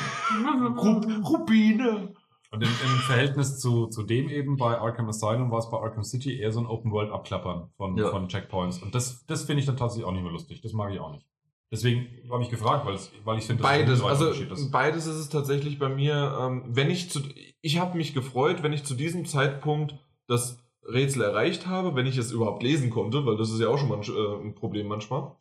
[0.77, 2.13] Rub, Rubine.
[2.53, 6.03] Und im, im Verhältnis zu, zu dem eben bei Arkham Asylum war es bei Arkham
[6.03, 8.09] City eher so ein Open-World-Abklappern von, Ja.
[8.09, 8.79] von Checkpoints.
[8.83, 10.61] Und das, das finde ich dann tatsächlich auch nicht mehr lustig.
[10.61, 11.25] Das mag ich auch nicht.
[11.71, 14.71] Deswegen habe ich gefragt, weil, es, weil ich finde, Beides, also ist.
[14.71, 16.37] beides ist es tatsächlich bei mir.
[16.41, 17.21] Ähm, wenn ich zu,
[17.61, 19.95] ich habe mich gefreut, wenn ich zu diesem Zeitpunkt
[20.27, 23.77] das Rätsel erreicht habe, wenn ich es überhaupt lesen konnte, weil das ist ja auch
[23.77, 25.31] schon manch, äh, ein Problem manchmal.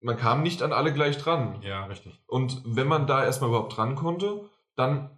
[0.00, 1.60] Man kam nicht an alle gleich dran.
[1.62, 2.18] Ja, richtig.
[2.26, 5.15] Und wenn man da erstmal überhaupt dran konnte, dann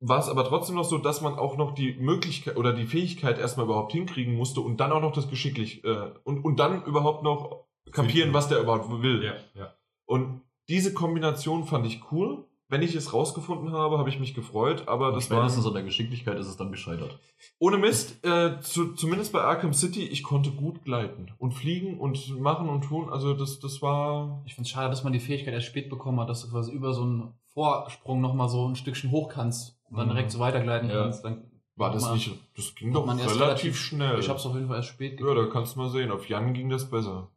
[0.00, 3.38] war es aber trotzdem noch so, dass man auch noch die Möglichkeit oder die Fähigkeit
[3.38, 7.22] erstmal überhaupt hinkriegen musste und dann auch noch das geschicklich äh, und, und dann überhaupt
[7.22, 9.22] noch kapieren, was der überhaupt will.
[9.22, 9.74] Ja, ja.
[10.06, 12.44] Und diese Kombination fand ich cool.
[12.68, 15.82] Wenn ich es rausgefunden habe, habe ich mich gefreut, aber das war Spätestens an der
[15.82, 17.18] Geschicklichkeit ist es dann gescheitert.
[17.58, 22.38] ohne Mist, äh, zu, zumindest bei Arkham City, ich konnte gut gleiten und fliegen und
[22.38, 23.10] machen und tun.
[23.10, 24.40] Also das, das war.
[24.46, 26.70] Ich finde es schade, dass man die Fähigkeit erst spät bekommen hat, dass du quasi
[26.70, 30.10] über so einen Vorsprung nochmal so ein Stückchen hoch kannst und dann Mhm.
[30.12, 31.02] direkt so weitergleiten Ja.
[31.02, 31.24] kannst.
[31.24, 31.44] Dann
[31.76, 32.30] War das man- nicht.
[32.56, 34.18] Das ging doch man relativ, relativ- schnell.
[34.18, 36.10] Ich habe es auf jeden Fall erst spät ja, da kannst du mal sehen.
[36.10, 37.30] Auf Jan ging das besser.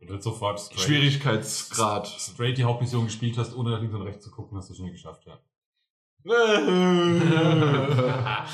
[0.00, 2.06] Und dann sofort straight, Schwierigkeitsgrad.
[2.08, 4.92] straight die Hauptmission gespielt hast, ohne nach links und rechts zu gucken, hast du schnell
[4.92, 5.38] geschafft, ja.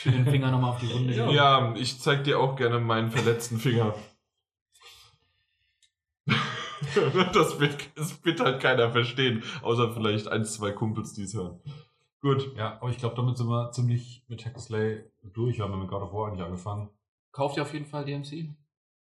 [0.00, 1.14] Schön den Finger nochmal auf die Wunde.
[1.32, 3.94] ja, ich zeig dir auch gerne meinen verletzten Finger.
[7.32, 11.60] das, wird, das wird halt keiner verstehen, außer vielleicht ein, zwei Kumpels, die es hören.
[12.20, 12.54] Gut.
[12.56, 15.58] Ja, aber ich glaube, damit sind wir ziemlich mit Hack and Slay durch.
[15.58, 16.88] Wir haben mit God of War eigentlich angefangen.
[17.32, 18.54] Kauft ihr auf jeden Fall DMC?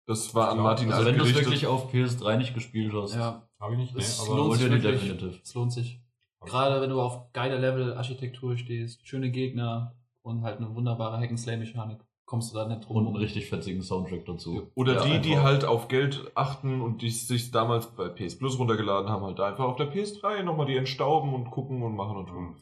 [0.05, 3.47] Das war an Martin Also wenn du es wirklich auf PS3 nicht gespielt hast, Ja,
[3.59, 4.83] Habe ich nicht, nee, Es aber lohnt sich wirklich.
[4.83, 5.41] definitiv.
[5.43, 6.01] es lohnt sich.
[6.41, 11.99] Gerade wenn du auf geile Level-Architektur stehst, schöne Gegner und halt eine wunderbare Hack-and-Slay-Mechanik,
[12.31, 12.95] kommst du da nicht drum.
[12.97, 14.71] Und einen richtig fetzigen Soundtrack dazu.
[14.75, 15.43] Oder Ja, die, die einfach.
[15.43, 19.65] halt auf Geld achten und die sich damals bei PS Plus runtergeladen haben, halt einfach
[19.65, 22.55] auf der PS3 nochmal die entstauben und gucken und machen und tun.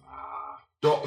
[0.82, 1.04] Doch,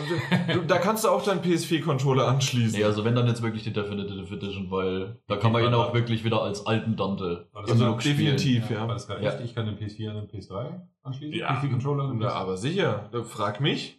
[0.68, 2.78] da kannst du auch deinen PS4-Controller anschließen.
[2.78, 5.92] Nee, also wenn dann jetzt wirklich die Definitive Edition, weil da kann man ihn auch
[5.94, 8.16] wirklich wieder als alten Dante also Look spielen.
[8.36, 8.86] definitiv, War ja.
[8.86, 9.32] das gerade Ja.
[9.32, 9.44] echt?
[9.44, 11.36] Ich kann den PS4 an den PS3 anschließen?
[11.38, 11.48] Ja.
[11.58, 13.10] PS4-Controller an den Na, aber sicher.
[13.24, 13.98] Frag mich.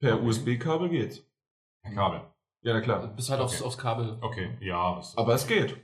[0.00, 0.26] Per Okay.
[0.26, 1.24] USB-Kabel geht's.
[1.82, 2.20] Per Kabel.
[2.64, 3.06] Ja, na Du klar.
[3.14, 3.64] bist halt aufs, Okay.
[3.66, 4.18] aufs Kabel.
[4.20, 4.96] Okay, ja.
[4.96, 5.76] das- Aber es geht.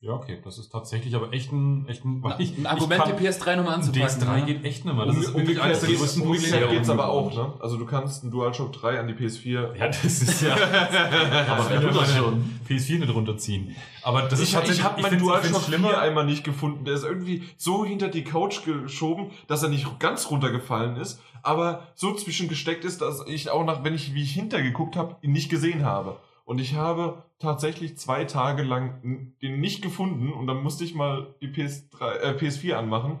[0.00, 3.08] Ja, okay, das ist tatsächlich aber echt ein, echt ein, weil ich, Ein Argument, ich
[3.10, 4.06] kann- die PS3 nochmal anzupacken.
[4.20, 4.44] DS3 ne?
[4.44, 5.06] geht echt nicht mehr.
[5.06, 6.68] Das ist Umge wirklich eines der größten Probleme.
[6.68, 7.54] geht's aber auch, ne?
[7.60, 9.74] Also du kannst einen DualShock 3 an die PS4.
[9.76, 10.54] Ja, das ist ja.
[11.48, 12.58] Aber ich das meine schon?
[12.68, 13.74] PS4 nicht runterziehen.
[14.02, 16.84] Aber das ist ich ich habe meinen DualShock find's 4 einmal nicht gefunden.
[16.84, 21.88] Der ist irgendwie so hinter die Couch geschoben, dass er nicht ganz runtergefallen ist, aber
[21.94, 25.50] so zwischengesteckt ist, dass ich auch nach, wenn ich wie ich hintergeguckt habe, ihn nicht
[25.50, 26.18] gesehen habe.
[26.44, 31.34] Und ich habe tatsächlich zwei Tage lang den nicht gefunden und dann musste ich mal
[31.40, 33.18] die PS3, äh, PS4 anmachen.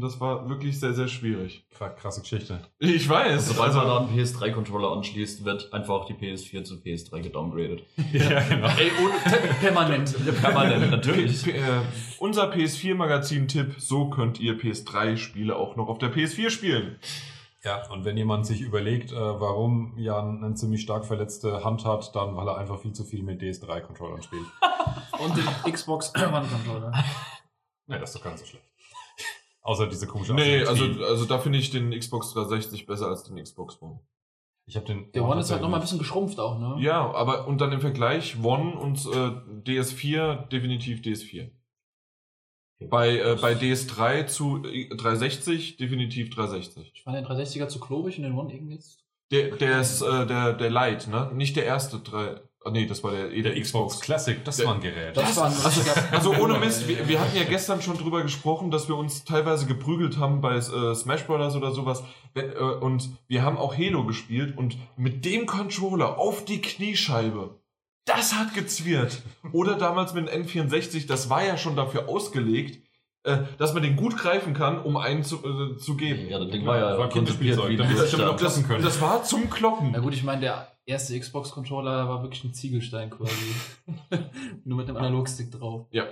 [0.00, 1.66] Und das war wirklich sehr, sehr schwierig.
[1.78, 2.58] Kra- Krasse Geschichte.
[2.78, 3.48] Ich weiß.
[3.48, 7.82] Sobald also, man da einen PS3-Controller anschließt, wird einfach die PS4 zu PS3 gedowngradet.
[8.12, 8.68] Ja, genau.
[8.68, 9.12] Ey, ohne
[9.60, 10.16] permanent.
[10.40, 11.42] Permanent, natürlich.
[11.44, 11.60] P äh,
[12.18, 16.96] unser PS4-Magazin-Tipp, so könnt ihr PS3-Spiele auch noch auf der PS4 spielen.
[17.62, 22.16] Ja, und wenn jemand sich überlegt, äh, warum Jan eine ziemlich stark verletzte Hand hat,
[22.16, 24.46] dann weil er einfach viel zu viel mit DS3-Controllern spielt.
[25.18, 26.90] Und den Xbox One-Controller.
[27.86, 28.64] Ja, das ist doch ganz so schlecht.
[29.62, 33.42] Außer diese komische Nee, also, also da finde ich den Xbox 360 besser als den
[33.42, 34.00] Xbox One.
[34.66, 35.10] Ich habe den.
[35.12, 36.76] Der One ist halt nochmal ein bisschen geschrumpft auch, ne?
[36.82, 41.50] Ja, aber und dann im Vergleich One und äh, DS4 definitiv DS4.
[42.88, 46.92] Bei, äh, bei DS3 zu äh, 360 definitiv 360.
[46.94, 49.04] Ich fand den 360er zu klobig und den One irgendwie jetzt.
[49.30, 51.30] Der, der ist äh, der, der Light, ne?
[51.34, 52.40] Nicht der erste 3.
[52.62, 53.94] Oh, nee, das war der, eh der, der Xbox.
[53.94, 54.44] Xbox Classic.
[54.44, 55.16] Das der, war ein Gerät.
[55.16, 55.80] Das, war ein also,
[56.10, 59.64] also ohne Mist, wir, wir, hatten ja gestern schon drüber gesprochen, dass wir uns teilweise
[59.64, 62.04] geprügelt haben bei äh, Smash Brothers oder sowas.
[62.34, 67.60] Äh, und wir haben auch Halo gespielt und mit dem Controller auf die Kniescheibe.
[68.04, 69.22] Das hat gezwirrt.
[69.52, 72.82] Oder damals mit dem N64, das war ja schon dafür ausgelegt,
[73.22, 76.28] äh, dass man den gut greifen kann, um einen zu, äh, zu geben.
[76.28, 77.98] Ja, das Ding war ja War konzipiert wie damit.
[77.98, 78.82] Das, können.
[78.82, 79.90] das war zum Kloppen.
[79.92, 83.34] Na gut, ich meine, der erste Xbox-Controller war wirklich ein Ziegelstein quasi.
[84.64, 85.86] Nur mit dem Analogstick drauf.
[85.90, 86.04] Ja.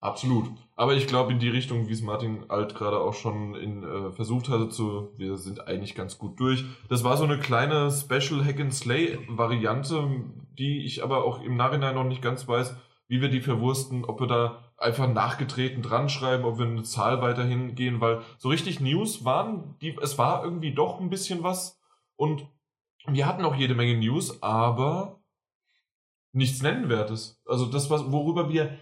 [0.00, 0.50] Absolut.
[0.76, 4.12] Aber ich glaube in die Richtung, wie es Martin Alt gerade auch schon in, äh,
[4.12, 6.64] versucht hatte zu, wir sind eigentlich ganz gut durch.
[6.90, 10.08] Das war so eine kleine Special Hack and Slay Variante,
[10.58, 12.76] die ich aber auch im Nachhinein noch nicht ganz weiß,
[13.08, 17.22] wie wir die verwursten, ob wir da einfach nachgetreten dran schreiben, ob wir eine Zahl
[17.22, 21.80] weiterhin gehen, weil so richtig News waren, die, es war irgendwie doch ein bisschen was
[22.16, 22.46] und
[23.06, 25.20] wir hatten auch jede Menge News, aber
[26.32, 27.40] nichts Nennenwertes.
[27.46, 28.76] Also das, was, worüber wir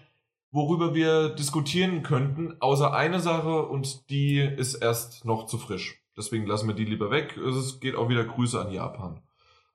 [0.55, 6.01] worüber wir diskutieren könnten, außer eine Sache und die ist erst noch zu frisch.
[6.15, 7.35] Deswegen lassen wir die lieber weg.
[7.35, 9.21] Es geht auch wieder Grüße an Japan.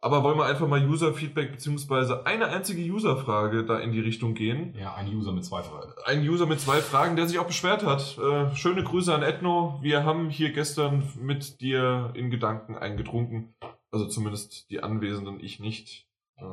[0.03, 4.75] Aber wollen wir einfach mal User-Feedback beziehungsweise eine einzige User-Frage da in die Richtung gehen.
[4.75, 5.93] Ja, ein User mit zwei Fragen.
[6.07, 8.17] Ein User mit zwei Fragen, der sich auch beschwert hat.
[8.17, 9.79] Äh, schöne Grüße an Edno.
[9.83, 13.55] Wir haben hier gestern mit dir in Gedanken eingetrunken.
[13.91, 16.07] Also zumindest die Anwesenden, ich nicht.
[16.39, 16.45] Äh,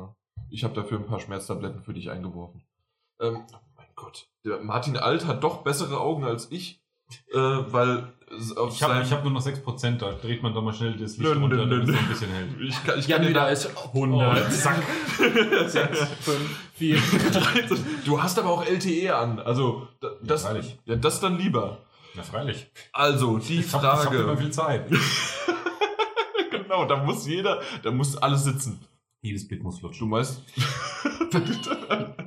[0.50, 2.62] ich habe dafür ein paar Schmerztabletten für dich eingeworfen.
[3.18, 4.28] Ähm, oh mein Gott.
[4.44, 6.82] Der Martin Alt hat doch bessere Augen als ich.
[7.32, 8.12] Äh, weil
[8.56, 11.20] auf Ich habe hab nur noch 6%, da dreht man doch mal schnell das Licht
[11.32, 12.48] Nö, runter, nö, damit es ein bisschen hält.
[12.60, 14.52] ich kann, ich Jan kann wieder da, ist 100.
[14.52, 14.82] zack.
[15.66, 16.38] 6, 5,
[16.74, 16.98] 4.
[18.04, 19.38] Du hast aber auch LTE an.
[19.40, 20.78] Also da- das, Ja, freilich.
[20.84, 21.78] ja, das dann lieber.
[22.14, 22.66] Na, freilich.
[22.92, 24.18] Also die Ich hab, ich hab Frage.
[24.18, 24.90] immer viel Zeit.
[26.50, 28.78] genau, da muss jeder, da muss alles sitzen.
[29.20, 30.08] Jedes Bit muss Du flutschen.
[30.08, 30.42] meinst?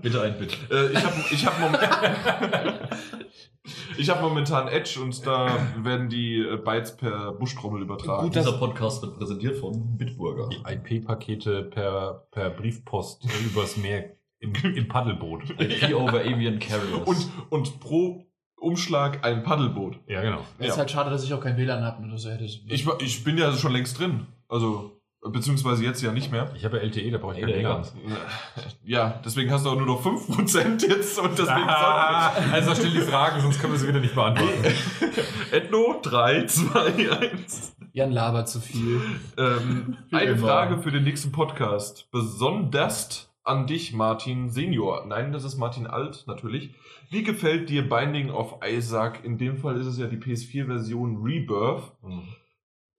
[0.02, 0.58] Bitte ein Bit.
[0.70, 2.90] äh, ich habe ich hab momentan,
[3.98, 8.24] ich hab momentan Edge und da werden die äh, Bytes per Buschtrommel übertragen.
[8.24, 10.50] Gut, Dieser Podcast wird präsentiert von Bitburger.
[10.50, 10.58] Die
[10.98, 15.50] IP-Pakete per, per Briefpost übers Meer im, im Paddelboot.
[15.60, 17.08] IP over Avian Carriers.
[17.08, 18.26] und, und pro
[18.58, 20.00] Umschlag ein Paddelboot.
[20.08, 20.42] Ja, genau.
[20.60, 20.78] Es ist Ja.
[20.80, 22.44] halt schade, dass ich auch kein WLAN habe oder so hätte.
[22.44, 22.64] Ich,
[23.00, 24.28] ich bin ja schon längst drin.
[24.48, 26.52] Also, beziehungsweise jetzt ja nicht mehr.
[26.56, 27.88] Ich habe ja LTE, da brauche ich Ey, kein der WLAN.
[28.84, 33.02] Ja, deswegen hast du auch nur noch 5% jetzt und deswegen Ah, also stell die
[33.02, 34.74] Fragen, sonst können wir sie wieder nicht beantworten.
[35.52, 37.76] Edno 3, 2, 1.
[37.94, 39.02] Jan labert zu viel.
[39.38, 40.48] Ähm, eine immer.
[40.48, 42.10] Frage für den nächsten Podcast.
[42.12, 45.06] Besonders an dich, Martin Senior.
[45.08, 46.74] Nein, das ist Martin Alt, natürlich.
[47.10, 49.26] Wie gefällt dir Binding of Isaac?
[49.26, 51.92] In dem Fall ist es ja die PS4-Version Rebirth.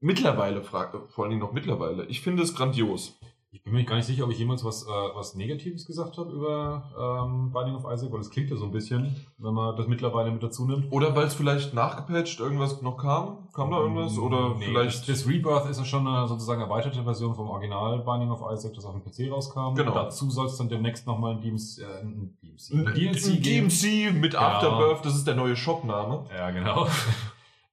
[0.02, 2.04] Mittlerweile, frag, vor allen Dingen noch mittlerweile.
[2.06, 3.16] Ich finde es grandios.
[3.54, 6.32] Ich bin mir gar nicht sicher, ob ich jemals was, äh, was Negatives gesagt habe
[6.32, 9.86] über ähm, Binding of Isaac, weil es klingt ja so ein bisschen, wenn man das
[9.86, 10.90] mittlerweile mit dazu nimmt.
[10.90, 13.48] Oder weil es vielleicht nachgepatcht irgendwas noch kam?
[13.52, 14.16] Kam da irgendwas?
[14.18, 15.06] Oder Nee, vielleicht.
[15.06, 18.72] Das, das Rebirth ist ja schon eine sozusagen erweiterte Version vom Original Binding of Isaac,
[18.74, 19.74] das auf dem PC rauskam.
[19.74, 19.92] Genau.
[19.94, 23.42] Dazu soll es dann demnächst nochmal ein DMC, äh, ein DMC, ein ein DLC.
[23.42, 24.42] DMC mit Genau.
[24.44, 26.24] Afterbirth, das ist der neue Shopname.
[26.34, 26.86] Ja, genau.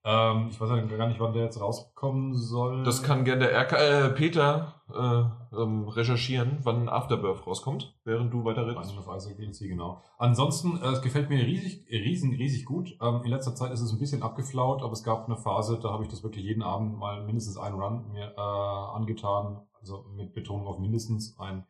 [0.05, 2.83] Ähm, ich weiß ja gar nicht, wann der jetzt rauskommen soll.
[2.83, 8.45] Das kann gerne der RK, äh, Peter äh, ähm, recherchieren, wann Afterbirth rauskommt, während du
[8.45, 8.89] weiter redest.
[8.89, 10.01] Binding of Isaac DLC, genau.
[10.17, 12.97] Ansonsten, äh, es gefällt mir riesig, riesen, riesig gut.
[13.01, 15.89] Ähm, in letzter Zeit ist es ein bisschen abgeflaut, aber es gab eine Phase, da
[15.91, 19.61] habe ich das wirklich jeden Abend mal mindestens einen Run mir äh, angetan.
[19.81, 21.65] Also mit Betonung auf mindestens ein.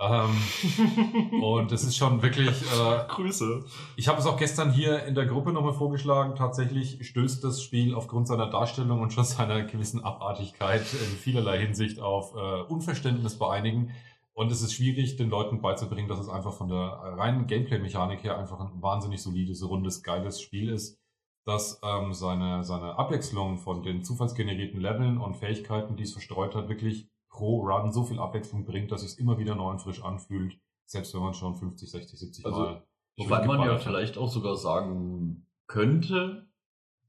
[0.00, 2.48] Ähm, und das ist schon wirklich.
[2.68, 3.64] Äh, Grüße.
[3.96, 6.36] ich habe es auch gestern hier in der Gruppe nochmal vorgeschlagen.
[6.36, 11.98] Tatsächlich stößt das Spiel aufgrund seiner Darstellung und schon seiner gewissen Abartigkeit in vielerlei Hinsicht
[11.98, 13.92] auf äh, Unverständnis bei einigen.
[14.34, 18.38] Und es ist schwierig, den Leuten beizubringen, dass es einfach von der reinen Gameplay-Mechanik her
[18.38, 21.00] einfach ein wahnsinnig solides, rundes, geiles Spiel ist,
[21.44, 26.68] das ähm, seine, seine Abwechslung von den zufallsgenerierten Leveln und Fähigkeiten, die es verstreut hat,
[26.68, 27.08] wirklich
[27.38, 31.14] pro Run so viel Abwechslung bringt, dass es immer wieder neu und frisch anfühlt, selbst
[31.14, 32.82] wenn man schon 50, 60, 70 Also, Mal
[33.16, 33.82] Wobei man ja hat.
[33.82, 36.46] vielleicht auch sogar sagen könnte,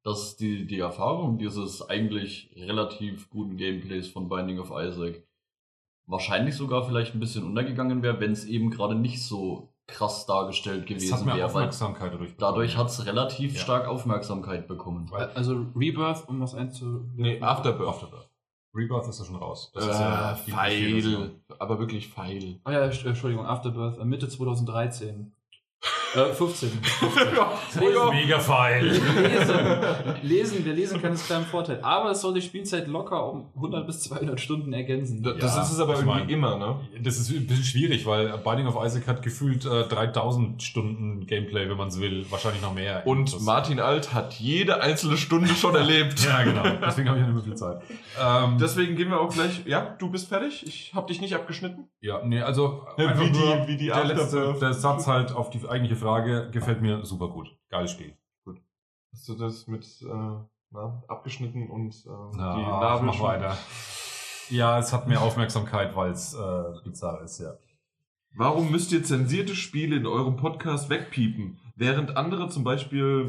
[0.03, 5.23] dass die, die Erfahrung dieses eigentlich relativ guten Gameplays von Binding of Isaac
[6.06, 10.84] wahrscheinlich sogar vielleicht ein bisschen untergegangen wäre, wenn es eben gerade nicht so krass dargestellt
[10.84, 11.47] es hat gewesen mehr wäre.
[11.47, 13.60] Aufmerksamkeit dadurch dadurch hat es relativ Ja.
[13.61, 15.07] stark Aufmerksamkeit bekommen.
[15.10, 17.06] Weil- Also Rebirth, um was einzu...
[17.15, 17.88] Nee, Afterbirth.
[17.89, 18.28] Afterbirth.
[18.80, 19.72] Rebirth ist ja schon raus.
[19.73, 21.31] Das äh, ist ja feil.
[21.60, 22.60] Aber wirklich feil.
[22.64, 25.31] Ah ja, Ent- Entschuldigung, Afterbirth, äh, Mitte 2013.
[26.15, 26.72] Äh, 15.
[27.81, 28.11] Oder?
[28.11, 28.84] Mega feil.
[28.88, 29.56] Lesen.
[30.23, 31.80] lesen, wer lesen kann, ist im Vorteil.
[31.84, 35.22] Aber es soll die Spielzeit locker um 100 bis 200 Stunden ergänzen.
[35.22, 36.80] Da- Das Ja, ist es aber irgendwie mein- immer, ne?
[37.01, 41.69] Das ist ein bisschen schwierig, weil Binding of Isaac hat gefühlt äh, 3000 Stunden Gameplay,
[41.69, 42.26] wenn man es will.
[42.30, 43.06] Wahrscheinlich noch mehr.
[43.06, 46.26] Und Das- Martin Alt hat jede einzelne Stunde schon erlebt.
[46.26, 46.64] Ja, genau.
[46.85, 47.81] Deswegen habe ich ja nicht mehr viel Zeit.
[48.19, 49.61] Ähm, Deswegen gehen wir auch gleich.
[49.65, 50.65] Ja, du bist fertig?
[50.68, 51.88] Ich habe dich nicht abgeschnitten.
[52.01, 55.31] ja, nee, also Ja, einfach wie die- nur wie die der, letzte, der Satz halt
[55.31, 57.56] auf die eigentliche Frage gefällt mir super gut.
[57.70, 58.16] Geiles Spiel.
[59.12, 60.06] Hast du das mit äh,
[60.72, 63.58] na, abgeschnitten und äh, Ja, die Nabel mach weiter.
[64.50, 67.54] Ja, es hat mehr Aufmerksamkeit, weil es äh, bizarr ist, ja.
[68.36, 73.26] Warum müsst ihr zensierte Spiele in eurem Podcast wegpiepen, während andere zum Beispiel,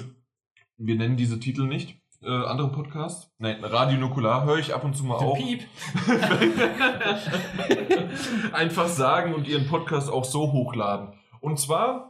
[0.76, 4.94] wir nennen diese Titel nicht, äh, andere Podcasts, nein, Radio Nukular höre ich ab und
[4.94, 5.62] zu mal auch, Piep.
[8.52, 11.14] einfach sagen und ihren Podcast auch so hochladen.
[11.40, 12.09] Und zwar,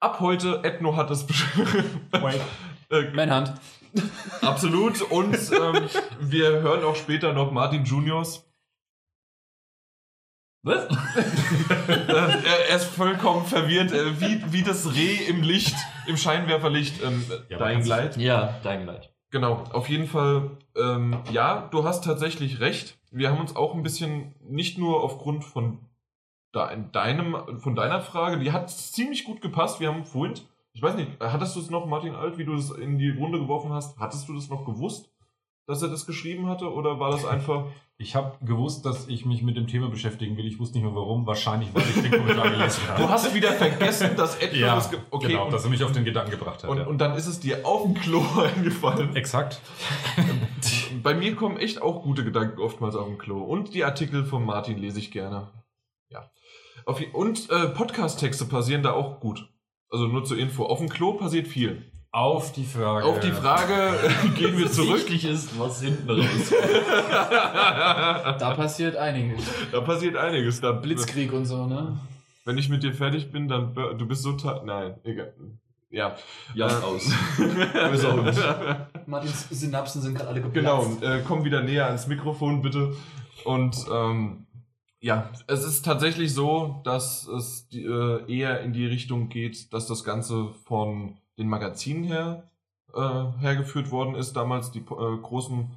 [0.00, 2.08] ab heute, Ethno hat es beschrieben.
[2.88, 3.52] Äh, Manhunt.
[4.42, 5.02] Absolut.
[5.10, 5.88] Und ähm,
[6.20, 8.48] wir hören auch später noch Martin Juniors.
[10.62, 10.86] Was?
[11.88, 15.74] Äh, er, ist vollkommen verwirrt, äh, wie, wie das Reh im Licht,
[16.06, 18.16] im Scheinwerferlicht, ähm, Ja, kann's- Light.
[18.16, 19.12] Ja, Dying Light.
[19.30, 22.98] Genau, auf jeden Fall, ähm, ja, du hast tatsächlich recht.
[23.10, 25.85] Wir haben uns auch ein bisschen, nicht nur aufgrund von
[26.52, 29.80] dein, deinem, von deiner Frage, die hat ziemlich gut gepasst.
[29.80, 30.34] Wir haben vorhin,
[30.72, 33.38] ich weiß nicht, hattest du es noch, Martin Alt, wie du das in die Runde
[33.38, 35.10] geworfen hast, hattest du das noch gewusst,
[35.66, 37.66] dass er das geschrieben hatte, oder war das einfach,
[37.98, 40.46] Ich habe gewusst, dass ich mich mit dem Thema beschäftigen will.
[40.46, 41.26] Ich wusste nicht mehr warum.
[41.26, 43.02] Wahrscheinlich, weil ich den Kommentar gelesen habe.
[43.02, 45.82] du hast wieder vergessen, dass Edgar ja, das, ge okay, genau, und, dass er mich
[45.82, 46.68] auf den Gedanken gebracht hat.
[46.68, 46.84] und, ja.
[46.84, 48.22] und dann ist es dir auf dem Klo
[48.56, 49.16] eingefallen.
[49.16, 49.62] Exakt.
[51.02, 53.38] Bei mir kommen echt auch gute Gedanken oftmals auf dem Klo.
[53.38, 55.48] Und die Artikel von Martin lese ich gerne.
[56.86, 59.46] Auf, und äh, Podcast-Texte passieren da auch gut.
[59.90, 60.64] Also nur zur Info.
[60.64, 61.82] Auf dem Klo passiert viel.
[62.12, 63.04] Auf die Frage.
[63.04, 63.98] Auf die Frage
[64.38, 64.96] gehen wir zurück.
[65.08, 66.52] Wichtig ist, was hinten raus.
[68.38, 69.44] Da passiert einiges.
[69.72, 70.60] da passiert einiges.
[70.60, 71.98] Da, Blitzkrieg und so, ne?
[72.44, 75.34] Wenn ich mit dir fertig bin, dann du bist so ta- Nein, egal.
[75.90, 76.14] Ja.
[76.54, 77.10] Ja, Äh, aus.
[77.90, 79.06] Böser Hund.
[79.06, 81.02] Martins Synapsen sind gerade alle Genau, geplatzt.
[81.02, 82.94] äh, komm wieder näher ans Mikrofon, bitte.
[83.44, 84.46] Und ähm,
[85.00, 90.04] ja, es ist tatsächlich so, dass es äh, eher in die Richtung geht, dass das
[90.04, 92.50] Ganze von den Magazinen her
[92.94, 94.34] äh, hergeführt worden ist.
[94.34, 95.70] Damals die äh, großen,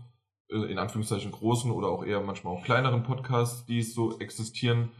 [0.49, 4.91] äh, in Anführungszeichen großen oder auch eher manchmal auch kleineren Podcasts, die so existieren,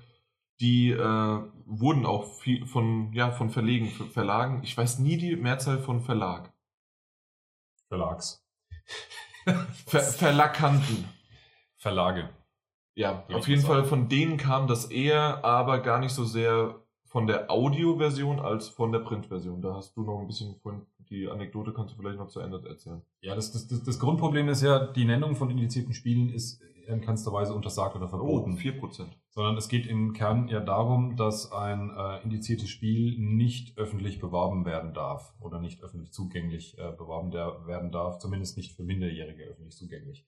[0.59, 5.37] die äh, wurden auch viel von, ja, von Verlegen, Ver- Verlagen, ich weiß nie die
[5.37, 6.51] Mehrzahl von Verlag.
[7.87, 8.45] Verlags.
[9.87, 11.05] Ver Verlakanten.
[11.77, 12.29] Verlage.
[12.95, 16.75] Ja, auf jeden Fall von denen kam das eher, aber gar nicht so sehr
[17.05, 19.61] von der Audioversion als von der Printversion.
[19.61, 22.61] Da hast du noch ein bisschen von die Anekdote kannst du vielleicht noch zu Ende
[22.67, 23.01] erzählen.
[23.21, 27.01] Ja, das, das, das, das Grundproblem ist ja, die Nennung von indizierten Spielen ist in
[27.01, 28.57] keinster Weise untersagt oder verboten.
[28.57, 29.05] 4%.
[29.29, 34.65] sondern es geht im Kern ja darum, dass ein äh, indiziertes Spiel nicht öffentlich beworben
[34.65, 39.75] werden darf oder nicht öffentlich zugänglich äh, beworben werden darf, zumindest nicht für Minderjährige öffentlich
[39.75, 40.25] zugänglich.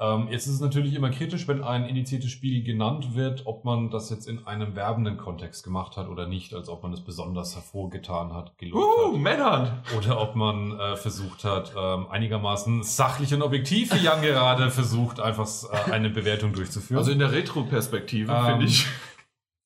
[0.00, 3.90] Ähm, jetzt ist es natürlich immer kritisch, wenn ein indiziertes Spiel genannt wird, ob man
[3.90, 7.54] das jetzt in einem werbenden Kontext gemacht hat oder nicht, als ob man es besonders
[7.54, 9.20] hervorgetan hat, gelobt Uh, hat.
[9.20, 9.82] Männern!
[9.96, 15.20] Oder ob man äh, versucht hat, ähm, einigermaßen sachlich und objektiv, wie Jan gerade versucht,
[15.20, 15.48] einfach
[15.88, 16.98] äh, eine Bewertung durchzuführen.
[16.98, 18.86] Also in der Retro-Perspektive, Ähm, finde ich.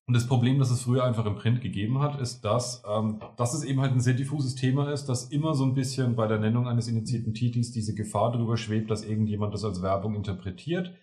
[0.09, 3.53] Und das Problem, das es früher einfach im Print gegeben hat, ist, dass, ähm, dass
[3.53, 6.39] es eben halt ein sehr diffuses Thema ist, dass immer so ein bisschen bei der
[6.39, 10.95] Nennung eines initiierten Titels diese Gefahr drüber schwebt, dass irgendjemand das als Werbung interpretiert,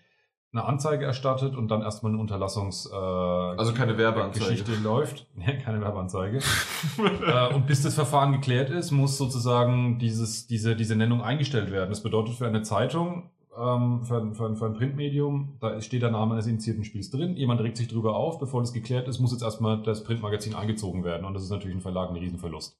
[0.52, 4.45] eine Anzeige erstattet und dann erstmal eine Unterlassungs äh, Also keine Werbeanzeige.
[4.45, 5.27] Geschichte läuft.
[5.36, 6.40] Ja, keine Werbeanzeige.
[7.27, 11.91] äh, und bis das Verfahren geklärt ist, muss sozusagen dieses, diese, diese Nennung eingestellt werden.
[11.91, 16.02] Das bedeutet für eine Zeitung, ähm, für, ein, für, ein, für ein Printmedium, da steht
[16.02, 17.36] der Name eines initiierten Spiels drin.
[17.36, 21.03] Jemand regt sich drüber auf, bevor das geklärt ist, muss jetzt erstmal das Printmagazin eingezogen
[21.03, 21.26] werden.
[21.26, 22.77] Und das ist natürlich ein Verlag ein Riesenverlust.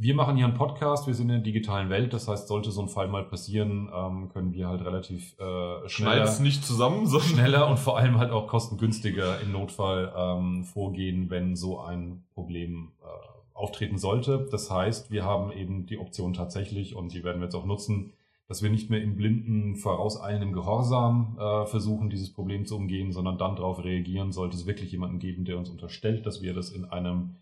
[0.00, 2.80] Wir machen hier einen Podcast, wir sind in der digitalen Welt, das heißt, sollte so
[2.80, 7.28] ein Fall mal passieren, ähm, können wir halt relativ äh, schneller, nicht zusammen, sondern.
[7.30, 12.92] schneller und vor allem halt auch kostengünstiger im Notfall ähm, vorgehen, wenn so ein Problem
[13.02, 13.06] äh,
[13.54, 14.46] auftreten sollte.
[14.52, 18.12] Das heißt, wir haben eben die Option tatsächlich, und die werden wir jetzt auch nutzen,
[18.48, 23.36] dass wir nicht mehr im blinden, vorauseilenden Gehorsam äh, versuchen, dieses Problem zu umgehen, sondern
[23.36, 26.86] dann darauf reagieren, sollte es wirklich jemanden geben, der uns unterstellt, dass wir das in
[26.86, 27.36] einem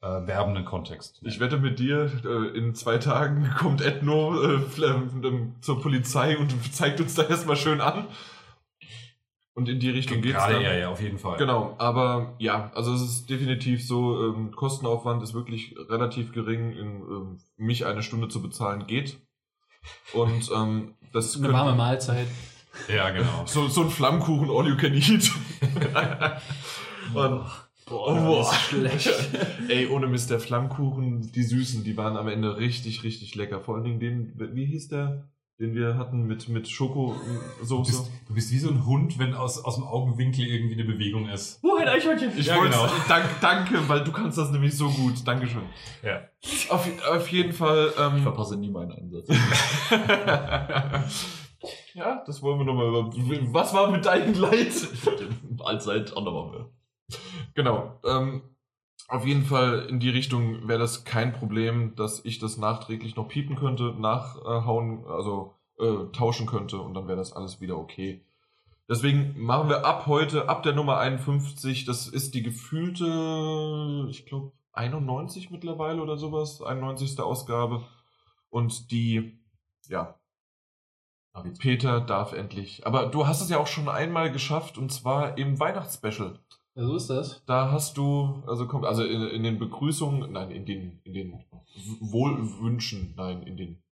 [0.00, 1.20] äh, werbenden Kontext.
[1.24, 4.60] Ich wette mit dir, äh, in zwei Tagen kommt Ethno äh,
[5.60, 8.06] zur Polizei und zeigt uns da erstmal schön an.
[9.54, 10.62] Und in die Richtung geht's Gerade dann.
[10.62, 11.36] ja, ja, auf jeden Fall.
[11.36, 16.72] Genau, aber ja, also es ist definitiv so, ähm, Kostenaufwand ist wirklich relativ gering.
[16.72, 19.18] In, ähm, mich eine Stunde zu bezahlen geht.
[20.12, 22.26] Und ähm, das Eine warme Mahlzeit.
[22.88, 23.42] Ja, genau.
[23.46, 25.30] so, so ein Flammkuchen all you can eat.
[27.14, 27.44] Und,
[27.90, 28.52] oh, boah.
[28.54, 29.10] schlecht.
[29.68, 33.60] Ey, ohne Mist, der Flammkuchen, die Süßen, die waren am Ende richtig, richtig lecker.
[33.60, 35.28] Vor allen Dingen den, wie hieß der,
[35.58, 37.90] den wir hatten mit, mit Du Schokosoße?
[37.90, 41.28] bist, du bist wie so ein Hund, wenn aus, aus dem Augenwinkel irgendwie eine Bewegung
[41.28, 41.58] ist.
[41.64, 42.30] Oh, ein Eichhörnchen!
[42.36, 42.88] Ich Ja, wollte, genau.
[43.08, 45.26] dank, danke, weil du kannst das nämlich so gut.
[45.26, 45.62] Dankeschön.
[46.02, 46.20] Ja.
[46.68, 47.92] Auf, auf jeden Fall.
[47.92, 49.28] Ich Ähm, verpasse nie meinen Einsatz.
[51.94, 53.10] ja, das wollen wir nochmal über.
[53.52, 54.72] Was war mit deinem Leid?
[55.60, 56.70] Allzeit andermal mehr.
[57.54, 58.00] Genau.
[58.04, 58.42] Ähm,
[59.08, 63.28] auf jeden Fall in die Richtung wäre das kein Problem, dass ich das nachträglich noch
[63.28, 68.24] piepen könnte, nachhauen, also äh, tauschen könnte und dann wäre das alles wieder okay.
[68.88, 74.52] Deswegen machen wir ab heute, ab der Nummer 51, das ist die gefühlte, ich glaube,
[74.72, 77.18] 91 mittlerweile oder sowas, 91.
[77.20, 77.84] Ausgabe.
[78.50, 79.38] Und die,
[79.88, 80.18] ja,
[81.58, 82.86] Peter darf endlich.
[82.86, 86.38] Aber du hast es ja auch schon einmal geschafft und zwar im Weihnachtsspecial.
[86.78, 87.42] Ja, so ist das.
[87.46, 91.44] Da hast du, also komm, also in, in den Begrüßungen, nein, in den, in den
[92.00, 93.82] Wohlwünschen, nein, in den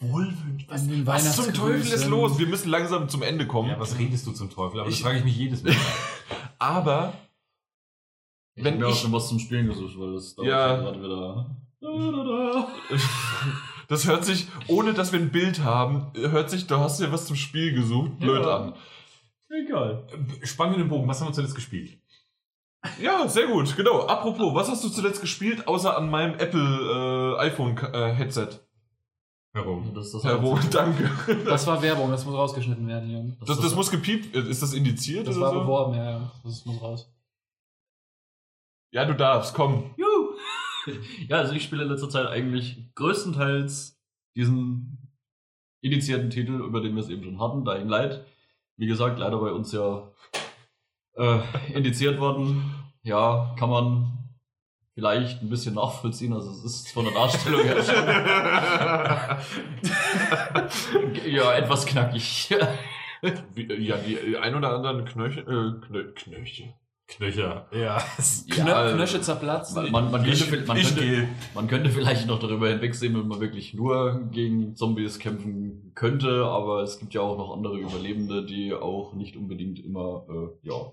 [0.00, 0.66] Wohlwünschen.
[0.68, 2.38] Was, In den was zum Teufel ist los?
[2.38, 3.70] Wir müssen langsam zum Ende kommen.
[3.70, 4.80] Ja, was redest du zum Teufel?
[4.80, 5.74] Aber Ich- das frage ich mich jedes Mal.
[6.58, 7.14] Aber
[8.54, 10.76] Ich Wenn hab mir auch ich- schon was zum Spielen gesucht, weil das dauert Ja.
[10.76, 11.56] gerade wieder.
[11.80, 12.68] Da, da, da.
[13.88, 17.26] das hört sich, ohne dass wir ein Bild haben, hört sich, du hast ja was
[17.26, 18.56] zum Spiel gesucht, blöd Ja.
[18.56, 18.74] an.
[19.50, 20.06] Egal.
[20.42, 21.08] Spannen wir den Bogen.
[21.08, 21.98] Was haben wir zuletzt gespielt?
[23.00, 24.06] Ja, sehr gut, genau.
[24.06, 28.48] Apropos, was hast du zuletzt gespielt, außer an meinem Apple äh, iPhone äh?
[29.52, 29.92] Warum?
[29.94, 31.10] Das das Roh, danke.
[31.44, 33.36] Das war Werbung, das muss rausgeschnitten werden, Jan.
[33.44, 35.60] Das, das muss gepiept, ist das indiziert Das war so?
[35.60, 36.32] beworben, ja, ja.
[36.44, 37.12] Das muss raus.
[38.90, 39.94] Ja, du darfst, komm.
[39.96, 40.36] Juhu.
[41.28, 44.00] Ja, also ich spiele in letzter Zeit eigentlich größtenteils
[44.34, 45.10] diesen
[45.82, 48.24] initiierten Titel, über den wir es eben schon hatten, Dying Light.
[48.76, 50.10] Wie gesagt, leider bei uns ja
[51.18, 51.40] äh,
[51.74, 52.74] indiziert worden.
[53.02, 54.18] Ja, kann man
[54.94, 56.32] vielleicht ein bisschen nachvollziehen.
[56.32, 57.94] Also es ist von der Darstellung her schon
[61.32, 62.54] ja, etwas knackig.
[63.20, 66.72] Ja, die ein oder anderen Knöchel, äh, Knö, Knöchel.
[67.08, 67.66] Knöcher.
[67.72, 68.00] Ja.
[68.54, 69.74] Ja, Knöchel zerplatzt.
[69.74, 71.28] Man, man, man, könnte, Ich, man, ich könnte.
[71.54, 76.82] Man könnte vielleicht noch darüber hinwegsehen, wenn man wirklich nur gegen Zombies kämpfen könnte, aber
[76.82, 80.92] es gibt ja auch noch andere Überlebende, die auch nicht unbedingt immer, äh, ja,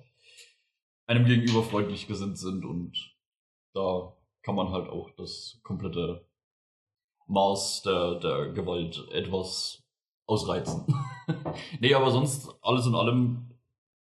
[1.07, 3.15] einem gegenüber freundlich gesinnt sind und
[3.73, 6.25] da kann man halt auch das komplette
[7.27, 9.83] Maß der, der Gewalt etwas
[10.27, 10.85] ausreizen.
[11.79, 13.55] nee, aber sonst alles in allem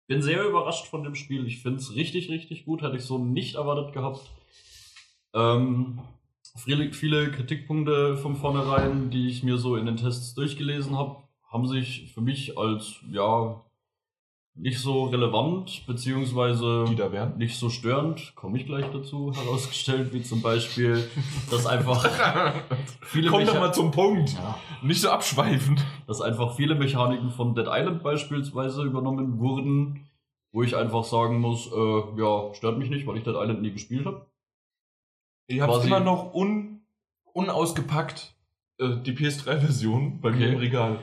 [0.07, 1.47] bin sehr überrascht von dem Spiel.
[1.47, 2.83] Ich finde es richtig, richtig gut.
[2.83, 4.31] Hätte ich so nicht erwartet gehabt.
[5.35, 6.01] Ähm,
[6.57, 11.67] viele, viele Kritikpunkte von vornherein, die ich mir so in den Tests durchgelesen habe, haben
[11.67, 13.65] sich für mich als, ja,
[14.55, 17.39] nicht so relevant, beziehungsweise Die da wären?
[17.39, 21.09] nicht so störend, komme ich gleich dazu, herausgestellt, wie zum Beispiel,
[21.51, 22.05] dass einfach
[23.03, 24.35] viele, Komm doch mal zum Punkt.
[24.35, 24.59] Ja.
[24.83, 25.81] Nicht so abschweifen.
[26.07, 30.07] dass einfach viele Mechaniken von Dead Island beispielsweise übernommen wurden,
[30.53, 33.73] wo ich einfach sagen muss, äh, ja, stört mich nicht, weil ich Dead Island nie
[33.73, 34.27] gespielt habe.
[35.49, 36.83] Ihr habt Quasi- immer noch un,
[37.33, 38.35] unausgepackt
[38.79, 40.53] äh, die PS3-Version bei mir Okay.
[40.53, 40.99] im Regal.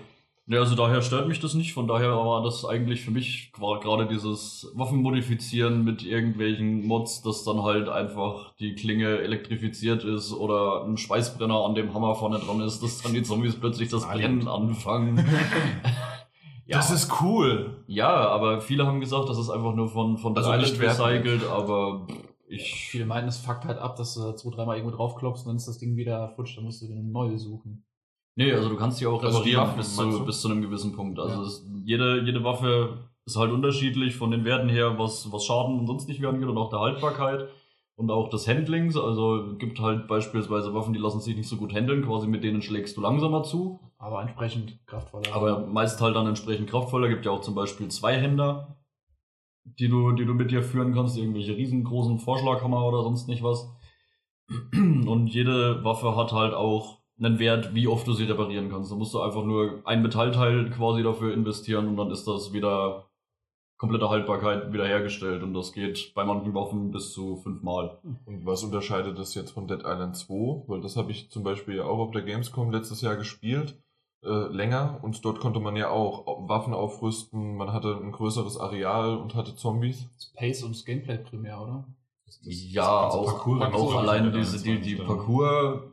[0.50, 1.74] Ja, also daher stört mich das nicht.
[1.74, 7.62] Von daher war das eigentlich für mich gerade dieses Waffenmodifizieren mit irgendwelchen Mods, dass dann
[7.62, 12.82] halt einfach die Klinge elektrifiziert ist oder ein Schweißbrenner an dem Hammer vorne dran ist,
[12.82, 15.18] dass dann die Zombies plötzlich das Brennen anfangen.
[16.66, 17.84] ja, Das ist cool.
[17.86, 22.08] ja, aber viele haben gesagt, das ist einfach nur von, von Also Island recycelt, aber
[22.48, 22.88] ich.
[22.90, 25.68] Viele meinten, es fuckt halt ab, dass du zwei, dreimal irgendwo draufklopfst und dann ist
[25.68, 27.86] das Ding wieder futsch, dann musst du wieder eine neue suchen.
[28.40, 30.62] Nee, also du kannst die auch Also die reparieren Waffen, bis, zu, bis zu einem
[30.62, 31.20] gewissen Punkt.
[31.20, 31.46] Also Ja.
[31.46, 35.88] es, jede, jede Waffe ist halt unterschiedlich von den Werten her, was, was Schaden und
[35.88, 37.50] sonst nicht angeht und auch der Haltbarkeit
[37.98, 38.96] und auch des Handlings.
[38.96, 42.46] Also es gibt halt beispielsweise Waffen, die lassen sich nicht so gut handeln, quasi mit
[42.46, 45.36] denen schlägst du langsamer zu, Aber entsprechend kraftvoller.
[45.36, 47.10] aber meist halt dann entsprechend kraftvoller.
[47.10, 48.78] Gibt ja auch zum Beispiel Zweihänder,
[49.66, 53.70] die du, die du mit dir führen kannst, irgendwelche riesengroßen Vorschlaghammer oder sonst nicht was.
[54.72, 58.92] Und jede Waffe hat halt auch einen Wert, wie oft du sie reparieren kannst.
[58.92, 63.06] Da musst du einfach nur ein Metallteil quasi dafür investieren und dann ist das wieder
[63.78, 65.42] komplette Haltbarkeit wiederhergestellt.
[65.44, 67.98] Und das geht bei manchen Waffen bis zu fünfmal.
[68.26, 70.64] Und was unterscheidet das jetzt von Dead Island 2?
[70.68, 73.78] Weil das habe ich zum Beispiel ja auch auf der Gamescom letztes Jahr gespielt.
[74.22, 79.16] Äh, länger und dort konnte man ja auch Waffen aufrüsten, man hatte ein größeres Areal
[79.16, 80.10] und hatte Zombies.
[80.18, 81.86] Das Pace und das Gameplay primär, oder?
[82.26, 85.84] Das- das- ja, das auch, Parcours- auch alleine diese, die, die Parcours-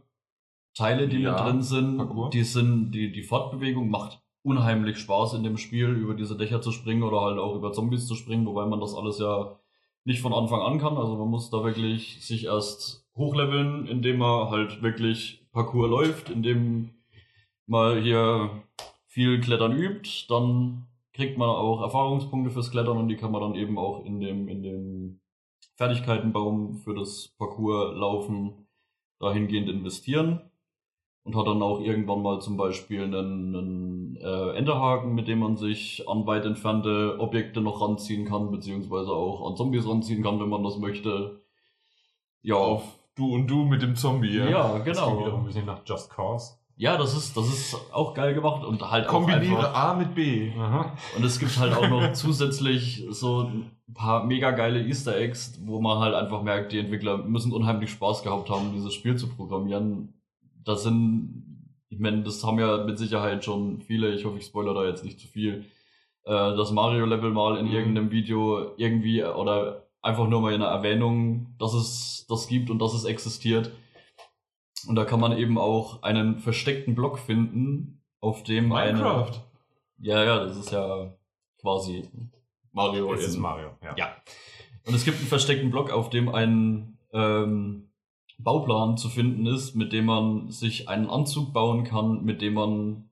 [0.76, 2.30] Parcours-Teile, die Ja, mit drin sind, Parcours.
[2.30, 6.70] die sind, die, die Fortbewegung macht unheimlich Spaß in dem Spiel, über diese Dächer zu
[6.70, 9.58] springen oder halt auch über Zombies zu springen, wobei man das alles ja
[10.04, 10.96] nicht von Anfang an kann.
[10.96, 16.90] Also man muss da wirklich sich erst hochleveln, indem man halt wirklich Parcours läuft, indem
[17.66, 18.62] man hier
[19.06, 23.54] viel Klettern übt, dann kriegt man auch Erfahrungspunkte fürs Klettern und die kann man dann
[23.54, 25.20] eben auch in dem, in dem
[25.76, 28.66] Fertigkeitenbaum für das Parcours laufen
[29.18, 30.42] dahingehend investieren
[31.26, 35.56] und hat dann auch irgendwann mal zum Beispiel einen, einen äh, Enterhaken, mit dem man
[35.56, 40.48] sich an weit entfernte Objekte noch ranziehen kann, beziehungsweise auch an Zombies ranziehen kann, wenn
[40.48, 41.40] man das möchte.
[42.42, 42.84] Ja, Auf
[43.16, 44.48] du und du mit dem Zombie, ja?
[44.48, 45.36] ja, Das klingt wiederum genau.
[45.38, 46.52] ein bisschen nach Just Cause.
[46.76, 50.14] Ja, das ist, das ist auch geil gemacht und halt auch Kombiniere einfach, A mit
[50.14, 50.52] B.
[50.56, 50.92] Aha.
[51.16, 55.80] Und es gibt halt auch noch zusätzlich so ein paar mega geile Easter Eggs, wo
[55.80, 60.12] man halt einfach merkt, die Entwickler müssen unheimlich Spaß gehabt haben, dieses Spiel zu programmieren.
[60.66, 64.74] Das sind, ich meine, das haben ja mit Sicherheit schon viele, ich hoffe, ich spoilere
[64.74, 65.64] da jetzt nicht zu viel,
[66.24, 67.72] äh, das Mario-Level mal in Mhm.
[67.72, 72.80] irgendeinem Video irgendwie oder einfach nur mal in einer Erwähnung, dass es das gibt und
[72.80, 73.70] dass es existiert.
[74.88, 79.32] Und da kann man eben auch einen versteckten Block finden, auf dem eine, Minecraft.
[79.98, 81.12] ja, ja, das ist ja
[81.60, 82.08] quasi
[82.72, 83.12] Mario.
[83.14, 83.70] Es ist Mario.
[83.82, 83.94] Ja.
[83.96, 84.16] Ja.
[84.86, 87.85] Und es gibt einen versteckten Block, auf dem ein ähm,
[88.38, 93.10] Bauplan zu finden ist, mit dem man sich einen Anzug bauen kann, mit dem man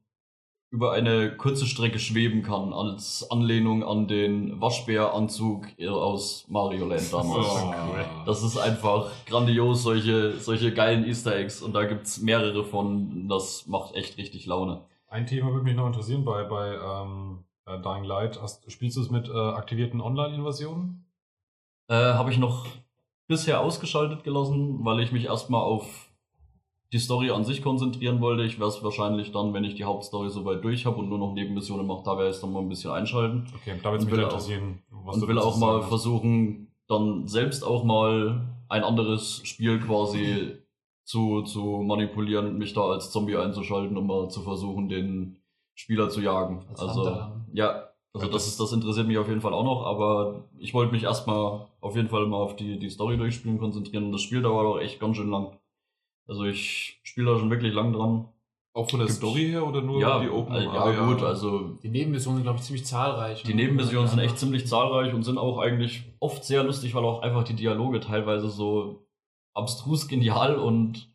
[0.75, 7.47] über eine kurze Strecke schweben kann, als Anlehnung an den Waschbäranzug aus Mario Land damals.
[7.47, 7.73] Oh.
[8.27, 11.63] Das ist einfach grandios, solche, solche geilen Easter Eggs.
[11.63, 13.29] Und da gibt's mehrere von.
[13.29, 14.83] Das macht echt richtig Laune.
[15.07, 18.43] Ein Thema würde mich noch interessieren bei, bei ähm, äh, Dying Light.
[18.43, 21.07] Hast, spielst du es mit äh, aktivierten Online-Invasionen?
[21.87, 22.67] Äh, Habe ich noch
[23.27, 26.11] bisher ausgeschaltet gelassen, weil ich mich erstmal auf
[26.93, 28.45] die Story an sich konzentrieren wollte.
[28.45, 31.35] Ich werde es wahrscheinlich dann, wenn ich die Hauptstory soweit durch habe und nur noch
[31.35, 33.47] Nebenmissionen mache, da werde ich es dann mal ein bisschen einschalten.
[33.57, 35.89] Okay, da würde mich interessieren, was und du will auch mal hast.
[35.89, 40.59] versuchen, dann selbst auch mal ein anderes Spiel quasi
[41.05, 45.39] zu, zu manipulieren und mich da als Zombie einzuschalten, um mal zu versuchen, den
[45.75, 46.65] Spieler zu jagen.
[46.71, 47.47] Als also, Hunter.
[47.53, 47.84] ja,
[48.15, 50.93] also Ja, das, ist, das interessiert mich auf jeden Fall auch noch, aber ich wollte
[50.93, 54.41] mich erstmal auf jeden Fall mal auf die, die Story durchspielen konzentrieren und das Spiel
[54.43, 55.59] dauert auch echt ganz schön lang.
[56.27, 58.29] Also ich spiele da schon wirklich lang dran.
[58.77, 61.07] Auch von der Gibt- Story her oder nur ja, die Open äh, ja Area?
[61.07, 63.43] gut, also Die Nebenmissionen sind, glaube ich, ziemlich zahlreich.
[63.45, 63.63] die ne?
[63.63, 64.37] Nebenmissionen sind echt Ja.
[64.37, 68.49] ziemlich zahlreich und sind auch eigentlich oft sehr lustig, weil auch einfach die Dialoge teilweise
[68.49, 69.07] so
[69.55, 71.14] abstrus genial und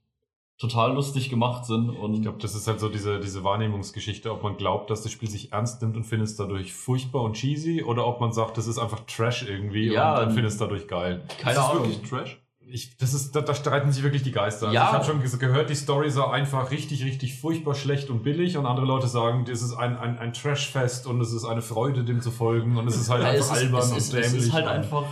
[0.59, 1.89] total lustig gemacht sind.
[1.89, 5.11] Und Ich glaube, das ist halt so diese, diese Wahrnehmungsgeschichte, ob man glaubt, dass das
[5.11, 8.57] Spiel sich ernst nimmt und findet es dadurch furchtbar und cheesy oder ob man sagt,
[8.57, 11.23] das ist einfach Trash irgendwie Ja, und, und findet es dadurch geil.
[11.39, 11.83] keine ist das Ahnung.
[11.89, 12.41] wirklich Trash?
[12.71, 14.67] Ich, das ist, da, da streiten sich wirklich die Geister.
[14.67, 14.87] Also Ja.
[14.87, 18.67] Ich habe schon gehört, die Story sei einfach richtig, richtig furchtbar schlecht und billig und
[18.67, 22.21] andere Leute sagen, das ist ein, ein, ein Trashfest und es ist eine Freude, dem
[22.21, 24.27] zu folgen und es ist halt Ja, einfach ist, albern es und ist, dämlich.
[24.27, 25.05] es ist halt einfach,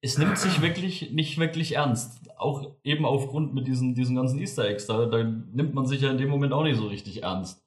[0.00, 2.19] es nimmt sich wirklich nicht wirklich ernst.
[2.40, 6.10] Auch eben aufgrund mit diesen, diesen ganzen Easter Eggs, da, da nimmt man sich ja
[6.10, 7.62] in dem Moment auch nicht so richtig ernst.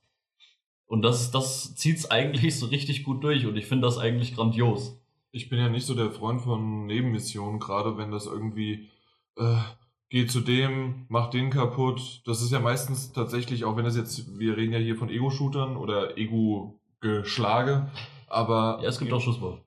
[0.88, 5.00] Und das, das zieht's eigentlich so richtig gut durch und ich finde das eigentlich grandios.
[5.32, 8.90] Ich bin ja nicht so der Freund von Nebenmissionen, gerade wenn das irgendwie
[9.38, 9.58] äh,
[10.10, 12.24] geht zu dem, macht den kaputt.
[12.26, 15.78] Das ist ja meistens tatsächlich, auch wenn das jetzt, wir reden ja hier von Ego-Shootern
[15.78, 17.92] oder Ego-Geschlage,
[18.28, 19.60] aber Ja, es gibt auch Schusswurf.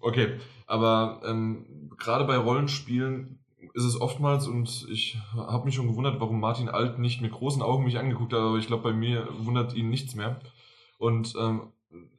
[0.00, 3.43] Okay, aber ähm, gerade bei Rollenspielen
[3.74, 7.60] ist es oftmals, und ich habe mich schon gewundert, warum Martin Alt nicht mit großen
[7.60, 10.40] Augen mich angeguckt hat, aber ich glaube, bei mir wundert ihn nichts mehr.
[10.98, 11.72] Und ähm,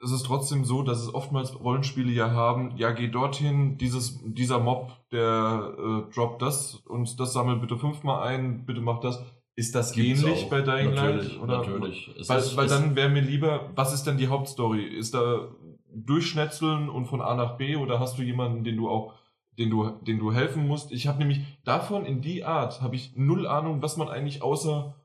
[0.04, 4.60] es ist trotzdem so, dass es oftmals Rollenspiele ja haben, ja, geh dorthin, dieses, dieser
[4.60, 5.74] Mob, der
[6.10, 9.24] äh, droppt das und das sammelt bitte fünfmal ein, bitte mach das.
[9.58, 10.50] Ist das Gibt's ähnlich auch.
[10.50, 11.42] bei Dying natürlich, Light?
[11.42, 11.58] Oder?
[11.60, 12.12] Natürlich.
[12.20, 14.84] Es Weil, ist- weil dann wäre mir lieber, was ist denn die Hauptstory?
[14.84, 15.48] Ist da
[15.94, 19.14] durchschnetzeln und von A nach B oder hast du jemanden, den du auch,
[19.58, 20.92] den du, den du helfen musst?
[20.92, 24.96] Ich habe nämlich davon in die Art habe ich null Ahnung, was man eigentlich außer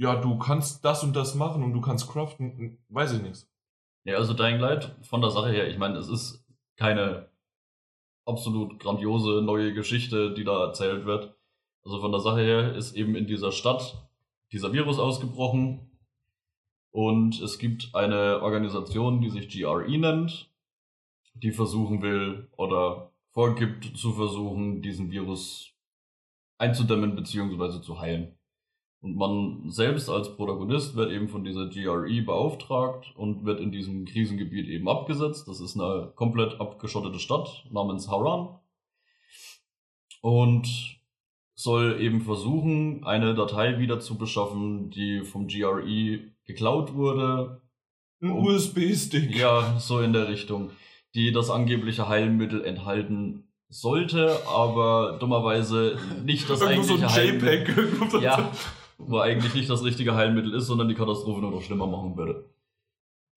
[0.00, 3.50] ja, du kannst das und das machen und du kannst craften, weiß ich nichts.
[4.04, 6.42] Ja, also Dying Light von der Sache her, ich meine, es ist
[6.76, 7.28] keine
[8.24, 11.34] absolut grandiose neue Geschichte, die da erzählt wird.
[11.84, 14.08] Also von der Sache her ist eben in dieser Stadt
[14.52, 15.90] dieser Virus ausgebrochen
[16.92, 20.50] und es gibt eine Organisation, die sich GRE nennt,
[21.34, 25.72] die versuchen will oder vorgibt zu versuchen, diesen Virus
[26.58, 27.80] einzudämmen bzw.
[27.80, 28.36] zu heilen.
[29.02, 34.04] Und man selbst als Protagonist wird eben von dieser GRE beauftragt und wird in diesem
[34.04, 35.48] Krisengebiet eben abgesetzt.
[35.48, 38.58] Das ist eine komplett abgeschottete Stadt namens Haran.
[40.20, 41.00] Und
[41.54, 47.62] soll eben versuchen, eine Datei wieder zu beschaffen, die vom GRE geklaut wurde.
[48.20, 49.34] Ein USB-Stick.
[49.34, 50.72] Ja, so in der Richtung.
[51.14, 57.88] Die das angebliche Heilmittel enthalten sollte, aber dummerweise nicht das Irgendwo so ein eigentliche Heilmittel.
[57.98, 58.10] JPEG.
[58.10, 58.52] so- Ja,
[58.98, 62.50] wo eigentlich nicht das richtige Heilmittel ist, sondern die Katastrophe nur noch schlimmer machen würde.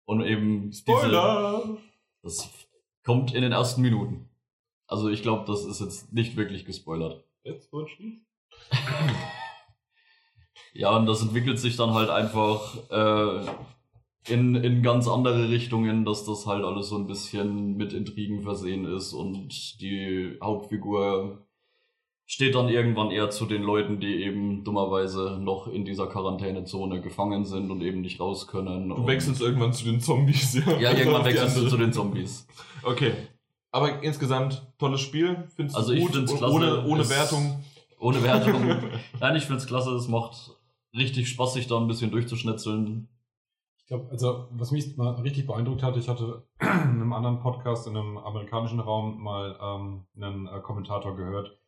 [0.05, 1.77] Und eben diese, Spoiler!
[2.21, 2.49] das
[3.03, 4.29] kommt in den ersten Minuten.
[4.87, 7.23] Also ich glaube, das ist jetzt nicht wirklich gespoilert.
[7.43, 7.89] Jetzt wird.
[10.75, 13.45] Ja, und das entwickelt sich dann halt einfach äh,
[14.27, 18.85] in, in ganz andere Richtungen, dass das halt alles so ein bisschen mit Intrigen versehen
[18.85, 21.45] ist und die Hauptfigur
[22.25, 27.45] steht dann irgendwann eher zu den Leuten, die eben dummerweise noch in dieser Quarantänezone gefangen
[27.45, 28.89] sind und eben nicht raus können.
[28.89, 30.79] Du wechselst irgendwann zu den Zombies, ja.
[30.79, 32.47] Ja, irgendwann wechselst du zu den Zombies.
[32.83, 33.11] Okay.
[33.71, 35.43] Aber insgesamt tolles Spiel.
[35.55, 36.15] Findest Also du ich gut?
[36.15, 36.53] Und klasse.
[36.53, 37.63] Ohne, ohne Wertung.
[37.99, 38.77] Ohne Wertung.
[39.19, 40.51] Nein, ich find's klasse, es macht
[40.95, 43.09] richtig Spaß, sich da ein bisschen durchzuschnetzeln.
[43.83, 47.85] Ich glaube, also was mich mal richtig beeindruckt hat, ich hatte in einem anderen Podcast
[47.85, 51.59] in einem amerikanischen Raum mal ähm, einen äh, Kommentator gehört,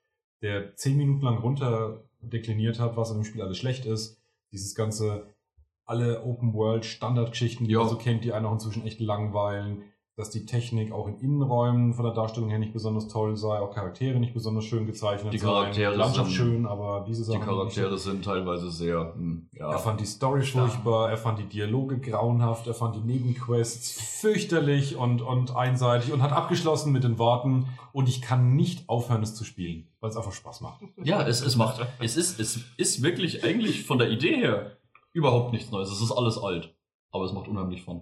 [0.42, 4.22] der zehn Minuten lang runter dekliniert hat, was in dem Spiel alles schlecht ist.
[4.54, 5.36] Dieses ganze,
[5.84, 9.84] alle Open World Standardgeschichten, die man so kennt, die einen auch inzwischen echt langweilen,
[10.18, 13.72] dass die Technik auch in Innenräumen von der Darstellung her nicht besonders toll sei, auch
[13.74, 17.42] Charaktere nicht besonders schön gezeichnet Die seien, Charaktere Landschaft sind- schön, aber diese Die Sachen
[17.42, 19.78] Charaktere sind teilweise sehr, hm, er ja.
[19.78, 25.22] fand die Story furchtbar, er fand die Dialoge grauenhaft, er fand die Nebenquests fürchterlich und,
[25.22, 29.44] und einseitig und hat abgeschlossen mit den Worten, und ich kann nicht aufhören, es zu
[29.44, 30.82] spielen, weil es einfach Spaß macht.
[31.04, 34.78] Ja, es, es macht, es ist, es ist wirklich eigentlich von der Idee her
[35.14, 35.90] überhaupt nichts Neues.
[35.92, 36.74] Es ist alles alt.
[37.12, 38.02] Aber es macht unheimlich Fun.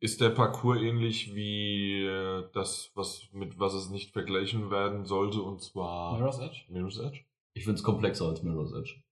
[0.00, 5.42] Ist der Parcours ähnlich wie äh, das, was mit was es nicht vergleichen werden sollte,
[5.42, 6.62] und zwar Mirror's Edge?
[6.68, 7.24] Mirror's Edge?
[7.54, 9.02] Ich find's komplexer als Mirror's Edge.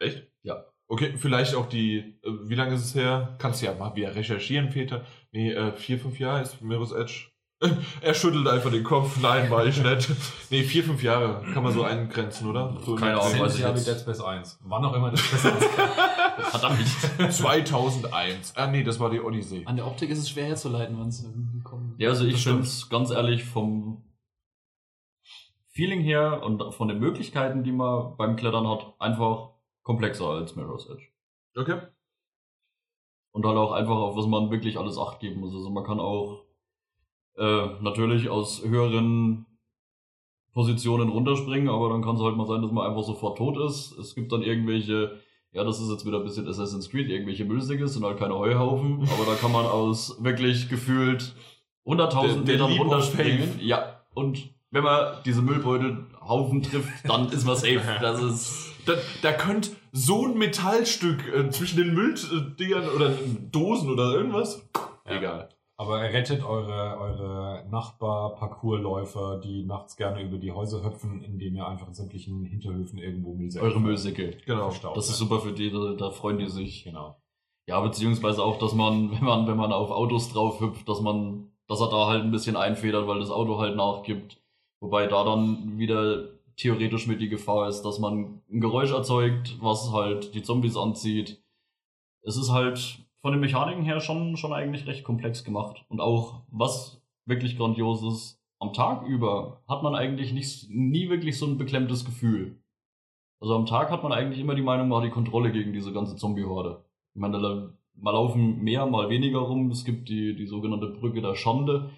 [0.00, 0.26] Echt?
[0.42, 0.64] Ja.
[0.90, 3.36] Okay, vielleicht auch die, äh, wie lange ist es her?
[3.38, 5.04] Kannst du ja mal wieder recherchieren, Peter.
[5.32, 7.30] Nee, äh, vier, fünf Jahre ist Mirror's Edge.
[8.02, 9.18] er schüttelt einfach den Kopf.
[9.20, 10.08] Nein, war ich nicht.
[10.50, 12.76] Nee, vier, fünf Jahre kann man so eingrenzen, oder?
[12.84, 13.88] So Keine in- Ahnung, weiß ich Jahre wie jetzt.
[13.88, 14.60] Dead Space 1.
[14.64, 15.64] Wann auch immer Dead Space 1
[16.50, 17.32] Verdammt.
[17.34, 18.56] 2001.
[18.56, 19.64] Ah, nee, das war die Odyssey.
[19.66, 21.24] An der Optik ist es schwer herzuleiten, wann es
[21.64, 22.00] kommt.
[22.00, 22.58] Ja, also ich stimmt.
[22.58, 24.04] find's ganz ehrlich vom
[25.72, 29.50] Feeling her und von den Möglichkeiten, die man beim Klettern hat, einfach
[29.82, 31.08] komplexer als Mirror's Edge.
[31.56, 31.80] Okay.
[33.32, 35.54] Und halt auch einfach, auf was man wirklich alles Acht geben muss.
[35.54, 36.44] Also man kann auch
[37.38, 39.46] äh, natürlich aus höheren
[40.52, 43.96] Positionen runterspringen, aber dann kann es halt mal sein, dass man einfach sofort tot ist.
[43.98, 45.12] Es gibt dann irgendwelche,
[45.52, 49.02] ja, das ist jetzt wieder ein bisschen Assassin's Creed, irgendwelche Müllsäcke, sind halt keine Heuhaufen,
[49.12, 51.34] aber da kann man aus wirklich gefühlt
[51.86, 53.60] 100.000 Der- der Metern runterspringen.
[53.60, 57.80] Ja, und wenn man diese Müllbeutelhaufen trifft, dann ist man safe.
[58.00, 58.64] Das ist.
[58.84, 63.10] Da, da könnte so ein Metallstück äh, zwischen den Mülldingern oder
[63.52, 64.66] Dosen oder irgendwas.
[65.04, 65.50] Egal.
[65.80, 71.68] Aber er rettet eure, eure Nachbar-Parcoursläufer, die nachts gerne über die Häuser hüpfen, indem ihr
[71.68, 74.36] einfach in sämtlichen Hinterhöfen irgendwo Müllsäcke Eure Müllsäcke.
[74.44, 74.70] Genau.
[74.70, 74.96] verstaut.
[74.96, 76.82] Das ist super für die, da, da freuen die sich.
[76.82, 77.16] Genau.
[77.68, 81.52] Ja, beziehungsweise auch, dass man, wenn man, wenn man auf Autos drauf hüpft, dass man,
[81.68, 84.42] dass er da halt ein bisschen einfedert, weil das Auto halt nachgibt.
[84.80, 89.92] Wobei da dann wieder theoretisch mit die Gefahr ist, dass man ein Geräusch erzeugt, was
[89.92, 91.40] halt die Zombies anzieht.
[92.22, 95.84] Es ist halt von den Mechaniken her schon, schon eigentlich recht komplex gemacht.
[95.88, 101.38] Und auch, was wirklich grandios ist, am Tag über hat man eigentlich nicht, nie wirklich
[101.38, 102.60] so ein beklemmtes Gefühl.
[103.40, 105.92] Also am Tag hat man eigentlich immer die Meinung, man hat die Kontrolle gegen diese
[105.92, 106.84] ganze Zombie-Horde.
[107.14, 107.70] Ich meine, da
[108.00, 109.70] mal laufen mehr, mal weniger rum.
[109.70, 111.90] Es gibt die, die sogenannte Brücke der Schande.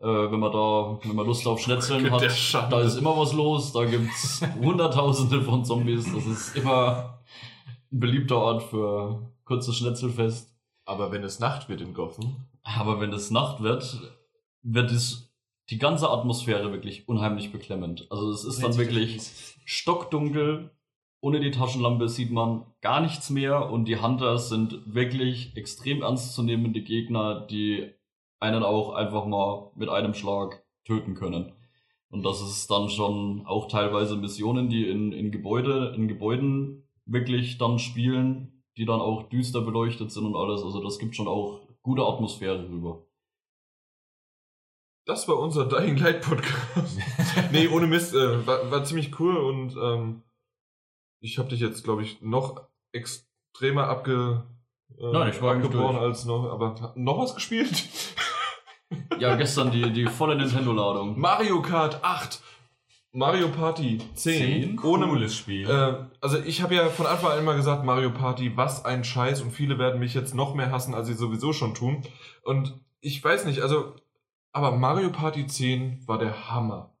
[0.00, 2.22] Äh, wenn man da, wenn man Lust auf Schnetzeln hat,
[2.70, 3.72] da ist immer was los.
[3.72, 6.12] Da gibt's hunderttausende von Zombies.
[6.12, 7.20] Das ist immer
[7.90, 10.54] ein beliebter Ort für kurzes Schnetzelfest.
[10.88, 14.00] Aber wenn es Nacht wird in Gotham, Aber wenn es Nacht wird,
[14.62, 15.30] wird es
[15.68, 18.06] die ganze Atmosphäre wirklich unheimlich beklemmend.
[18.10, 19.20] Also es ist dann wirklich
[19.66, 20.70] stockdunkel.
[21.20, 26.80] Ohne die Taschenlampe sieht man gar nichts mehr und die Hunters sind wirklich extrem ernstzunehmende
[26.80, 27.92] Gegner, die
[28.40, 31.52] einen auch einfach mal mit einem Schlag töten können.
[32.08, 37.58] Und das ist dann schon auch teilweise Missionen, die in, in Gebäude, in Gebäuden wirklich
[37.58, 40.62] dann spielen, die dann auch düster beleuchtet sind und alles.
[40.62, 43.04] Also das gibt schon auch gute Atmosphäre rüber.
[45.04, 46.98] das war unser Dying Light Podcast.
[47.52, 50.22] nee, ohne Mist, äh, war, war ziemlich cool und ähm,
[51.20, 54.44] ich habe dich jetzt, glaube ich, noch extremer abge,
[54.96, 57.88] äh, Nein, ich war abgebrochen als noch, aber noch was gespielt?
[59.18, 61.18] Ja, gestern die, die volle Nintendo-Ladung.
[61.18, 62.40] Mario Kart 8,
[63.12, 64.80] Mario Party 10, Zehn?
[64.82, 65.68] ohne Cooles Spiel.
[65.68, 69.40] Äh, also ich habe ja von Anfang an immer gesagt, Mario Party, was ein Scheiß
[69.42, 72.02] und viele werden mich jetzt noch mehr hassen, als sie sowieso schon tun.
[72.42, 73.94] Und ich weiß nicht, also,
[74.52, 76.94] aber Mario Party 10 war der Hammer.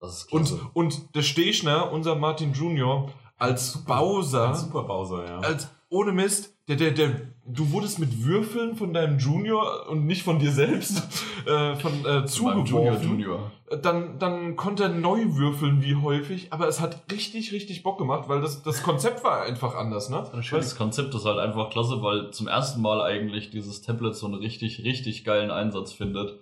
[0.00, 0.70] Das ist Und, klasse.
[0.74, 5.38] und der Stechner, unser Martin Junior, als Bowser, Super Bowser, ja.
[5.38, 10.22] als ohne Mist, der, der, der, du wurdest mit Würfeln von deinem Junior und nicht
[10.22, 11.02] von dir selbst
[11.46, 12.66] äh, von, äh, zugeworfen.
[12.66, 13.50] Junior Junior.
[13.82, 18.28] Dann, dann konnte er neu würfeln wie häufig, aber es hat richtig, richtig Bock gemacht,
[18.28, 20.24] weil das, das Konzept war einfach anders, ne?
[20.50, 24.36] Das Konzept ist halt einfach klasse, weil zum ersten Mal eigentlich dieses Tablet so einen
[24.36, 26.38] richtig, richtig geilen Einsatz findet.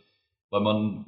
[0.50, 1.06] Weil man,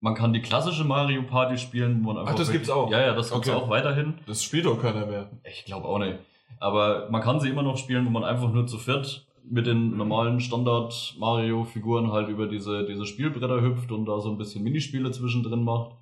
[0.00, 2.34] man kann die klassische Mario Party spielen, wo man einfach.
[2.34, 2.90] das gibt's auch?
[2.90, 3.56] Ja, ja, das gibt's Okay.
[3.56, 4.14] auch weiterhin.
[4.26, 5.30] Das spielt doch keiner mehr.
[5.44, 6.18] Ich glaube auch nicht.
[6.58, 9.96] Aber man kann sie immer noch spielen, wo man einfach nur zu viert mit den
[9.96, 15.62] normalen Standard-Mario-Figuren halt über diese, diese Spielbretter hüpft und da so ein bisschen Minispiele zwischendrin
[15.62, 15.92] macht.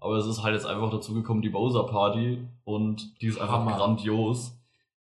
[0.00, 3.60] Aber es ist halt jetzt einfach dazu gekommen, die Bowser Party und die ist einfach
[3.60, 3.76] Hammer.
[3.76, 4.56] grandios.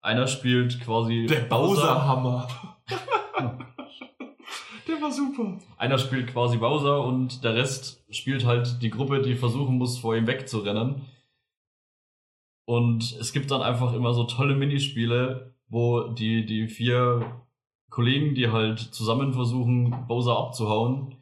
[0.01, 2.47] Einer spielt quasi Der Bowser-Hammer.
[4.89, 5.59] der war super.
[5.77, 10.15] Einer spielt quasi Bowser und der Rest spielt halt die Gruppe, die versuchen muss, vor
[10.17, 11.03] ihm wegzurennen.
[12.67, 17.45] Und es gibt dann einfach immer so tolle Minispiele, wo die, die vier
[17.91, 21.17] Kollegen, die halt zusammen versuchen, Bowser abzuhauen,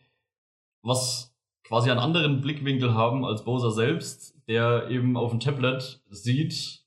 [0.83, 6.83] was quasi einen anderen Blickwinkel haben als Bowser selbst, der eben auf dem Tablet sieht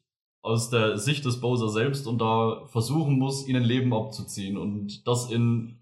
[0.45, 4.57] aus der Sicht des Bowser selbst und da versuchen muss, ihnen Leben abzuziehen.
[4.57, 5.79] Und das in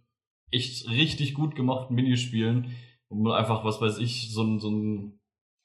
[0.51, 2.73] echt richtig gut gemachten Minispielen,
[3.09, 5.19] wo man einfach, was weiß ich, so ein, so ein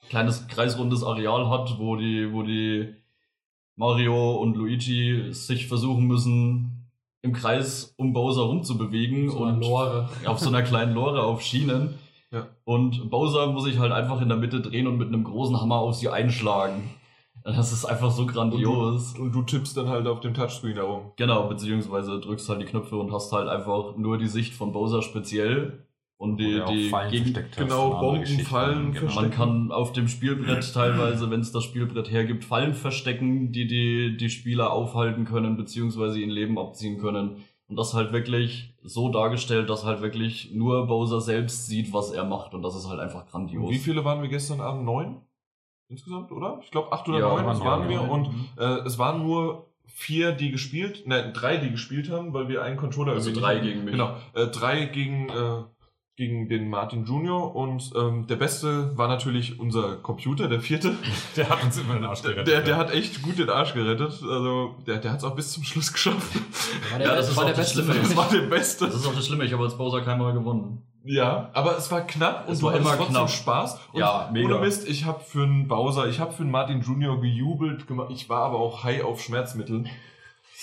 [0.09, 2.95] kleines kreisrundes Areal hat, wo die, wo die
[3.79, 6.91] Mario und Luigi sich versuchen müssen,
[7.23, 10.09] im Kreis um Bowser rumzubewegen So und Lore.
[10.27, 11.95] auf so einer kleinen Lore auf Schienen.
[12.33, 12.49] Ja.
[12.65, 15.77] Und Bowser muss sich halt einfach in der Mitte drehen und mit einem großen Hammer
[15.77, 16.91] auf sie einschlagen.
[17.45, 19.17] Das ist einfach so grandios.
[19.17, 21.13] Und du tippst dann halt auf dem Touchscreen herum.
[21.17, 25.03] Genau, beziehungsweise drückst halt die Knöpfe und hast halt einfach nur die Sicht von Bowser
[25.03, 25.87] speziell
[26.19, 28.41] und die, die Fallen Gegen genau, Bomben.
[28.41, 29.15] Fallen genau.
[29.15, 34.17] man kann auf dem Spielbrett teilweise, wenn es das Spielbrett hergibt, Fallen verstecken, die, die
[34.17, 37.45] die Spieler aufhalten können, beziehungsweise ihnen Leben abziehen können.
[37.69, 42.25] Und das halt wirklich so dargestellt, dass halt wirklich nur Bowser selbst sieht, was er
[42.25, 42.53] macht.
[42.53, 43.67] Und das ist halt einfach grandios.
[43.67, 44.85] Und wie viele waren wir gestern Abend?
[44.85, 45.21] Neun?
[45.89, 46.59] Insgesamt, oder?
[46.63, 48.11] Ich glaube acht oder Ja, neun waren waren, wir.
[48.11, 48.29] Und
[48.59, 52.77] äh, es waren nur vier, die gespielt, ne, drei, die gespielt haben, weil wir einen
[52.77, 53.93] Controller Also irgendwie drei gegen mich.
[53.93, 55.63] Genau, äh, drei gegen, äh,
[56.19, 60.97] gegen den Martin Junior und ähm, der beste war natürlich unser Computer, der vierte.
[61.37, 62.53] Der hat uns immer den Arsch Der, gerettet.
[62.53, 64.21] der, der hat echt gut den Arsch gerettet.
[64.29, 66.27] Also der, der hat es auch bis zum Schluss geschafft.
[66.91, 68.01] War Ja, das war der beste Schlimme.
[68.01, 68.87] Das war der Beste.
[68.87, 70.83] Das ist auch das Schlimme, ich habe als Bowser keinmal gewonnen.
[71.05, 73.31] Ja, aber es war knapp und Es war immer trotzdem knapp.
[73.31, 73.81] Spaß.
[73.93, 74.57] Und Ja, mega.
[74.57, 77.87] Ohne Mist, ich habe für einen Bowser, ich habe für einen Martin Junior gejubelt.
[78.09, 79.89] Ich war aber auch high auf Schmerzmitteln.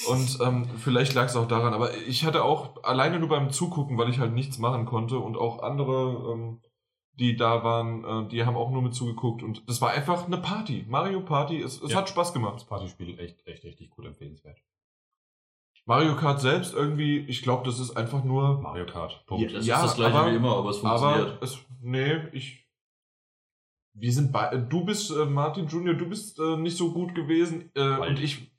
[0.10, 3.98] Und ähm, vielleicht lag es auch daran, aber ich hatte auch alleine nur beim Zugucken,
[3.98, 6.62] weil ich halt nichts machen konnte und auch andere, ähm,
[7.14, 10.38] die da waren, äh, die haben auch nur mit zugeguckt und das war einfach eine
[10.38, 10.86] Party.
[10.90, 11.98] Mario Party, es, es Ja.
[12.00, 12.56] hat Spaß gemacht.
[12.56, 14.60] Das Partyspiel echt, echt, richtig gut empfehlenswert.
[15.86, 19.24] Mario Kart selbst irgendwie, ich glaube, das ist einfach nur Mario Kart.
[19.30, 21.28] Ja, Das ja, ist das gleiche aber- wie immer, aber es funktioniert.
[21.38, 22.66] Aber es, nee, ich.
[23.94, 24.58] Wir sind bei.
[24.58, 27.72] Du bist, äh, Martin Junior, du bist äh, nicht so gut gewesen.
[27.76, 28.52] Äh, und ich.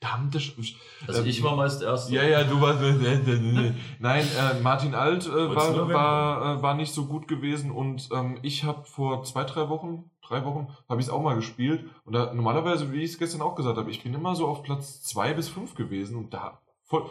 [0.00, 0.40] Verdammte.
[0.40, 0.54] Sch
[1.06, 2.10] also ähm, ich war meist erst.
[2.10, 2.80] ja, ja, du warst.
[3.98, 8.38] Nein, äh, Martin Alt äh, war, war, äh, war nicht so gut gewesen und ähm,
[8.42, 11.88] ich habe vor zwei, drei Wochen, drei Wochen, habe ich es auch mal gespielt.
[12.04, 14.62] Und da, normalerweise, wie ich es gestern auch gesagt habe, ich bin immer so auf
[14.62, 17.10] Platz zwei bis fünf gewesen und da voll.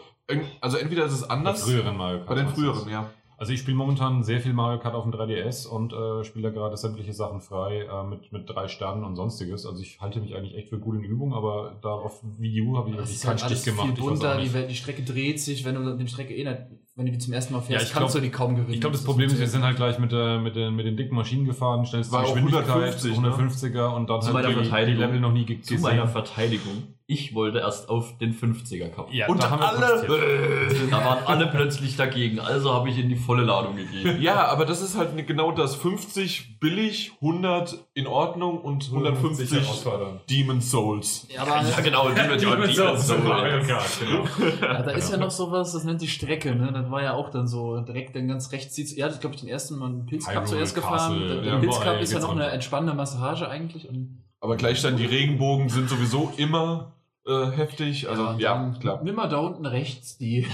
[0.62, 1.64] Also entweder ist es Bei anders.
[1.64, 2.30] früheren Mario Kart.
[2.30, 3.10] Bei den früheren, ja.
[3.44, 6.54] Also ich spiele momentan sehr viel Mario Kart auf dem 3DS und äh, spiele da
[6.58, 9.66] gerade sämtliche Sachen frei äh, mit, mit drei Sternen und sonstiges.
[9.66, 12.78] Also ich halte mich eigentlich echt für gut in Übung, aber da auf Wii U
[12.78, 13.88] habe ich Das wirklich ist keinen halt Stich gemacht.
[13.88, 16.58] viel bunter, die, die Strecke dreht sich, wenn du die Strecke eh nicht,
[16.96, 18.74] wenn du die zum ersten Mal fährst, Ja, ich kannst glaub- du die kaum gewinnen.
[18.76, 20.96] Ich glaube, das Problem ist, wir sind halt gleich mit, der, mit, den, mit den
[20.96, 23.28] dicken Maschinen gefahren, schnellste Geschwindigkeit, 150, ne?
[23.30, 24.94] 150er und dann Zu halt die, die.
[24.94, 25.82] Level noch nie ge- Zu gesehen.
[25.82, 26.93] meiner Verteidigung.
[27.06, 29.12] Ich wollte erst auf den 50er Cup.
[29.12, 30.08] ja, Und da haben wir alle.
[30.90, 34.18] Da waren alle plötzlich dagegen, also habe ich in die volle Ladung gegeben.
[34.22, 35.76] Ja, aber das ist halt genau das.
[35.76, 40.22] 50 billig, 100 in Ordnung und 150 herausfordern.
[40.30, 41.28] Demon Souls.
[41.34, 44.26] Ja, aber Ja, genau, die wird ja die wird so Mario Kart, genau.
[44.62, 46.72] Ja, da ist ja noch sowas, das nennt sich Strecke, ne?
[46.72, 48.96] Das war ja auch dann so direkt dann ganz rechts sieht.
[48.96, 51.20] Ja, ich glaube, ich den ersten Mal einen Pilz Cup zuerst gefahren.
[51.20, 53.90] Der, der ja, Pilz Cup ist ja noch eine entspannende Massage eigentlich.
[53.90, 56.92] Und Aber gleich dann die Regenbogen sind sowieso immer
[57.26, 58.10] äh, heftig.
[58.10, 59.02] Also ja, dann klar.
[59.02, 60.46] Nimm mal da unten rechts die.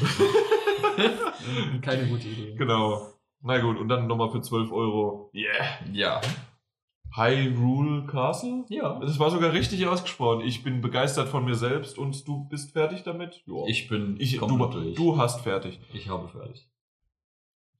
[1.82, 2.54] Keine gute Idee.
[2.54, 3.08] Genau.
[3.42, 5.32] Na gut, und dann nochmal für 12 Euro.
[5.34, 5.80] Yeah.
[5.92, 6.22] Ja.
[7.16, 8.64] Hyrule Castle?
[8.70, 9.00] Ja.
[9.00, 10.46] Das war sogar richtig ausgesprochen.
[10.46, 13.42] Ich bin begeistert von mir selbst und du bist fertig damit?
[13.48, 13.66] Ja.
[13.66, 14.96] Ich bin ich komplett du, durch.
[14.96, 15.80] du hast fertig.
[15.94, 16.70] Ich habe fertig.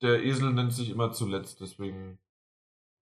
[0.02, 2.18] Der Esel nennt sich immer zuletzt, deswegen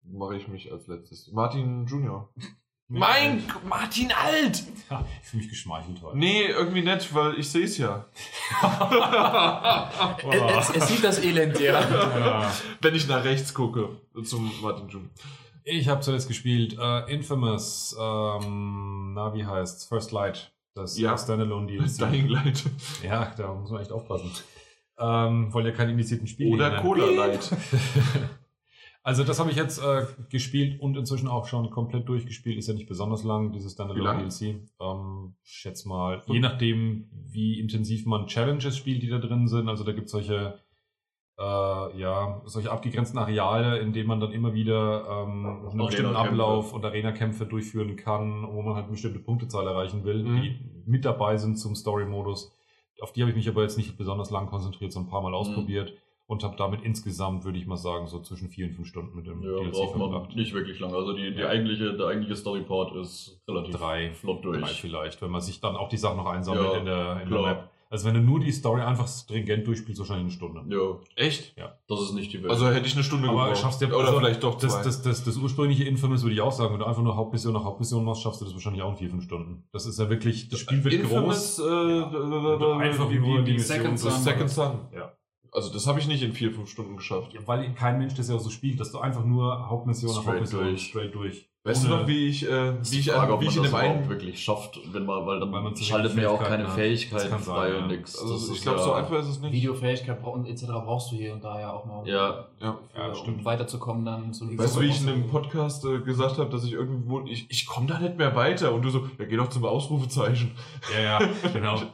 [0.03, 1.31] mache ich mich als letztes.
[1.31, 2.33] Martin Junior.
[2.89, 4.63] Mein G- Martin Alt!
[4.89, 6.17] Ja, ich fühle mich geschmeichelt heute.
[6.17, 8.05] Nee, irgendwie nett, weil ich sehe es ja.
[8.61, 11.81] Er, er, er sieht das Elend, ja.
[11.81, 12.51] Ja.
[12.81, 13.89] Wenn ich nach rechts gucke
[14.23, 15.09] zum Martin Junior.
[15.65, 19.85] Ich habe zuletzt gespielt äh, Infamous, ähm, na wie heißt's?
[19.85, 20.53] First Light.
[20.73, 21.17] Das Ja.
[21.17, 21.97] Standalone DLC.
[21.99, 22.63] Dying Light.
[23.03, 24.31] Ja, da muss man echt aufpassen.
[24.99, 26.81] Ähm, wollen ja keine indizierten Spiele Oder.
[26.81, 27.49] Cola Light.
[29.07, 32.57] Also das habe ich jetzt äh, gespielt und inzwischen auch schon komplett durchgespielt.
[32.57, 33.71] Ist ja nicht besonders lang, dieses?
[33.71, 34.67] Standalone DLC.
[34.81, 39.69] Ähm, ich schätze mal, je nachdem, wie intensiv man Challenges spielt, die da drin sind.
[39.69, 40.59] Also da gibt es solche,
[41.39, 41.41] äh,
[41.97, 46.17] ja, solche abgegrenzten Areale, in denen man dann immer wieder ähm, einen bestimmten.
[46.17, 50.41] Ablauf und Arena-Kämpfe durchführen kann, wo man halt eine bestimmte Punktezahl erreichen will, Mhm.
[50.41, 52.51] die mit dabei sind zum Story-Modus.
[52.99, 55.33] Auf die habe ich mich aber jetzt nicht besonders lang konzentriert, so ein paar Mal
[55.33, 55.93] ausprobiert
[56.27, 59.27] und habe damit insgesamt, würde ich mal sagen, so zwischen vier und fünf Stunden mit
[59.27, 60.35] dem Ja, DLC braucht man verbracht.
[60.35, 60.95] nicht wirklich lange.
[60.95, 61.47] Also die, die Ja.
[61.49, 64.59] eigentliche, der eigentliche Storyport ist relativ Drei, flott durch.
[64.61, 67.29] drei vielleicht, wenn man sich dann auch die Sachen noch einsammelt Ja, in, der, in
[67.29, 67.41] der.
[67.41, 67.69] Map.
[67.89, 70.61] Also wenn du nur die Story einfach stringent durchspielst, wahrscheinlich eine Stunde.
[70.75, 71.55] Ja, Echt?
[71.87, 72.51] das ist nicht die Welt.
[72.51, 73.61] Also hätte ich eine Stunde Aber gebraucht.
[73.61, 74.67] schaffst du Oder also vielleicht doch zwei.
[74.67, 77.53] das, das, das, das ursprüngliche Infamous würde ich auch sagen, wenn du einfach nur Hauptmission
[77.53, 79.63] nach Hauptmission machst, schaffst du das wahrscheinlich auch in vier, fünf Stunden.
[79.71, 81.59] Das ist ja wirklich, das Spiel wird Infamous, groß.
[81.65, 82.11] äh, Ja.
[82.11, 84.11] äh, Einfach wie- nur wie- die wie- Second Son.
[84.11, 84.79] Second Son.
[84.93, 85.13] Ja.
[85.51, 87.33] Also das habe ich nicht in vier, fünf Stunden geschafft.
[87.33, 90.21] Ja, weil kein Mensch das ja auch so spielt, dass du einfach nur Hauptmission nach
[90.21, 90.87] Straight Hauptmission durch.
[90.87, 91.49] straight durch.
[91.67, 93.63] Weißt du Ohne- noch, wie ich, äh, wie ich, Frage, ob wie man ich in
[93.63, 94.09] das dem einen...
[94.09, 96.75] wirklich schafft, wenn man, weil dann Weil man schaltet wenig mir auch keine Fähigkeiten hat.
[96.75, 97.77] Fähigkeiten Das kann sein, frei ja.
[97.79, 98.21] und nix.
[98.21, 99.51] Also Das ich glaube, ja, so einfach ist es nicht.
[99.53, 100.65] Videofähigkeit und etc.
[100.67, 102.07] brauchst du hier und da ja auch mal.
[102.07, 102.77] Ja, Ja.
[102.97, 103.45] Ja, um stimmt.
[103.45, 106.73] weiterzukommen dann zu Weißt du, wie ich in einem Podcast äh, gesagt habe, dass ich
[106.73, 109.63] irgendwo, ich, ich komme da nicht mehr weiter und du so, ja geh doch zum
[109.65, 110.51] Ausrufezeichen.
[110.95, 111.75] Ja, ja, genau.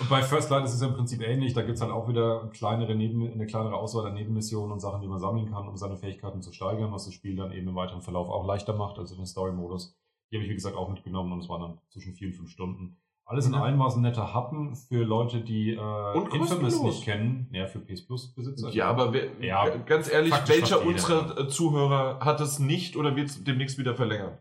[0.00, 1.52] Und bei First Light ist es ja im Prinzip ähnlich.
[1.52, 5.06] Da gibt's halt auch wieder kleinere Neben eine kleinere Auswahl an Nebenmissionen und Sachen, die
[5.06, 8.00] man sammeln kann, um seine Fähigkeiten zu steigern, was das Spiel dann eben im weiteren
[8.00, 9.96] Verlauf auch leichter macht, also den Story-Modus.
[10.30, 12.50] Die habe ich, wie gesagt, auch mitgenommen und es waren dann zwischen vier und fünf
[12.50, 12.96] Stunden.
[13.24, 13.62] Alles in Ja.
[13.62, 15.78] allem war es ein netter Happen für Leute, die äh,
[16.16, 17.48] Und Infamous nicht kennen.
[17.52, 18.70] Ja, für PS Plus Besitzer.
[18.70, 23.28] Ja, aber wer, Ja, ganz ehrlich, welcher unserer äh, Zuhörer hat es nicht oder wird
[23.28, 24.38] es demnächst wieder verlängern?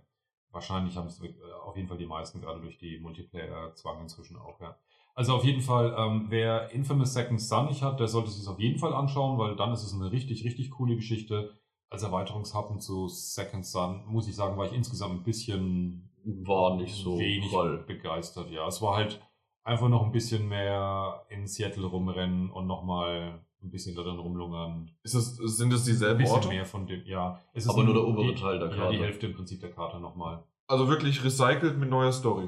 [0.51, 1.29] Wahrscheinlich haben es äh,
[1.63, 4.75] auf jeden Fall die meisten, gerade durch die Multiplayer-Zwang inzwischen auch, ja.
[5.13, 8.59] Also auf jeden Fall, ähm, wer Infamous Second Son nicht hat, der sollte sich auf
[8.59, 11.51] jeden Fall anschauen, weil dann ist es eine richtig, richtig coole Geschichte.
[11.91, 16.95] Als Erweiterungshappen zu Second Son, muss ich sagen, war ich insgesamt ein bisschen war nicht
[16.95, 17.79] so wenig prall.
[17.85, 18.49] begeistert.
[18.49, 19.19] Ja, es war halt
[19.63, 24.89] einfach noch ein bisschen mehr in Seattle rumrennen und nochmal ein bisschen da drin rumlungern.
[25.03, 26.47] Ist das, sind das Ein dieselben bisschen Orte?
[26.47, 27.39] mehr von dem, ja.
[27.53, 28.95] Es Aber nur der die- obere Teil der Ja, Karte.
[28.97, 30.43] die Hälfte im Prinzip der Karte nochmal.
[30.67, 32.47] Also wirklich recycelt mit neuer Story.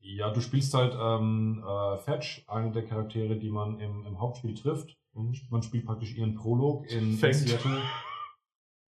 [0.00, 4.54] Ja, du spielst halt ähm, äh, Fetch, eine der Charaktere, die man im, im Hauptspiel
[4.54, 4.96] trifft.
[5.12, 7.16] Man spielt praktisch ihren Prolog in, in.
[7.34, 7.82] Seattle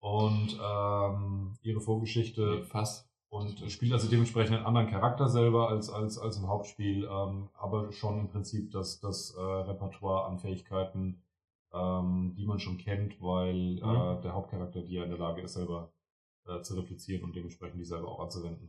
[0.07, 3.09] und ähm, ihre Vorgeschichte Fass.
[3.29, 7.91] und spielt also dementsprechend einen anderen Charakter selber als, als, als im Hauptspiel, ähm, aber
[7.91, 11.23] schon im Prinzip das, das äh, Repertoire an Fähigkeiten,
[11.73, 15.53] ähm, die man schon kennt, weil äh, der Hauptcharakter, die ja in der Lage ist,
[15.55, 15.91] selber
[16.45, 18.67] äh, zu replizieren und dementsprechend die selber auch anzuwenden.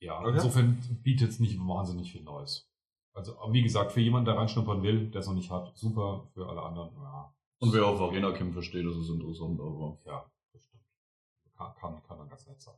[0.00, 0.34] Ja, Okay.
[0.34, 2.68] insofern bietet es nicht wahnsinnig viel Neues.
[3.14, 6.48] Also, wie gesagt, für jemanden, der reinschnuppern will, der es noch nicht hat, super, für
[6.48, 7.32] alle anderen, ja,
[7.62, 9.98] Und wer auf Arena-Kämpfe steht, das ist interessant, aber.
[10.04, 10.82] ja, das stimmt.
[11.56, 12.74] Kann, kann, kann dann ganz nett sein.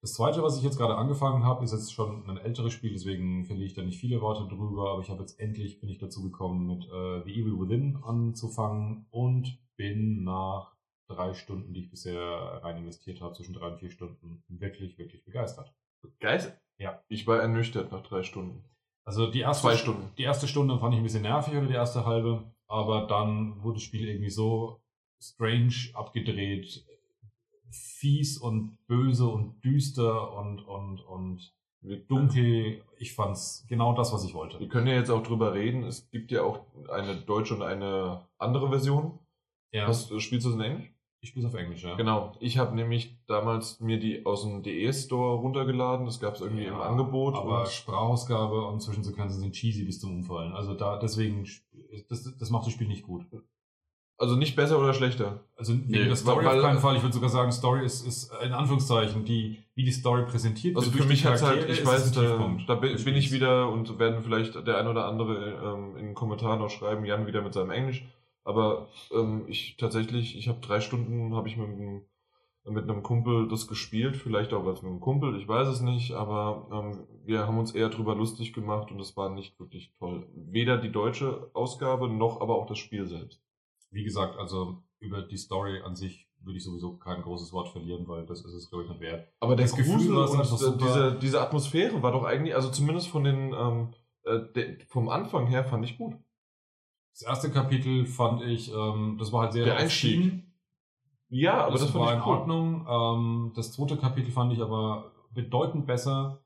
[0.00, 3.44] Das zweite, was ich jetzt gerade angefangen habe, ist jetzt schon ein älteres Spiel, deswegen
[3.44, 6.22] verliere ich da nicht viele Worte drüber, aber ich habe jetzt endlich, bin ich dazu
[6.22, 10.74] gekommen, mit äh, The Evil Within anzufangen und bin nach
[11.08, 12.22] drei Stunden, die ich bisher
[12.62, 15.74] rein investiert habe, zwischen drei und vier Stunden, wirklich, wirklich begeistert.
[16.20, 16.58] Geil.
[16.78, 17.02] Ja.
[17.08, 18.64] Ich war ernüchtert nach drei Stunden.
[19.04, 20.10] Also die erste, Zwei Stunden.
[20.16, 23.76] Die erste Stunde fand ich ein bisschen nervig oder die erste halbe, aber dann wurde
[23.76, 24.80] das Spiel irgendwie so
[25.20, 26.84] strange abgedreht,
[27.70, 31.52] fies und böse und düster und und und
[32.08, 32.82] dunkel.
[32.98, 34.58] Ich fand's genau das, was ich wollte.
[34.60, 35.84] wir können ja jetzt auch drüber reden.
[35.84, 39.18] Es gibt ja auch eine deutsche und eine andere Version.
[39.72, 40.92] Ja, Hast, spielst du es in Englisch?
[41.20, 41.94] Ich spiel's auf Englisch, ja.
[41.96, 42.32] Genau.
[42.40, 46.06] Ich habe nämlich damals mir die aus dem DE-Store runtergeladen.
[46.06, 47.34] Das gab es irgendwie im Ja, Angebot.
[47.34, 50.52] Aber und Sprachausgabe und Zwischensequenzen sind cheesy bis zum Umfallen.
[50.52, 51.46] Also da deswegen
[52.08, 53.24] das, das macht das Spiel nicht gut.
[54.20, 55.44] also nicht besser oder schlechter.
[55.56, 56.96] Also Nee, der Story weil- auf keinen Fall.
[56.96, 60.86] Ich würde sogar sagen, Story ist, ist in Anführungszeichen die, wie die Story präsentiert Also
[60.86, 63.68] wird für durch mich hat's halt, ich weiß, es da, da bin, bin ich wieder
[63.70, 67.42] und werden vielleicht der ein oder andere ähm, in den Kommentaren auch schreiben, Jan wieder
[67.42, 68.04] mit seinem Englisch.
[68.48, 72.02] Aber ähm, ich tatsächlich, ich habe drei Stunden, habe ich mit, einem-
[72.64, 76.12] mit einem Kumpel das gespielt, vielleicht auch was mit einem Kumpel, ich weiß es nicht,
[76.12, 80.26] aber ähm, wir haben uns eher drüber lustig gemacht und es war nicht wirklich toll.
[80.34, 83.40] Weder die deutsche Ausgabe noch aber auch das Spiel selbst.
[83.90, 88.06] Wie gesagt, also über die Story an sich würde ich sowieso kein großes Wort verlieren,
[88.06, 89.28] weil das ist es, glaube ich, nicht wert.
[89.40, 90.78] Aber der Das Gefühl war und äh, super.
[90.78, 93.88] diese, diese Atmosphäre war doch eigentlich, also zumindest von den, ähm,
[94.24, 96.14] äh, de, vom Anfang her fand ich gut.
[97.12, 100.44] Das erste Kapitel fand ich, ähm, das war halt sehr Der Einstieg.
[101.30, 102.32] Ja, aber das, war fand in ich cool.
[102.36, 102.86] Ordnung.
[102.88, 106.42] Ähm, das zweite Kapitel fand ich aber bedeutend besser.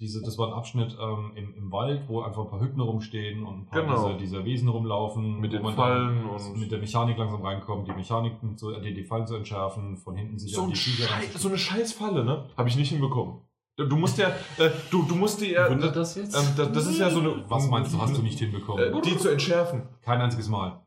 [0.00, 3.44] Diese, das war ein Abschnitt ähm, im, im Wald, wo einfach ein paar Hütten rumstehen
[3.44, 3.94] und ein paar Genau.
[4.08, 5.38] dieser, dieser Wesen rumlaufen.
[5.38, 8.94] Mit den man Fallen und- mit der Mechanik langsam reinkommt, die Mechaniken zu, äh, die,
[8.94, 11.40] die Fallen zu entschärfen, von hinten sich So, an die Schei ranzuschieben.
[11.40, 12.48] so eine Scheißfalle, ne?
[12.56, 13.42] Habe ich nicht hinbekommen.
[13.76, 14.28] Du musst ja,
[14.58, 16.36] äh, du, du musst die ja, Wundert äh, das jetzt?
[16.36, 18.94] ähm, das, das ist ja so eine, Was meinst du, hast du nicht hinbekommen?
[18.94, 19.82] äh, die zu entschärfen.
[20.02, 20.82] Kein einziges Mal.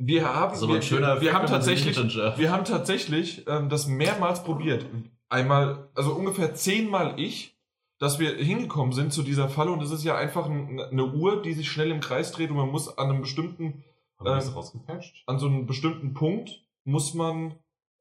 [0.00, 4.86] Wir haben, aber wir, schöner wir haben tatsächlich, wir haben tatsächlich ähm, das mehrmals probiert.
[5.28, 7.56] Einmal, also ungefähr zehnmal ich,
[7.98, 11.42] dass wir hingekommen sind zu dieser Falle und es ist ja einfach ein, eine Uhr,
[11.42, 13.82] die sich schnell im Kreis dreht und man muss an einem bestimmten
[14.18, 15.24] Haben wir das rausgepatcht?
[15.26, 17.56] an so einem bestimmten Punkt muss man,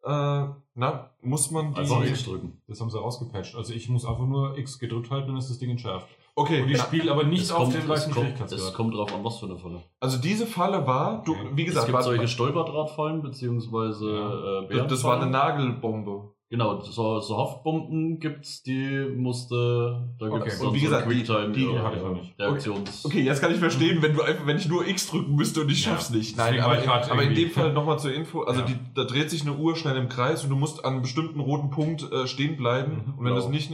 [0.07, 1.79] äh, na, muss man die.
[1.81, 2.61] Einfach X drücken.
[2.67, 3.55] Das haben sie rausgepatcht.
[3.55, 6.07] Also ich muss einfach nur X gedrückt halten, dann ist das Ding entschärft.
[6.35, 8.59] Okay, Und ich spiele aber nicht Es auf kommt, den es, gleichen kommt, Schwierigkeitsgrad.
[8.61, 9.81] es kommt drauf an, was für eine Falle.
[9.99, 11.49] also diese Falle war, du, Okay.
[11.53, 14.61] wie Es gesagt, gibt war, solche Stolperdrahtfallen, beziehungsweise Ja.
[14.83, 15.31] äh, das, war eine.
[15.31, 16.31] Nagelbombe.
[16.49, 20.39] Genau, so, so Haftbomben gibt's, die musste, da Okay.
[20.45, 22.39] gibt's Und dann wie so gesagt, die- Quicktime, die- äh, hatte ich noch nicht.
[22.39, 23.05] Reaktions...
[23.05, 25.69] Okay, jetzt kann ich verstehen, wenn du einfach, wenn ich nur X drücken müsste und
[25.71, 25.91] ich Ja.
[25.91, 26.37] schaff's nicht.
[26.37, 28.65] Nein, aber, ich in, aber in dem Fall nochmal zur Info, also Ja.
[28.67, 31.41] die, da dreht sich eine Uhr schnell im Kreis und du musst an einem bestimmten
[31.41, 32.93] roten Punkt äh, stehen bleiben.
[32.93, 33.35] Mhm, und wenn blau.
[33.35, 33.69] das nicht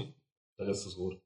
[0.59, 1.19] Rest ist rot.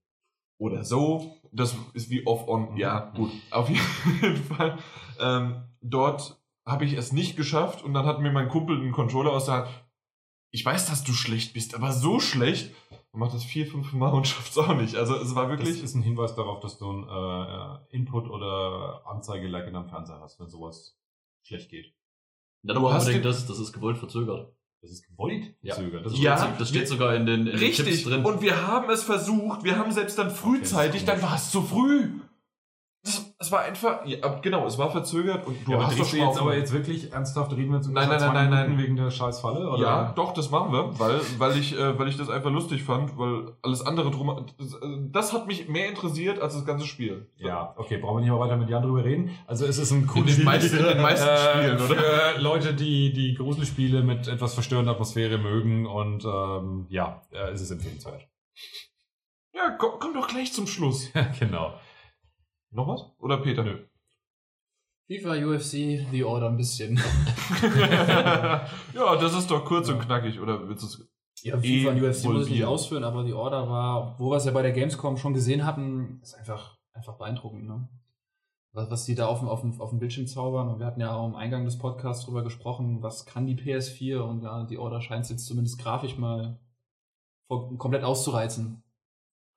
[0.60, 2.72] oder so, das ist wie off-on.
[2.74, 2.78] Mhm.
[2.78, 3.32] Ja, gut.
[3.52, 3.70] Auf
[4.22, 4.78] jeden Fall.
[5.18, 9.32] Ähm, dort habe ich es nicht geschafft und dann hat mir mein Kumpel einen Controller
[9.32, 9.68] aus der Hand.
[10.52, 12.72] Ich weiß, dass du schlecht bist, aber so schlecht.
[13.12, 14.96] Man macht das vier, fünf Mal und schafft es auch nicht.
[14.96, 15.84] Also es war Das wirklich.
[15.84, 20.40] ist ein Hinweis darauf, dass du ein äh, Input- oder Anzeige-Lag in deinem Fernseher hast,
[20.40, 20.98] wenn sowas
[21.44, 21.94] schlecht geht.
[22.64, 24.54] Ja, Du aber hast unbedingt das, das ist gewollt verzögert.
[24.82, 25.74] Das ist gewollt Ja.
[25.76, 26.06] verzögert.
[26.06, 28.04] Das Das, ist Ja, steht, das steht wir- sogar in den, in den Tipps Richtig.
[28.06, 28.24] drin.
[28.26, 29.64] Und wir haben es versucht.
[29.64, 32.10] Wir haben selbst dann frühzeitig, Okay, dann war es zu früh.
[33.40, 34.04] Es war einfach.
[34.06, 37.52] Ja, genau, es war verzögert und du ja, hast doch jetzt aber jetzt wirklich ernsthaft
[37.52, 38.78] reden wir jetzt Nein, nein, nein, nein, Minuten nein.
[38.84, 39.70] wegen der scheiß Falle?
[39.70, 39.80] Oder?
[39.80, 43.16] Ja, doch, das machen wir, weil, weil, ich, äh, weil ich das einfach lustig fand,
[43.20, 44.44] weil alles andere drum.
[44.58, 44.78] Das, äh,
[45.12, 47.30] das hat mich mehr interessiert als das ganze Spiel.
[47.38, 49.30] Ja, okay, brauchen wir nicht mal weiter mit Jan drüber reden.
[49.46, 51.96] Also es ist ein cooles den meisten- in den meisten Spielen, oder?
[51.96, 57.62] Für Leute, die die Gruselspiele mit etwas verstörender Atmosphäre mögen und ähm, ja, äh, ist
[57.62, 58.28] es empfehlenswert.
[59.54, 61.12] Ja, komm, komm doch gleich zum Schluss.
[61.40, 61.74] genau.
[62.72, 63.12] Noch was?
[63.20, 63.64] Oder Peter?
[63.64, 63.80] Nö.
[65.08, 66.98] FIFA, UFC, The Order ein bisschen.
[68.94, 71.08] ja, das ist doch kurz und knackig, oder willst du es?
[71.44, 74.46] Ja, FIFA und UFC muss ich nicht ausführen, aber The Order war, wo wir es
[74.46, 77.88] ja bei der Gamescom schon gesehen hatten, ist einfach, einfach beeindruckend, ne?
[78.74, 80.68] Was, was die da auf dem, auf, dem, auf dem Bildschirm zaubern.
[80.68, 84.20] Und wir hatten ja auch am Eingang des Podcasts drüber gesprochen, was kann die PS4
[84.20, 86.60] und ja, The Order scheint es jetzt zumindest grafisch mal
[87.48, 88.84] komplett auszureizen.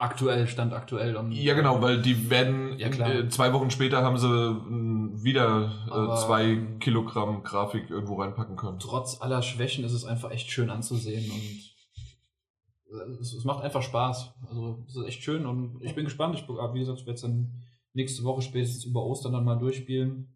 [0.01, 1.15] Aktuell, Stand aktuell.
[1.15, 5.23] Und Ja, genau, weil die werden Ja, in, äh, zwei Wochen später haben sie äh,
[5.23, 8.79] wieder äh, Aber, zwei Kilogramm Grafik irgendwo reinpacken können.
[8.79, 14.33] trotz aller Schwächen ist es einfach echt schön anzusehen und es, es macht einfach Spaß.
[14.49, 16.35] Also es ist echt schön und ich bin gespannt.
[16.35, 17.53] Ich, wie gesagt, ich werde es dann
[17.93, 20.35] nächste Woche spätestens über Ostern dann mal durchspielen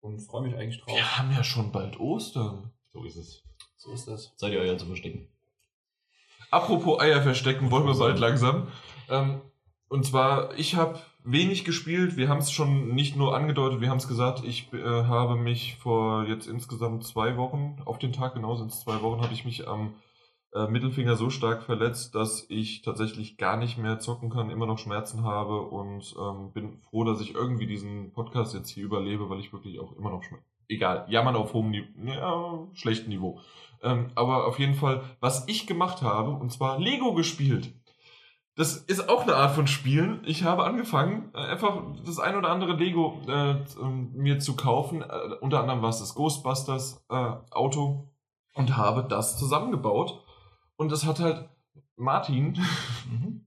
[0.00, 0.96] und freue mich eigentlich drauf.
[0.96, 2.72] Wir haben ja schon bald Ostern.
[2.92, 3.44] So ist es.
[3.76, 4.32] So ist das.
[4.36, 5.28] Seid ihr euer zu verstecken?
[6.50, 8.68] Apropos Eier verstecken, wollen wir bald langsam.
[9.10, 9.40] Ähm,
[9.88, 12.16] und zwar, ich habe wenig gespielt.
[12.16, 14.44] Wir haben es schon nicht nur angedeutet, wir haben es gesagt.
[14.44, 18.80] Ich äh, habe mich vor jetzt insgesamt zwei Wochen, auf den Tag genau sind es
[18.80, 19.94] zwei Wochen, habe ich mich am
[20.54, 24.78] äh, Mittelfinger so stark verletzt, dass ich tatsächlich gar nicht mehr zocken kann, immer noch
[24.78, 29.40] Schmerzen habe und ähm, bin froh, dass ich irgendwie diesen Podcast jetzt hier überlebe, weil
[29.40, 30.46] ich wirklich auch immer noch Schmerzen.
[30.68, 33.40] Egal, jammern auf hohem Niveau, ja, schlechtem Niveau.
[33.82, 37.72] Ähm, aber auf jeden Fall, was ich gemacht habe, und zwar Lego gespielt.
[38.56, 40.22] Das ist auch eine Art von Spielen.
[40.24, 45.02] Ich habe angefangen, äh, einfach das ein oder andere Lego äh, ähm, mir zu kaufen.
[45.02, 48.08] Äh, unter anderem war es das Ghostbusters äh, Auto
[48.54, 50.24] und habe das zusammengebaut.
[50.76, 51.48] Und das hat halt
[51.96, 52.58] Martin.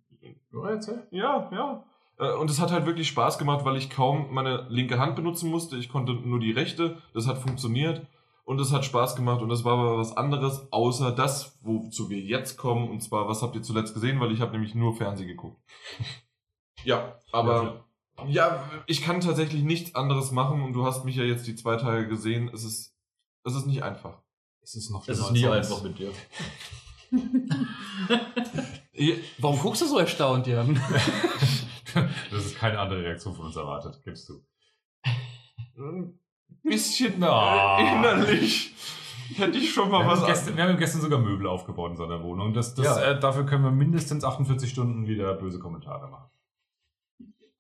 [0.52, 1.07] Ja, erzähl.
[1.11, 1.84] ja, ja.
[2.18, 5.49] Äh, Und es hat halt wirklich Spaß gemacht, weil ich kaum meine linke Hand benutzen
[5.52, 5.77] musste.
[5.77, 6.98] Ich konnte nur die rechte.
[7.14, 8.07] Das hat funktioniert.
[8.49, 9.43] Und es hat Spaß gemacht.
[9.43, 12.89] Und es war aber was anderes, außer das, wozu wir jetzt kommen.
[12.89, 14.19] Und zwar, was habt ihr zuletzt gesehen?
[14.19, 15.61] Weil ich habe nämlich nur Fernsehen geguckt.
[16.84, 17.85] ja, aber
[18.27, 20.63] ja, ich kann tatsächlich nichts anderes machen.
[20.63, 22.49] Und du hast mich ja jetzt die zwei Tage gesehen.
[22.51, 22.95] Es ist,
[23.43, 24.19] es ist nicht einfach.
[24.63, 25.99] Es ist noch Es ist nie als einfach sonst.
[25.99, 26.11] mit dir.
[29.38, 30.81] Warum guckst du so erstaunt, Jan?
[32.31, 34.43] Das ist keine andere Reaktion von uns erwartet, gibst du.
[36.64, 37.77] Bisschen Na.
[37.80, 38.73] äh, innerlich
[39.36, 42.23] hätte ich schon mal Wir was gestern, wir haben gestern sogar Möbel aufgebaut in seiner
[42.23, 42.53] Wohnung.
[42.53, 43.02] Das, das, Ja.
[43.11, 46.30] äh, dafür können wir mindestens 48 Stunden wieder böse Kommentare machen.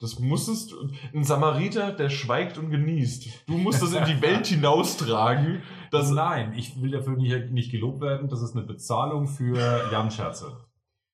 [0.01, 0.89] Das musstest du.
[1.13, 3.47] Ein Samariter, der schweigt und genießt.
[3.47, 5.61] Du musst das in die Welt hinaustragen.
[5.91, 8.29] Das, Nein, ich will dafür nicht, nicht gelobt werden.
[8.29, 9.57] Das ist eine Bezahlung für
[9.91, 10.57] Jan-Scherze.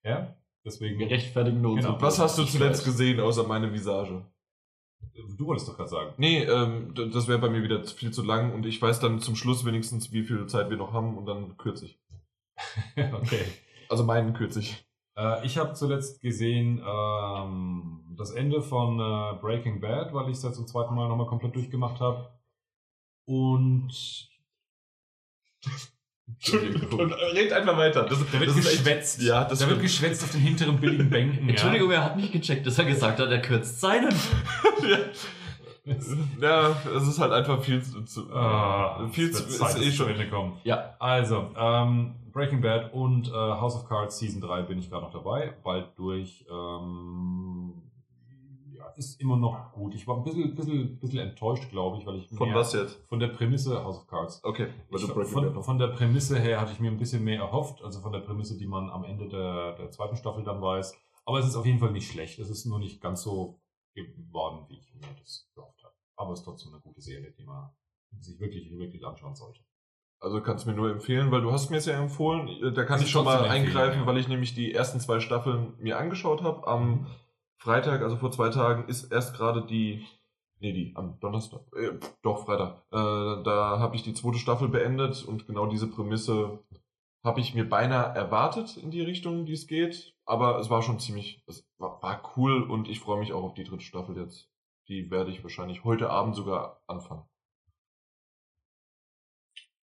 [0.03, 0.35] Ja?
[0.63, 0.99] Deswegen.
[0.99, 1.83] Wir rechtfertigen uns.
[1.83, 1.99] Genau.
[1.99, 4.23] was hast du zuletzt gesehen, außer meine Visage?
[5.37, 6.13] Du wolltest doch gerade sagen.
[6.17, 9.35] Nee, ähm, das wäre bei mir wieder viel zu lang und ich weiß dann zum
[9.35, 11.99] Schluss wenigstens, wie viel Zeit wir noch haben und dann kürze ich.
[13.13, 13.45] okay.
[13.89, 14.85] Also meinen kürze ich.
[15.17, 20.43] Äh, ich habe zuletzt gesehen ähm, das Ende von äh, Breaking Bad, weil ich es
[20.43, 22.31] ja zum zweiten Mal nochmal komplett durchgemacht habe.
[23.25, 24.29] Und
[26.91, 28.03] Und red einfach weiter.
[28.03, 29.21] Das, da wird echt- geschwätzt.
[29.21, 31.49] Ja, das da wird geschwätzt auf den hinteren billigen Bänken.
[31.49, 34.09] Entschuldigung, er hat nicht gecheckt, dass er gesagt hat, er kürzt seinen.
[34.89, 34.97] ja.
[36.41, 38.01] ja, es ist halt einfach viel zu.
[38.03, 39.39] zu Ah, viel zu.
[39.41, 40.29] wird Ist Zeit, eh schon.
[40.31, 40.57] kommt.
[40.65, 45.03] Ja, Also, ähm, Breaking Bad und äh, House of Cards Season 3 bin ich gerade
[45.05, 45.53] noch dabei.
[45.63, 46.43] Bald durch.
[46.51, 47.64] Ähm, ja,
[48.97, 49.95] ist immer noch gut.
[49.95, 53.01] Ich war ein bisschen, bisschen, bisschen enttäuscht, glaube ich, weil ich Von was jetzt?
[53.07, 54.43] Von der Prämisse House of Cards.
[54.43, 58.01] Okay, Ich, von, von der Prämisse her hatte ich mir ein bisschen mehr erhofft, also
[58.01, 60.95] von der Prämisse, die man am Ende der, der zweiten Staffel dann weiß.
[61.25, 62.39] Aber es ist auf jeden Fall nicht schlecht.
[62.39, 63.59] Es ist nur nicht ganz so
[63.95, 65.93] geworden, wie ich mir das gehofft habe.
[66.17, 67.69] Aber es ist trotzdem eine gute Serie, die man
[68.19, 69.61] sich wirklich, wirklich anschauen sollte.
[70.19, 72.47] Also kannst du mir nur empfehlen, weil du hast mir es ja empfohlen.
[72.73, 74.05] Da kann Das ich schon mal eingreifen, ja.
[74.05, 76.65] weil ich nämlich die ersten zwei Staffeln mir angeschaut habe.
[76.67, 77.07] Am
[77.65, 80.05] Freitag, also vor zwei Tagen, ist erst gerade die.
[80.59, 81.61] Nee, die am Donnerstag.
[81.75, 82.85] Äh, doch, Freitag.
[82.91, 86.63] Äh, da habe ich die zweite Staffel beendet und genau diese Prämisse
[87.23, 90.15] habe ich mir beinahe erwartet in die Richtung, die es geht.
[90.25, 91.43] Aber es war schon ziemlich.
[91.47, 94.47] Es war, war cool und ich freue mich auch auf die dritte Staffel jetzt.
[94.87, 97.25] Die werde ich wahrscheinlich heute Abend sogar anfangen.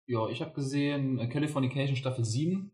[0.06, 2.72] Ja, ich habe gesehen äh, Californication Staffel 7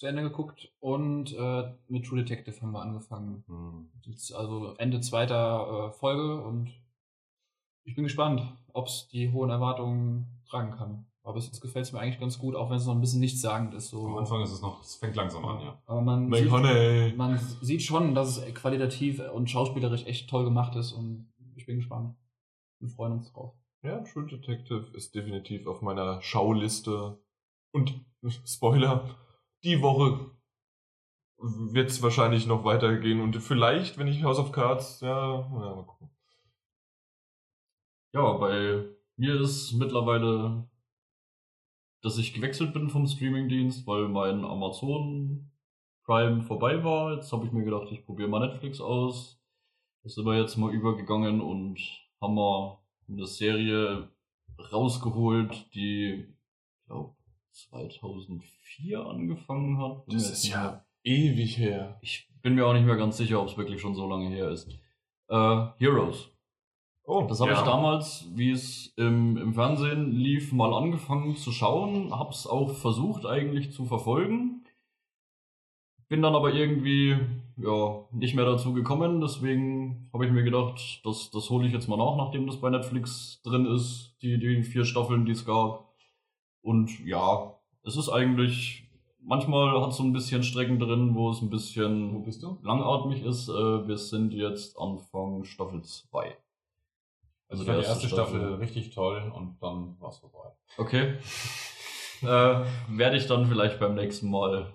[0.00, 3.90] zu Ende geguckt und äh, mit True Detective haben wir angefangen.
[4.06, 6.70] Jetzt also Ende zweiter äh, Folge und
[7.84, 11.06] ich bin gespannt, ob es die hohen Erwartungen tragen kann.
[11.22, 13.20] Aber bis jetzt gefällt es mir eigentlich ganz gut, auch wenn es noch ein bisschen
[13.20, 13.90] nichtssagend ist.
[13.90, 14.06] So.
[14.06, 15.82] Am Anfang ist es noch, es fängt langsam an, ja.
[15.84, 20.92] Aber man sieht, man sieht schon, dass es qualitativ und schauspielerisch echt toll gemacht ist
[20.92, 22.16] und ich bin gespannt.
[22.78, 23.52] Wir freuen uns drauf.
[23.82, 27.18] Ja, True Detective ist definitiv auf meiner Schauliste.
[27.72, 28.02] Und
[28.46, 29.04] Spoiler,
[29.64, 30.30] die Woche
[31.38, 35.84] wird es wahrscheinlich noch weitergehen und vielleicht, wenn ich House of Cards, ja, ja mal
[35.86, 36.10] gucken.
[38.12, 38.84] Ja, bei
[39.16, 40.68] mir ist mittlerweile,
[42.02, 45.50] dass ich gewechselt bin vom Streamingdienst, weil mein Amazon
[46.04, 47.14] Prime vorbei war.
[47.14, 49.40] Jetzt habe ich mir gedacht, ich probiere mal Netflix aus.
[50.02, 51.78] Das sind wir jetzt mal übergegangen und
[52.20, 52.78] haben mal
[53.08, 54.10] eine Serie
[54.72, 57.14] rausgeholt, die, ich glaube,
[57.52, 60.06] 2004 angefangen hat.
[60.06, 61.98] Bin Das ist ja ewig her.
[62.02, 64.50] Ich bin mir auch nicht mehr ganz sicher, ob es wirklich schon so lange her
[64.50, 64.68] ist.
[65.28, 66.30] Äh, Heroes.
[67.04, 67.58] Oh, Das habe ja.
[67.58, 72.16] ich damals, wie es im, im Fernsehen lief, mal angefangen zu schauen.
[72.16, 74.64] Habe es auch versucht eigentlich zu verfolgen.
[76.08, 77.16] Bin dann aber irgendwie
[77.56, 79.20] ja, nicht mehr dazu gekommen.
[79.20, 82.70] Deswegen habe ich mir gedacht, das, das hole ich jetzt mal nach, nachdem das bei
[82.70, 84.16] Netflix drin ist.
[84.22, 85.89] Die, die vier Staffeln, die es gab.
[86.62, 88.88] Und ja, es ist eigentlich,
[89.20, 92.58] manchmal hat es so ein bisschen Strecken drin, wo es ein bisschen Wo bist du?
[92.62, 93.48] langatmig ist.
[93.48, 96.36] Äh, wir sind jetzt Anfang Staffel 2.
[97.48, 100.52] Also ich fand die erste Staffel richtig toll und dann war es vorbei.
[100.78, 101.14] Okay.
[102.22, 104.72] äh, werde ich dann vielleicht beim nächsten Mal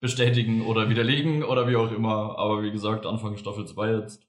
[0.00, 2.38] bestätigen oder widerlegen oder wie auch immer.
[2.38, 4.26] Aber wie gesagt, Anfang Staffel 2 jetzt.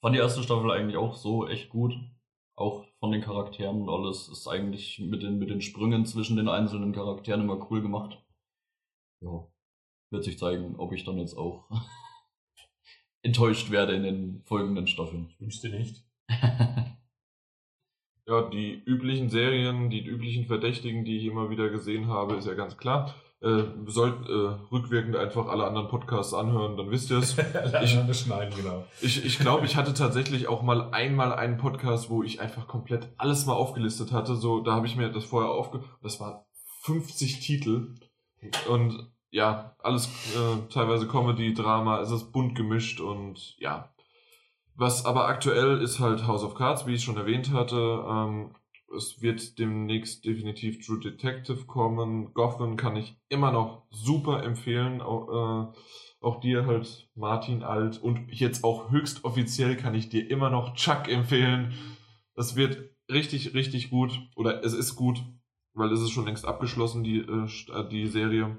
[0.00, 1.94] Fand die erste Staffel eigentlich auch so echt gut.
[2.54, 6.48] Auch von den Charakteren und alles ist eigentlich mit den, mit den Sprüngen zwischen den
[6.48, 8.20] einzelnen Charakteren immer cool gemacht.
[9.22, 9.46] Ja.
[10.10, 11.70] Wird sich zeigen, ob ich dann jetzt auch
[13.22, 15.28] enttäuscht werde in den folgenden Staffeln.
[15.30, 16.04] Ich wünschte nicht.
[18.28, 22.54] Ja, die üblichen Serien, die üblichen Verdächtigen, die ich immer wieder gesehen habe, ist ja
[22.54, 23.14] ganz klar.
[23.42, 24.32] Äh, sollt äh,
[24.72, 27.36] rückwirkend einfach alle anderen Podcasts anhören, dann wisst ihr es.
[27.82, 28.84] Ich- schneiden, genau.
[29.02, 33.08] Ich, ich glaube, ich hatte tatsächlich auch mal einmal einen Podcast, wo ich einfach komplett
[33.18, 34.36] alles mal aufgelistet hatte.
[34.36, 35.84] So, da habe ich mir das vorher aufge...
[36.02, 36.40] Das waren
[36.82, 37.94] 50 Titel.
[38.70, 43.92] Und ja, alles äh, teilweise Comedy, Drama, es ist bunt gemischt und ja.
[44.76, 47.76] Was aber aktuell ist halt House of Cards, wie ich schon erwähnt hatte.
[48.08, 48.54] Ähm,
[48.94, 52.32] es wird demnächst definitiv True Detective kommen.
[52.34, 55.00] Gotham kann ich immer noch super empfehlen.
[55.00, 55.78] Auch, äh,
[56.20, 60.74] auch dir halt Martin Alt und jetzt auch höchst offiziell kann ich dir immer noch
[60.74, 61.74] Chuck empfehlen.
[62.34, 64.18] Das wird richtig, richtig gut.
[64.36, 65.22] Oder es ist gut,
[65.74, 68.56] weil es ist schon längst abgeschlossen, die, äh, äh, die Serie.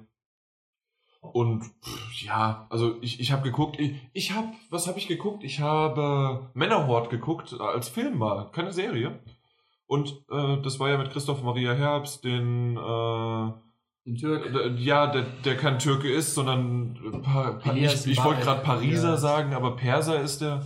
[1.21, 5.43] Und pff, ja, also ich, ich habe geguckt, ich, ich habe, was habe ich geguckt?
[5.43, 9.19] Ich habe Männerhort geguckt, äh, als Film mal, keine Serie.
[9.88, 13.51] Und äh, das war ja mit Christoph Maria Herbst, den, äh,
[14.05, 19.11] Ja, der, der kein Türke ist, sondern äh, pa, pa, ich, ich wollte gerade Pariser
[19.11, 19.18] Ja.
[19.18, 20.65] sagen, aber Perser ist der.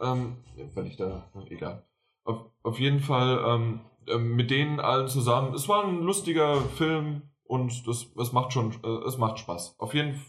[0.00, 0.36] Ähm,
[0.74, 1.84] weil ich da, egal.
[2.24, 5.54] Auf, auf jeden Fall ähm, ähm, mit denen allen zusammen.
[5.54, 9.76] Es war ein lustiger Film und das, es macht schon, äh, es macht Spaß.
[9.78, 10.24] Auf jeden Fall,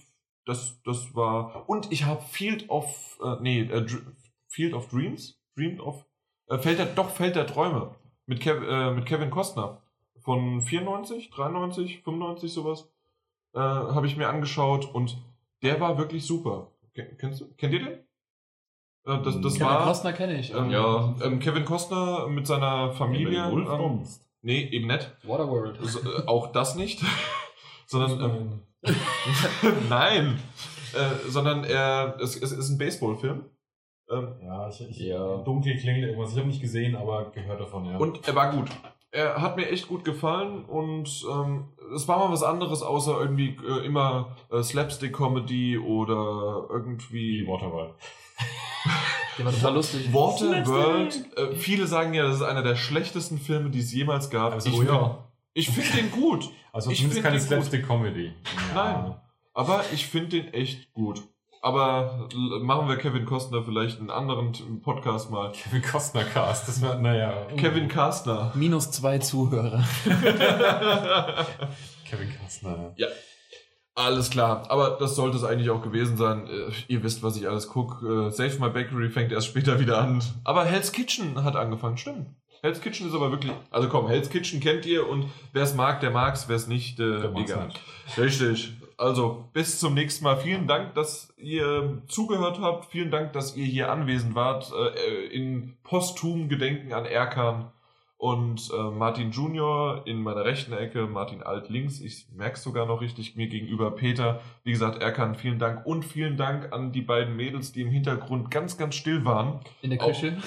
[0.46, 1.70] das, das war.
[1.70, 3.86] Und ich habe Field of, äh, nee, äh,
[4.48, 6.06] Field of Dreams, Dream of,
[6.48, 7.96] äh, Feld der, doch Feld der Träume
[8.32, 9.82] mit, Kev, äh, mit Kevin Costner
[10.20, 12.90] von 94, 93, 95 sowas
[13.54, 15.18] äh, habe ich mir angeschaut und
[15.64, 16.68] der war wirklich super.
[16.96, 17.94] Ken- Kennst du, kennt ihr den?
[19.06, 20.54] Äh, das das Kevin war Costner kenne ich.
[20.54, 21.14] ähm, Ja.
[21.24, 23.52] ähm, Kevin Costner mit seiner Familie.
[23.52, 24.04] Wolf ähm,
[24.42, 25.12] nee, eben nicht.
[25.24, 25.78] Waterworld.
[25.82, 27.02] So, äh, auch das nicht.
[27.88, 28.94] sondern ähm,
[29.90, 30.40] nein,
[30.94, 33.44] äh, sondern er es, es ist ein Baseballfilm.
[34.12, 35.38] Ähm, Ja, ich, ich Ja.
[35.38, 36.32] dunkel klingelt irgendwas.
[36.32, 37.98] Ich habe nicht gesehen, aber gehört davon, ja.
[37.98, 38.70] Und er war gut.
[39.14, 43.58] Er hat mir echt gut gefallen und ähm, es war mal was anderes, außer irgendwie
[43.68, 47.94] äh, immer äh, Slapstick-Comedy oder irgendwie wie Waterworld.
[49.38, 50.14] Der war total lustig.
[50.14, 51.38] Waterworld.
[51.38, 54.54] Äh, viele sagen ja, das ist einer der schlechtesten Filme, die es jemals gab.
[54.54, 55.18] Also, ich oh ja.
[55.54, 57.40] ich finde den gut, Also ich zumindest keine.
[57.40, 58.34] Slapstick-Comedy.
[58.74, 59.16] Nein.
[59.54, 61.22] aber ich finde den echt gut.
[61.64, 62.28] Aber
[62.62, 65.52] machen wir Kevin Costner vielleicht einen anderen Podcast mal.
[65.52, 67.46] Kevin Costner Cast, das war, naja.
[67.56, 68.52] Kevin Costner.
[68.56, 69.84] Minus zwei Zuhörer.
[72.10, 72.96] Kevin Costner.
[73.94, 76.48] Alles klar, aber das sollte es eigentlich auch gewesen sein.
[76.48, 78.28] Äh, Ihr wisst, was ich alles gucke.
[78.28, 80.24] Äh, Save My Bakery fängt erst später wieder an.
[80.44, 82.28] Aber Hell's Kitchen hat angefangen, stimmt.
[82.62, 83.52] Hell's Kitchen ist aber wirklich.
[83.70, 87.00] Also komm, Hell's Kitchen kennt ihr und wer es mag, der mag's, wer es nicht,
[87.00, 87.68] äh, Der mag's egal.
[87.68, 87.82] nicht.
[88.18, 88.74] Richtig.
[89.02, 90.38] Also bis zum nächsten Mal.
[90.38, 92.86] Vielen Dank, dass ihr zugehört habt.
[92.86, 94.72] Vielen Dank, dass ihr hier anwesend wart.
[94.72, 97.72] Äh, in posthum Gedenken an Erkan
[98.18, 102.00] und äh, Martin Junior in meiner rechten Ecke, Martin Alt links.
[102.00, 104.40] Ich merke es sogar noch richtig mir gegenüber Peter.
[104.64, 105.84] Wie gesagt, Erkan, vielen Dank.
[105.88, 109.62] Und vielen Dank an die beiden Mädels, die im Hintergrund ganz, ganz still waren.
[109.82, 110.38] In der Küche.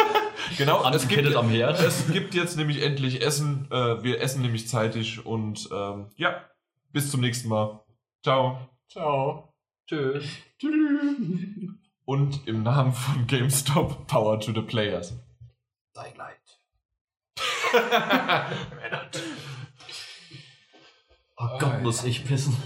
[0.58, 1.80] genau, es Angekettet gibt, am Herd.
[1.80, 3.66] es gibt jetzt nämlich endlich Essen.
[3.70, 6.44] Äh, wir essen nämlich zeitig und ähm, ja,
[6.92, 7.80] bis zum nächsten Mal.
[8.24, 8.70] Ciao.
[8.88, 9.52] Ciao.
[9.86, 10.24] Tschüss.
[12.06, 15.12] Und im Namen von GameStop Power to the Players.
[15.92, 16.38] Dein leid.
[21.36, 22.56] oh Gott, muss ich pissen.